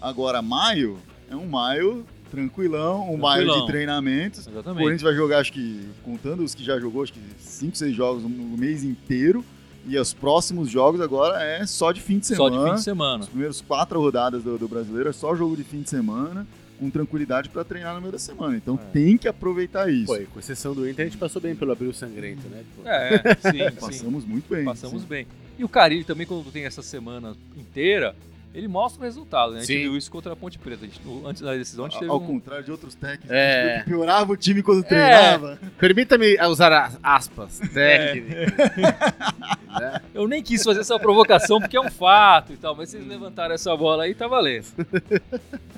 Agora 0.00 0.40
maio 0.40 0.98
é 1.28 1.36
um 1.36 1.48
maio 1.48 2.04
tranquilão, 2.30 3.12
um 3.12 3.16
maio 3.16 3.40
de 3.40 3.46
Tranquilão. 3.46 3.66
treinamentos. 3.66 4.46
O 4.46 4.50
Exatamente. 4.50 4.82
Corinthians 4.82 5.02
vai 5.02 5.14
jogar, 5.14 5.38
acho 5.40 5.52
que, 5.52 5.88
contando 6.04 6.44
os 6.44 6.54
que 6.54 6.62
já 6.64 6.78
jogou, 6.78 7.02
acho 7.02 7.12
que 7.12 7.20
5, 7.38 7.76
6 7.76 7.94
jogos 7.94 8.22
no 8.22 8.56
mês 8.56 8.84
inteiro. 8.84 9.44
E 9.86 9.98
os 9.98 10.12
próximos 10.12 10.68
jogos 10.68 11.00
agora 11.00 11.42
é 11.42 11.64
só 11.66 11.90
de 11.90 12.00
fim 12.02 12.18
de 12.18 12.26
Só 12.26 12.34
semana. 12.34 12.58
de 12.64 12.70
fim 12.70 12.76
de 12.76 12.82
semana. 12.82 13.22
Os 13.22 13.28
primeiros 13.30 13.60
quatro 13.62 13.98
rodadas 13.98 14.42
do, 14.44 14.58
do 14.58 14.68
brasileiro 14.68 15.08
é 15.08 15.12
só 15.12 15.34
jogo 15.34 15.56
de 15.56 15.64
fim 15.64 15.80
de 15.80 15.88
semana, 15.88 16.46
com 16.80 16.90
tranquilidade 16.90 17.48
pra 17.50 17.62
treinar 17.62 17.94
no 17.94 18.00
meio 18.00 18.12
da 18.12 18.18
semana. 18.18 18.56
Então 18.56 18.74
É. 18.82 18.92
tem 18.92 19.16
que 19.16 19.28
aproveitar 19.28 19.88
isso. 19.92 20.06
Pô, 20.06 20.16
e 20.16 20.26
com 20.26 20.40
exceção 20.40 20.74
do 20.74 20.88
Inter, 20.88 21.06
a 21.06 21.08
gente 21.08 21.18
passou 21.18 21.40
bem 21.40 21.54
pelo 21.54 21.70
Abril 21.70 21.92
Sangrento, 21.92 22.48
né? 22.48 22.64
Pô. 22.74 22.88
É, 22.88 23.18
sim, 23.52 23.70
sim. 23.70 23.80
Passamos 23.80 24.24
muito 24.24 24.48
bem. 24.52 24.64
Passamos 24.64 25.02
sim. 25.02 25.08
bem. 25.08 25.26
E 25.58 25.62
o 25.64 25.68
Carilli 25.68 26.04
também, 26.04 26.26
quando 26.26 26.50
tem 26.50 26.64
essa 26.64 26.82
semana 26.82 27.36
inteira, 27.56 28.16
ele 28.52 28.66
mostra 28.66 29.00
o 29.00 29.04
resultado, 29.04 29.52
né? 29.52 29.58
A 29.58 29.60
gente 29.60 29.74
Sim. 29.74 29.82
viu 29.82 29.96
isso 29.96 30.10
contra 30.10 30.32
a 30.32 30.36
Ponte 30.36 30.58
Preta. 30.58 30.84
A 30.84 30.88
gente, 30.88 31.00
antes 31.24 31.40
da 31.40 31.54
decisão, 31.54 31.84
a 31.84 31.88
gente 31.88 32.00
teve 32.00 32.10
Ao 32.10 32.20
um... 32.20 32.26
contrário 32.26 32.64
de 32.64 32.70
outros 32.72 32.94
técnicos, 32.96 33.30
É. 33.30 33.36
a 33.36 33.62
gente 33.62 33.74
viu 33.74 33.84
que 33.84 33.90
piorava 33.90 34.32
o 34.32 34.36
time 34.36 34.62
quando 34.62 34.82
treinava. 34.82 35.58
Permita-me 35.78 36.36
usar 36.48 36.72
as 36.72 36.98
aspas. 37.02 37.60
Técnico. 37.72 38.26
né? 39.78 40.00
Eu 40.12 40.26
nem 40.26 40.42
quis 40.42 40.64
fazer 40.64 40.80
essa 40.80 40.98
provocação 40.98 41.60
porque 41.60 41.76
é 41.76 41.80
um 41.80 41.90
fato 41.90 42.52
e 42.52 42.56
tal, 42.56 42.74
mas 42.74 42.88
vocês 42.90 43.06
levantaram 43.06 43.54
essa 43.54 43.76
bola 43.76 44.02
aí, 44.04 44.14
tá 44.14 44.26
valendo. 44.26 44.66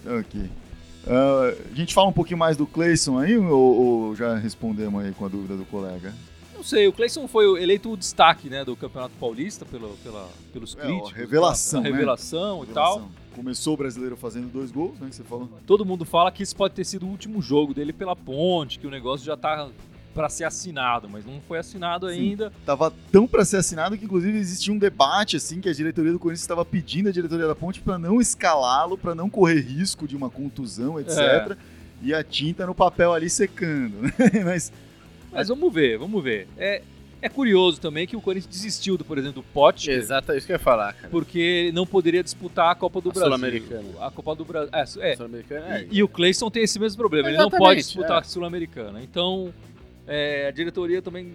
Ok. 0.06 0.50
Ah, 1.06 1.54
a 1.70 1.74
gente 1.74 1.92
fala 1.94 2.08
um 2.08 2.12
pouquinho 2.12 2.38
mais 2.38 2.56
do 2.56 2.66
Cleison 2.66 3.18
aí 3.18 3.36
ou, 3.36 3.48
ou 4.08 4.16
já 4.16 4.36
respondemos 4.36 5.02
aí 5.04 5.12
com 5.12 5.24
a 5.24 5.28
dúvida 5.28 5.56
do 5.56 5.64
colega? 5.64 6.14
Não 6.54 6.62
sei, 6.62 6.86
o 6.86 6.92
Cleison 6.92 7.26
foi 7.26 7.60
eleito 7.60 7.90
o 7.90 7.96
destaque 7.96 8.48
né, 8.48 8.64
do 8.64 8.76
Campeonato 8.76 9.14
Paulista 9.18 9.64
pelo, 9.64 9.88
pela, 10.04 10.28
pelos 10.52 10.76
É, 10.76 10.80
críticos. 10.82 11.10
ó, 11.10 11.14
revelação, 11.14 11.80
a 11.80 11.82
né? 11.82 11.90
revelação 11.90 12.62
e 12.62 12.66
tal. 12.68 12.92
Revelação. 12.94 13.22
Começou 13.34 13.74
o 13.74 13.76
brasileiro 13.78 14.16
fazendo 14.16 14.46
dois 14.52 14.70
gols, 14.70 14.98
né? 15.00 15.08
Que 15.08 15.16
você 15.16 15.24
falou. 15.24 15.48
Todo 15.66 15.84
mundo 15.86 16.04
fala 16.04 16.30
que 16.30 16.42
esse 16.42 16.54
pode 16.54 16.74
ter 16.74 16.84
sido 16.84 17.06
o 17.06 17.08
último 17.08 17.40
jogo 17.42 17.72
dele 17.74 17.92
pela 17.92 18.14
ponte, 18.14 18.78
que 18.78 18.86
o 18.86 18.90
negócio 18.90 19.24
já 19.26 19.36
tá 19.36 19.68
para 20.14 20.28
ser 20.28 20.44
assinado, 20.44 21.08
mas 21.08 21.24
não 21.24 21.40
foi 21.46 21.58
assinado 21.58 22.08
Sim. 22.08 22.14
ainda. 22.14 22.52
Tava 22.64 22.92
tão 23.10 23.26
pra 23.26 23.44
ser 23.44 23.58
assinado 23.58 23.96
que 23.96 24.04
inclusive 24.04 24.38
existia 24.38 24.72
um 24.72 24.78
debate 24.78 25.36
assim 25.36 25.60
que 25.60 25.68
a 25.68 25.72
diretoria 25.72 26.12
do 26.12 26.18
Corinthians 26.18 26.42
estava 26.42 26.64
pedindo 26.64 27.08
à 27.08 27.12
diretoria 27.12 27.46
da 27.46 27.54
Ponte 27.54 27.80
para 27.80 27.98
não 27.98 28.20
escalá-lo, 28.20 28.96
para 28.98 29.14
não 29.14 29.28
correr 29.30 29.60
risco 29.60 30.06
de 30.06 30.16
uma 30.16 30.30
contusão, 30.30 31.00
etc. 31.00 31.18
É. 31.18 31.56
E 32.02 32.12
a 32.12 32.22
tinta 32.22 32.66
no 32.66 32.74
papel 32.74 33.12
ali 33.12 33.30
secando, 33.30 34.02
né? 34.02 34.12
Mas 34.44 34.72
Mas 35.30 35.48
vamos 35.48 35.72
ver, 35.72 35.98
vamos 35.98 36.22
ver. 36.22 36.48
É, 36.58 36.82
é 37.22 37.28
curioso 37.28 37.80
também 37.80 38.04
que 38.04 38.16
o 38.16 38.20
Corinthians 38.20 38.52
desistiu, 38.52 38.98
do, 38.98 39.04
por 39.04 39.16
exemplo, 39.16 39.42
do 39.42 39.48
Pote, 39.54 39.88
Exato, 39.88 40.32
é 40.32 40.36
isso 40.36 40.44
que 40.44 40.52
eu 40.52 40.56
ia 40.56 40.58
falar, 40.58 40.92
cara. 40.92 41.08
porque 41.08 41.70
não 41.72 41.86
poderia 41.86 42.20
disputar 42.20 42.72
a 42.72 42.74
Copa 42.74 43.00
do 43.00 43.10
A 43.10 43.12
Brasil. 43.12 43.28
Sul-Americana. 43.28 43.88
A 44.00 44.10
Copa 44.10 44.34
do 44.34 44.44
Brasil. 44.44 44.70
É, 44.72 45.12
é. 45.12 45.16
Sul-Americana, 45.16 45.78
é. 45.78 45.86
E, 45.88 45.98
e 45.98 46.02
o 46.02 46.08
Cleison 46.08 46.50
tem 46.50 46.64
esse 46.64 46.80
mesmo 46.80 46.98
problema, 46.98 47.28
ele 47.28 47.36
não 47.36 47.44
Exatamente, 47.44 47.64
pode 47.64 47.80
disputar 47.80 48.16
é. 48.16 48.20
a 48.20 48.22
Sul-Americana. 48.24 49.00
Então, 49.00 49.54
é, 50.12 50.48
a 50.48 50.50
diretoria 50.50 51.00
também 51.02 51.32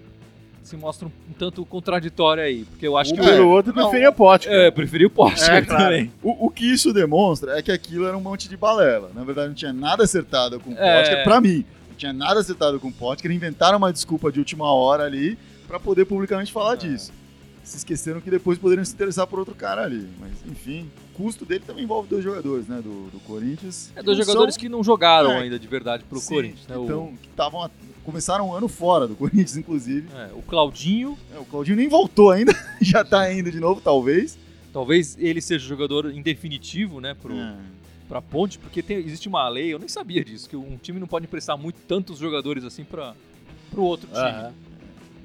se 0.64 0.76
mostra 0.76 1.08
um, 1.08 1.12
um 1.30 1.34
tanto 1.34 1.66
contraditória 1.66 2.44
aí, 2.44 2.66
porque 2.66 2.86
eu 2.86 2.98
acho 2.98 3.14
um 3.14 3.16
que 3.18 3.22
pelo 3.24 3.46
o, 3.46 3.50
outro 3.50 3.74
preferia 3.74 4.10
o 4.10 4.14
pote. 4.14 4.50
é, 4.50 4.70
preferiu 4.70 5.08
o 5.08 5.12
Pote 5.12 5.42
É, 5.50 5.62
claro. 5.62 5.84
também. 5.84 6.12
o, 6.22 6.48
o 6.48 6.50
que 6.50 6.66
isso 6.72 6.92
demonstra 6.92 7.58
é 7.58 7.62
que 7.62 7.72
aquilo 7.72 8.06
era 8.06 8.18
um 8.18 8.22
monte 8.22 8.50
de 8.50 8.58
balela. 8.58 9.10
Na 9.16 9.24
verdade, 9.24 9.48
não 9.48 9.56
tinha 9.56 9.72
nada 9.72 10.04
acertado 10.04 10.60
com 10.60 10.72
o 10.72 10.78
É. 10.78 11.02
Potker, 11.02 11.24
pra 11.24 11.40
mim. 11.40 11.64
Não 11.90 11.96
tinha 11.96 12.12
nada 12.12 12.40
acertado 12.42 12.80
com 12.82 12.90
o 12.90 12.92
Potker, 12.92 13.32
inventaram 13.32 13.78
uma 13.78 13.94
desculpa 13.94 14.30
de 14.32 14.40
última 14.40 14.70
hora 14.74 15.04
ali 15.06 15.38
para 15.68 15.80
poder 15.80 16.04
publicamente 16.06 16.52
falar 16.52 16.74
É. 16.74 16.78
disso. 16.78 17.14
Se 17.68 17.78
esqueceram 17.78 18.22
que 18.22 18.32
depois 18.32 18.58
poderiam 18.58 18.86
se 18.86 18.94
interessar 18.94 19.28
por 19.28 19.40
outro 19.40 19.54
cara 19.54 19.84
ali. 19.84 20.08
Mas, 20.20 20.32
enfim, 20.50 20.90
o 21.14 21.18
custo 21.18 21.44
dele 21.46 21.64
também 21.68 21.84
envolve 21.84 22.08
dois 22.08 22.24
jogadores, 22.24 22.66
né? 22.68 22.78
Do, 22.82 23.10
do 23.12 23.20
Corinthians. 23.26 23.92
É 23.94 24.02
dois 24.02 24.18
jogadores 24.18 24.54
são- 24.56 24.62
que 24.62 24.70
não 24.70 24.82
jogaram 24.84 25.32
É. 25.32 25.40
ainda 25.42 25.60
de 25.60 25.68
verdade 25.68 26.04
pro 26.06 26.18
Sim, 26.20 26.34
Corinthians. 26.36 26.66
Né? 26.68 26.78
O- 26.78 26.86
Então, 26.86 27.14
que 27.22 27.28
estavam. 27.28 27.70
Começaram 28.06 28.48
um 28.48 28.54
ano 28.54 28.70
fora 28.70 29.06
do 29.06 29.16
Corinthians, 29.18 29.58
inclusive. 29.58 30.08
é, 30.16 30.30
o 30.34 30.42
Claudinho, 30.44 31.18
É, 31.36 31.40
o 31.40 31.44
Claudinho 31.44 31.76
nem 31.76 31.90
voltou 31.90 32.32
ainda, 32.32 32.54
já 32.82 33.04
tá 33.04 33.30
indo 33.34 33.52
de 33.52 33.60
novo, 33.60 33.82
talvez. 33.82 34.38
talvez 34.72 35.18
ele 35.20 35.42
seja 35.42 35.66
o 35.66 35.68
jogador 35.68 36.10
em 36.10 36.22
definitivo, 36.22 37.02
né, 37.02 37.14
pro, 37.22 37.34
É. 37.36 37.56
pra 38.08 38.22
Ponte, 38.22 38.58
porque 38.60 38.82
tem- 38.82 39.00
existe 39.00 39.28
uma 39.28 39.50
lei, 39.50 39.74
eu 39.74 39.80
nem 39.80 39.90
sabia 39.90 40.24
disso, 40.24 40.48
que 40.48 40.56
um 40.56 40.78
time 40.82 41.02
não 41.02 41.08
pode 41.08 41.26
emprestar 41.26 41.58
muito 41.58 41.80
tantos 41.86 42.18
jogadores 42.20 42.64
assim 42.64 42.86
para 42.86 43.14
pro 43.70 43.84
outro 43.84 44.08
time. 44.08 44.20
Aham. 44.22 44.54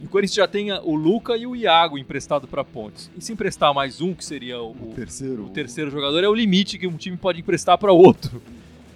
E 0.03 0.07
o 0.07 0.09
Corinthians 0.09 0.35
já 0.35 0.49
tem 0.49 0.73
o 0.73 0.95
Luca 0.97 1.37
e 1.37 1.47
o 1.47 1.55
Iago 1.55 1.97
emprestado 1.97 2.49
pra 2.49 2.65
Pontes. 2.65 3.09
E 3.17 3.23
se 3.25 3.33
emprestar 3.33 3.73
mais 3.73 4.01
um, 4.01 4.13
que 4.13 4.25
seria 4.25 4.61
o, 4.61 4.73
O 4.73 4.91
o- 4.91 4.95
terceiro. 4.95 5.45
o 5.45 5.49
terceiro 5.51 5.91
jogador, 5.91 6.25
é 6.25 6.29
o 6.29 6.35
limite 6.35 6.77
que 6.77 6.87
um 6.89 6.97
time 6.97 7.17
pode 7.17 7.39
emprestar 7.41 7.79
para 7.79 7.93
outro. 7.93 8.43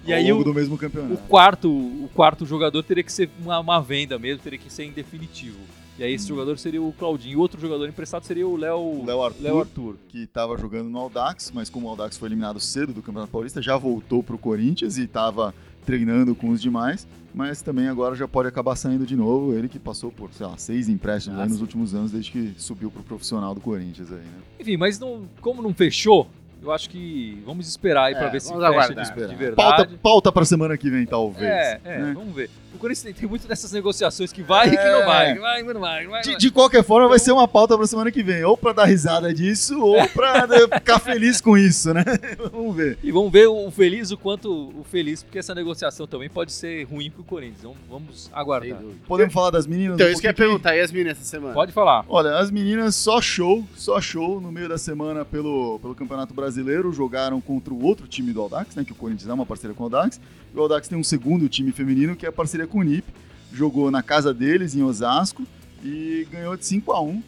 E 0.05 0.13
ao 0.13 0.19
aí 0.19 0.33
o- 0.33 0.43
do 0.43 0.53
mesmo 0.53 0.75
O 0.75 0.79
campeonato. 0.79 1.17
quarto, 1.29 1.71
o 1.71 2.11
quarto 2.15 2.45
jogador 2.45 2.83
teria 2.83 3.05
que 3.05 3.13
ser 3.13 3.31
uma, 3.41 3.59
uma 3.61 3.81
venda 3.81 4.19
mesmo, 4.19 4.43
teria 4.43 4.59
que 4.59 4.73
ser 4.73 4.85
em 4.85 4.91
definitivo. 4.91 5.59
E 5.99 6.03
aí 6.05 6.13
esse 6.13 6.25
Hum. 6.27 6.29
jogador 6.37 6.59
seria 6.59 6.83
o 6.83 6.93
Claudinho. 6.93 7.33
E 7.33 7.37
o 7.37 7.41
outro 7.41 7.61
jogador 7.61 7.89
emprestado 7.89 8.25
seria 8.25 8.47
o 8.47 8.57
Léo 8.57 8.77
O 8.79 9.05
Léo 9.07 9.23
Arthur, 9.23 9.43
Léo 9.43 9.59
Arthur. 9.61 9.97
que 10.09 10.25
estava 10.25 10.59
jogando 10.59 10.91
no 10.91 10.99
Aldax, 10.99 11.53
mas 11.55 11.71
como 11.71 11.87
o 11.87 11.91
Aldax 11.91 12.19
foi 12.19 12.29
eliminado 12.29 12.59
cedo 12.61 12.93
do 12.93 13.01
Campeonato 13.01 13.33
Paulista, 13.33 13.63
já 13.63 13.77
voltou 13.77 14.23
pro 14.25 14.37
Corinthians 14.37 14.99
e 14.99 15.05
estava 15.05 15.55
treinando 15.87 16.35
com 16.35 16.51
os 16.51 16.61
demais, 16.61 17.07
mas 17.33 17.63
também 17.63 17.89
agora 17.89 18.15
já 18.15 18.27
pode 18.27 18.49
acabar 18.49 18.75
saindo 18.77 19.07
de 19.07 19.17
novo. 19.17 19.55
Ele 19.55 19.69
que 19.69 19.79
passou 19.79 20.11
por, 20.11 20.33
sei 20.35 20.45
lá, 20.47 20.59
seis 20.59 20.89
empréstimos 20.89 21.39
Ah, 21.39 21.45
aí 21.45 21.49
nos 21.49 21.61
últimos 21.61 21.95
anos, 21.95 22.11
desde 22.11 22.31
que 22.31 22.53
subiu 22.59 22.91
pro 22.91 23.03
profissional 23.03 23.55
do 23.55 23.61
Corinthians 23.61 24.11
aí, 24.11 24.19
né? 24.19 24.39
Enfim, 24.61 24.77
mas 24.77 24.99
não, 24.99 25.23
como 25.41 25.63
não 25.63 25.73
fechou, 25.73 26.29
eu 26.63 26.73
acho 26.73 26.91
que 26.91 27.41
vamos 27.47 27.69
esperar 27.69 28.07
aí 28.07 28.15
É, 28.15 28.19
pra 28.19 28.29
ver 28.29 28.41
se 28.41 28.49
vamos 28.49 28.65
fecha 28.65 28.75
aguardar. 28.75 29.05
de, 29.05 29.21
de 29.37 29.55
Pauta, 29.55 29.77
verdade. 29.77 29.99
pauta 30.03 30.33
pra 30.33 30.45
semana 30.45 30.77
que 30.77 30.91
vem, 30.91 31.07
talvez. 31.07 31.43
É, 31.45 31.81
é, 31.85 31.99
né? 31.99 32.13
vamos 32.15 32.35
ver. 32.35 32.51
O 32.77 32.79
Corinthians 32.79 33.15
tem, 33.17 33.29
muito 33.29 33.49
dessas 33.49 33.73
negociações 33.73 34.31
que 34.31 34.43
vai 34.43 34.69
e 34.69 34.71
que 34.71 34.77
não 34.77 35.07
vai, 35.07 35.35
que 35.35 35.41
vai 35.41 35.63
não 35.63 35.81
vai. 35.81 36.07
vai, 36.07 36.21
De, 36.21 36.31
vai. 36.31 36.39
de 36.39 36.51
qualquer 36.51 36.85
forma, 36.85 37.09
vai 37.09 37.19
ser 37.19 37.33
uma 37.33 37.49
pauta 37.49 37.77
pra 37.77 37.87
semana 37.87 38.13
que 38.13 38.23
vem. 38.23 38.45
Ou 38.45 38.55
pra 38.55 38.75
dar 38.75 38.85
risada 38.85 39.33
disso, 39.33 39.81
ou 39.81 40.07
pra 40.11 40.47
né, 40.47 40.59
ficar 40.75 40.99
feliz 40.99 41.41
com 41.41 41.57
isso, 41.57 41.95
né? 41.95 42.05
Vamos 42.53 42.77
ver. 42.77 42.99
E 43.03 43.11
vamos 43.11 43.33
ver 43.33 43.47
o 43.47 43.71
feliz 43.71 44.11
o 44.11 44.19
quanto 44.19 44.51
o 44.51 44.85
feliz, 44.85 45.23
porque 45.23 45.39
essa 45.39 45.55
negociação 45.55 46.07
também 46.07 46.29
pode 46.29 46.53
ser 46.53 46.85
ruim 46.85 47.11
pro 47.11 47.25
Corinthians. 47.25 47.61
Então 47.61 47.75
vamos 47.89 48.25
Sem 48.25 48.33
aguardar. 48.35 48.79
Podemos 49.07 49.33
falar 49.33 49.51
das 49.51 49.67
meninas? 49.67 49.95
Então, 49.95 50.07
um 50.07 50.11
isso 50.11 50.21
que 50.21 50.27
eu 50.27 50.31
ia 50.31 50.35
perguntar. 50.35 50.77
E 50.77 50.81
as 50.81 50.93
meninas 50.93 51.17
essa 51.17 51.27
semana? 51.27 51.55
Pode 51.55 51.73
falar. 51.73 52.05
Olha, 52.09 52.37
as 52.37 52.51
meninas 52.51 52.95
só 52.95 53.21
show, 53.21 53.65
só 53.75 54.01
show 54.01 54.41
no 54.41 54.53
meio 54.53 54.69
da 54.69 54.79
semana 54.79 55.25
pelo, 55.25 55.79
pelo 55.81 55.95
Campeonato 55.95 56.35
Brasileiro. 56.35 56.93
Jogaram 56.93 57.41
contra 57.41 57.73
o 57.73 57.83
outro 57.83 58.07
time 58.07 58.33
do 58.33 58.41
Aldax, 58.43 58.75
né? 58.75 58.85
Que 58.85 58.93
o 58.93 58.97
Corinthians 58.97 59.29
é 59.29 59.33
uma 59.33 59.47
parceria 59.47 59.75
com 59.75 59.83
o 59.83 59.87
Aldax. 59.87 60.21
E 60.55 60.59
o 60.59 60.61
Aldax 60.63 60.89
tem 60.89 60.99
um 60.99 61.05
segundo 61.05 61.49
time 61.49 61.73
feminino, 61.73 62.17
que 62.17 62.27
é 62.27 62.29
a 62.29 62.33
parceria 62.33 62.66
com 62.67 62.79
o 62.79 62.83
NIP. 62.83 63.05
Jogou 63.53 63.91
na 63.91 64.03
casa 64.03 64.35
deles, 64.35 64.75
em 64.75 64.83
Osasco, 64.83 65.47
e 65.85 66.27
ganhou 66.31 66.57
de 66.57 66.67
5 66.67 66.93
a 66.93 67.01
1 67.01 67.23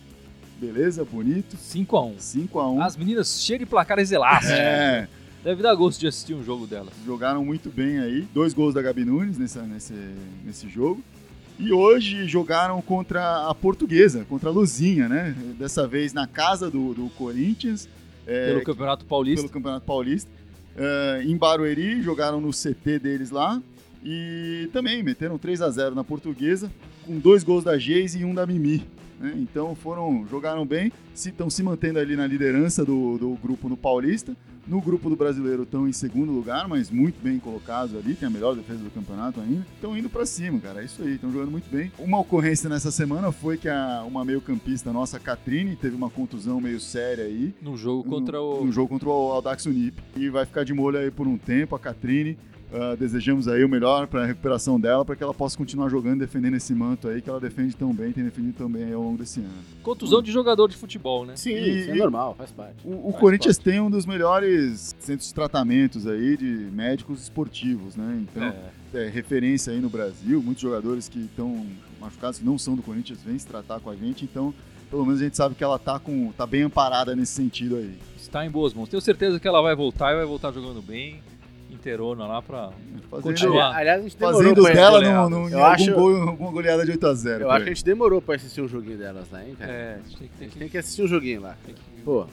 Beleza, 0.60 1.04
bonito. 1.04 1.56
5x1. 1.56 2.14
5 2.18 2.58
a 2.58 2.70
1 2.72 2.82
As 2.82 2.96
meninas 2.96 3.40
cheias 3.40 3.60
de 3.60 3.66
placares 3.66 4.10
elásticos. 4.10 4.58
É, 4.58 5.08
Deve 5.44 5.62
dar 5.62 5.72
gosto 5.76 6.00
de 6.00 6.08
assistir 6.08 6.34
um 6.34 6.42
jogo 6.42 6.66
delas. 6.66 6.92
jogaram 7.06 7.44
muito 7.44 7.70
bem 7.70 8.00
aí. 8.00 8.26
Dois 8.34 8.52
gols 8.52 8.74
da 8.74 8.82
Gabi 8.82 9.04
Nunes 9.04 9.38
nessa, 9.38 9.62
nesse, 9.62 9.94
nesse 10.44 10.68
jogo. 10.68 11.00
E 11.60 11.72
hoje 11.72 12.26
jogaram 12.26 12.82
contra 12.82 13.48
a 13.48 13.54
Portuguesa, 13.54 14.24
contra 14.28 14.48
a 14.48 14.52
Luzinha, 14.52 15.08
né? 15.08 15.34
Dessa 15.56 15.86
vez 15.86 16.12
na 16.12 16.26
casa 16.26 16.68
do, 16.68 16.92
do 16.92 17.08
Corinthians. 17.10 17.88
é, 18.26 18.48
pelo 18.48 18.64
Campeonato 18.64 19.04
Paulista. 19.04 19.42
pelo 19.42 19.52
Campeonato 19.52 19.86
Paulista. 19.86 20.30
É, 20.76 21.22
em 21.24 21.36
Barueri, 21.36 22.02
jogaram 22.02 22.40
no 22.40 22.50
CT 22.50 22.98
deles 22.98 23.30
lá. 23.30 23.62
E 24.04 24.68
também 24.72 25.02
meteram 25.02 25.38
3 25.38 25.60
a 25.62 25.70
0 25.70 25.94
na 25.94 26.04
Portuguesa, 26.04 26.70
com 27.04 27.18
dois 27.18 27.42
gols 27.42 27.64
da 27.64 27.76
Geise 27.78 28.20
e 28.20 28.24
um 28.24 28.34
da 28.34 28.46
Mimi. 28.46 28.84
né? 29.18 29.34
Então 29.36 29.74
foram, 29.74 30.26
jogaram 30.30 30.64
bem, 30.64 30.92
estão 31.14 31.50
se 31.50 31.62
mantendo 31.62 31.98
ali 31.98 32.14
na 32.16 32.26
liderança 32.26 32.84
do, 32.84 33.18
do 33.18 33.30
grupo 33.42 33.68
no 33.68 33.76
Paulista. 33.76 34.36
No 34.66 34.82
grupo 34.82 35.08
do 35.08 35.16
brasileiro 35.16 35.62
estão 35.62 35.88
em 35.88 35.92
segundo 35.94 36.30
lugar, 36.30 36.68
mas 36.68 36.90
muito 36.90 37.18
bem 37.22 37.38
colocados 37.38 37.96
ali, 37.96 38.14
tem 38.14 38.26
a 38.26 38.30
melhor 38.30 38.54
defesa 38.54 38.84
do 38.84 38.90
campeonato 38.90 39.40
ainda. 39.40 39.66
Estão 39.74 39.96
indo 39.96 40.10
pra 40.10 40.26
cima, 40.26 40.60
cara. 40.60 40.82
É 40.82 40.84
isso 40.84 41.02
aí, 41.02 41.14
estão 41.14 41.32
jogando 41.32 41.50
muito 41.50 41.70
bem. 41.70 41.90
Uma 41.98 42.18
ocorrência 42.20 42.68
nessa 42.68 42.90
semana 42.90 43.32
foi 43.32 43.56
que 43.56 43.66
a, 43.66 44.04
uma 44.06 44.26
meio-campista 44.26 44.92
nossa, 44.92 45.16
a 45.16 45.20
Catrine, 45.20 45.74
teve 45.74 45.96
uma 45.96 46.10
contusão 46.10 46.60
meio 46.60 46.78
séria 46.78 47.24
aí 47.24 47.54
No 47.62 47.78
jogo 47.78 48.04
contra 48.04 48.36
no, 48.36 48.60
o. 48.60 48.66
no 48.66 48.70
jogo 48.70 48.88
contra 48.88 49.08
o 49.08 49.32
Audax 49.32 49.64
Unip. 49.64 49.96
E 50.14 50.28
vai 50.28 50.44
ficar 50.44 50.64
de 50.64 50.74
molho 50.74 50.98
aí 50.98 51.10
por 51.10 51.26
um 51.26 51.38
tempo, 51.38 51.74
a 51.74 51.78
Catrine. 51.78 52.36
Ah, 52.72 52.94
desejamos 52.94 53.48
aí 53.48 53.64
o 53.64 53.68
melhor 53.68 54.06
para 54.06 54.22
a 54.24 54.26
recuperação 54.26 54.78
dela, 54.78 55.02
para 55.04 55.16
que 55.16 55.22
ela 55.22 55.32
possa 55.32 55.56
continuar 55.56 55.88
jogando 55.88 56.16
e 56.16 56.20
defendendo 56.26 56.54
esse 56.54 56.74
manto 56.74 57.08
aí 57.08 57.22
que 57.22 57.30
ela 57.30 57.40
defende 57.40 57.74
tão 57.74 57.94
bem, 57.94 58.12
tem 58.12 58.22
defendido 58.24 58.54
tão 58.58 58.70
bem 58.70 58.84
aí 58.84 58.92
ao 58.92 59.02
longo 59.02 59.16
desse 59.16 59.40
ano. 59.40 59.48
Contusão 59.82 60.20
de 60.20 60.30
jogador 60.30 60.68
de 60.68 60.76
futebol, 60.76 61.24
né? 61.24 61.34
Sim, 61.36 61.54
E- 61.54 61.80
isso 61.80 61.90
é 61.90 61.94
normal, 61.94 62.34
faz 62.36 62.50
parte. 62.50 62.76
O, 62.84 63.08
o 63.08 63.10
Faz 63.12 63.20
Corinthians 63.20 63.56
tem 63.56 63.80
um 63.80 63.90
dos 63.90 64.04
melhores 64.04 64.94
centros 65.00 65.28
de 65.28 65.34
tratamentos 65.34 66.06
aí 66.06 66.36
de 66.36 66.44
médicos 66.44 67.22
esportivos, 67.22 67.96
né? 67.96 68.22
Então, 68.22 68.52
É. 68.94 69.06
é 69.06 69.08
referência 69.08 69.72
aí 69.72 69.80
no 69.80 69.88
Brasil, 69.88 70.42
muitos 70.42 70.60
jogadores 70.62 71.08
que 71.08 71.20
estão 71.20 71.64
machucados, 71.98 72.38
que 72.38 72.44
não 72.44 72.58
são 72.58 72.76
do 72.76 72.82
Corinthians, 72.82 73.18
vêm 73.24 73.38
se 73.38 73.46
tratar 73.46 73.80
com 73.80 73.88
a 73.88 73.96
gente, 73.96 74.24
então 74.24 74.52
pelo 74.90 75.04
menos 75.06 75.20
a 75.20 75.24
gente 75.24 75.36
sabe 75.36 75.54
que 75.54 75.64
ela 75.64 75.78
tá, 75.78 75.98
com, 75.98 76.32
tá 76.32 76.46
bem 76.46 76.62
amparada 76.62 77.14
nesse 77.16 77.32
sentido 77.32 77.76
aí. 77.76 77.94
Está 78.16 78.44
em 78.44 78.50
boas 78.50 78.72
mãos. 78.74 78.88
Tenho 78.88 79.00
certeza 79.00 79.38
que 79.40 79.48
ela 79.48 79.60
vai 79.62 79.74
voltar 79.74 80.12
e 80.12 80.16
vai 80.16 80.24
voltar 80.26 80.50
jogando 80.52 80.80
bem. 80.82 81.20
Inteirona 81.88 82.26
lá 82.26 82.42
pra. 82.42 82.70
Fazendo, 83.10 83.22
Continuar. 83.22 83.74
Aliás, 83.74 84.00
a 84.00 84.02
gente 84.02 84.16
demorou 84.18 84.38
fazendo 84.42 84.62
pra- 84.62 84.72
dela 84.74 85.00
no, 85.00 85.30
no, 85.30 85.48
em 85.48 85.52
Eu 85.52 85.58
algum 85.64 85.72
acho- 85.72 85.94
gol, 85.94 86.28
alguma 86.28 86.50
goleada 86.50 86.84
de 86.84 86.92
8x0. 86.92 87.40
Eu 87.40 87.50
acho 87.50 87.64
que 87.64 87.70
a 87.70 87.74
gente 87.74 87.84
demorou 87.84 88.20
pra 88.20 88.34
assistir 88.34 88.60
um 88.60 88.68
joguinho 88.68 88.98
delas 88.98 89.30
lá, 89.30 89.42
hein, 89.42 89.56
cara? 89.58 89.72
É, 89.72 89.94
a 90.04 90.08
gente 90.08 90.18
tem 90.18 90.28
que. 90.28 90.34
A 90.34 90.38
Tem 90.38 90.46
gente 90.48 90.52
que, 90.52 90.58
tem 90.58 90.68
que 90.68 90.78
assistir 90.78 91.02
um 91.02 91.08
joguinho 91.08 91.40
lá. 91.40 91.56
que- 91.64 91.74
Pô, 92.04 92.26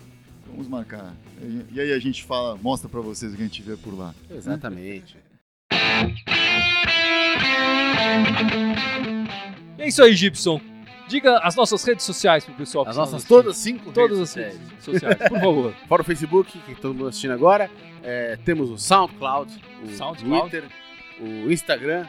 Vamos 0.48 0.68
marcar. 0.70 1.14
E, 1.42 1.66
e 1.74 1.82
aí 1.82 1.92
a 1.92 2.00
gente 2.00 2.24
fala, 2.24 2.56
mostra 2.62 2.88
pra 2.88 3.02
vocês 3.02 3.34
o 3.34 3.36
que 3.36 3.42
a 3.42 3.46
gente 3.46 3.62
vê 3.62 3.76
por 3.76 3.98
lá. 3.98 4.14
exatamente. 4.30 5.18
É 9.78 9.88
isso 9.88 10.02
aí, 10.04 10.14
Gibson. 10.16 10.62
Diga 11.08 11.38
as 11.40 11.56
nossas 11.56 11.84
redes 11.84 12.04
sociais 12.04 12.44
pro 12.46 12.54
pessoal. 12.56 12.84
As 12.86 12.90
está 12.92 13.00
nossas 13.02 13.14
nos 13.16 13.26
todas 13.26 13.58
cinco 13.58 13.92
Todas 13.92 14.18
redes 14.18 14.30
as 14.30 14.36
redes 14.36 14.54
sociais. 14.82 14.84
sociais, 14.84 15.30
por 15.30 15.40
favor. 15.40 15.74
Fora 15.88 16.02
o 16.02 16.06
Facebook, 16.06 16.58
que 16.60 16.76
todo 16.76 16.94
mundo 16.96 17.08
assistindo 17.08 17.34
agora. 17.34 17.70
é, 18.04 18.38
temos 18.44 18.70
o 18.70 18.78
SoundCloud, 18.78 19.54
o 19.84 19.90
SoundCloud. 19.90 20.50
Twitter, 20.50 20.70
o 21.20 21.52
Instagram 21.52 22.08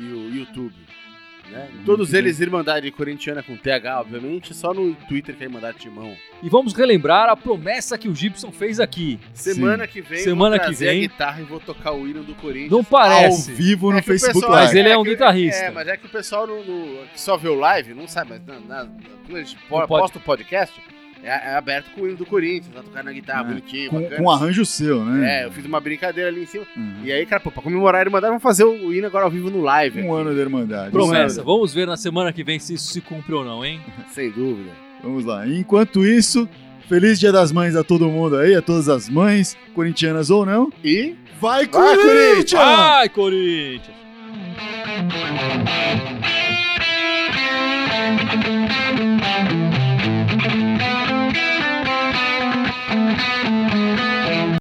e 0.00 0.04
o 0.04 0.34
YouTube. 0.34 0.74
Né? 1.50 1.68
Todos 1.84 2.12
eles 2.14 2.40
Irmandade 2.40 2.90
Corintiana 2.90 3.42
com 3.42 3.56
TH, 3.56 4.00
obviamente, 4.00 4.54
só 4.54 4.72
no 4.74 4.94
Twitter 5.08 5.34
que 5.36 5.42
é 5.42 5.46
Irmandade 5.46 5.78
Timão. 5.78 6.16
E 6.42 6.48
vamos 6.48 6.72
relembrar 6.72 7.28
a 7.28 7.36
promessa 7.36 7.98
que 7.98 8.08
o 8.08 8.14
Gibson 8.14 8.52
fez 8.52 8.78
aqui. 8.78 9.18
Semana 9.34 9.86
que 9.86 10.00
vem 10.00 10.18
Semana 10.20 10.56
eu 10.56 10.60
vou 10.62 10.70
que 10.70 10.76
vem. 10.76 10.88
a 10.88 11.00
guitarra 11.08 11.40
e 11.40 11.44
vou 11.44 11.58
tocar 11.60 11.92
o 11.92 12.06
hino 12.06 12.22
do 12.22 12.34
Corinthians. 12.36 12.70
Não 12.70 12.78
Ao 12.78 12.84
parece. 12.84 13.52
vivo 13.52 13.90
no 13.90 13.98
É 13.98 14.02
Facebook 14.02 14.34
pessoal- 14.34 14.52
Live. 14.52 14.66
Mas 14.68 14.74
ele 14.76 14.88
é 14.88 14.96
um 14.98 15.02
que- 15.02 15.10
guitarrista. 15.10 15.64
É, 15.64 15.70
mas 15.70 15.88
é 15.88 15.96
que 15.96 16.06
o 16.06 16.08
pessoal 16.08 16.46
no, 16.46 16.64
no- 16.64 17.06
que 17.08 17.20
só 17.20 17.36
vê 17.36 17.48
o 17.48 17.54
live 17.56 17.94
não 17.94 18.06
sabe, 18.06 18.30
mas 18.30 18.46
na, 18.46 18.60
na- 18.84 18.88
quando 19.26 19.36
a 19.36 19.42
gente 19.42 19.56
posta 19.88 20.18
o 20.18 20.20
podcast, 20.20 20.80
é, 21.22 21.28
é 21.28 21.54
aberto 21.56 21.90
com 21.94 22.02
o 22.02 22.06
hino 22.08 22.16
do 22.16 22.24
Corinthians, 22.26 22.72
vai 22.72 22.82
tocar 22.82 23.02
na 23.04 23.12
guitarra, 23.12 23.40
É, 23.40 23.44
bonitinho, 23.44 23.90
Com, 23.90 24.00
bacana. 24.02 24.22
com 24.22 24.30
arranjo 24.30 24.64
seu, 24.64 25.04
né? 25.04 25.42
É, 25.42 25.44
eu 25.46 25.52
fiz 25.52 25.64
uma 25.64 25.80
brincadeira 25.80 26.28
ali 26.30 26.42
em 26.42 26.46
cima. 26.46 26.64
Uhum. 26.76 26.94
E 27.04 27.12
aí, 27.12 27.24
cara, 27.26 27.40
pô, 27.40 27.50
pra 27.50 27.62
comemorar 27.62 28.00
a 28.00 28.04
Irmandade, 28.04 28.30
vamos 28.30 28.42
fazer 28.42 28.64
o 28.64 28.92
hino 28.92 29.06
agora 29.06 29.24
ao 29.24 29.30
vivo 29.30 29.50
no 29.50 29.60
live. 29.60 30.00
Um 30.02 30.12
aqui. 30.14 30.20
ano 30.22 30.34
da 30.34 30.40
Irmandade. 30.40 30.90
Promessa. 30.90 31.42
Vamos 31.42 31.74
ver 31.74 31.86
na 31.86 31.96
semana 31.96 32.32
que 32.32 32.42
vem 32.44 32.58
se 32.58 32.74
isso 32.74 32.92
se 32.92 33.00
cumpre 33.00 33.34
ou 33.34 33.44
não, 33.44 33.64
hein? 33.64 33.80
Sem 34.12 34.30
dúvida. 34.30 34.70
Vamos 35.02 35.24
lá. 35.24 35.46
Enquanto 35.46 36.04
isso, 36.06 36.48
feliz 36.88 37.18
Dia 37.20 37.30
das 37.32 37.52
Mães 37.52 37.76
a 37.76 37.84
todo 37.84 38.08
mundo 38.08 38.36
aí, 38.36 38.54
a 38.54 38.62
todas 38.62 38.88
as 38.88 39.08
mães, 39.08 39.56
corintianas 39.74 40.30
ou 40.30 40.44
não. 40.46 40.72
E 40.84 41.14
Vai, 41.40 41.66
Vai, 41.66 41.96
Corinthians! 41.96 42.52
Vai, 42.52 43.08
Corinthians! 43.08 43.96
Thank 48.20 49.52
you. 49.52 49.67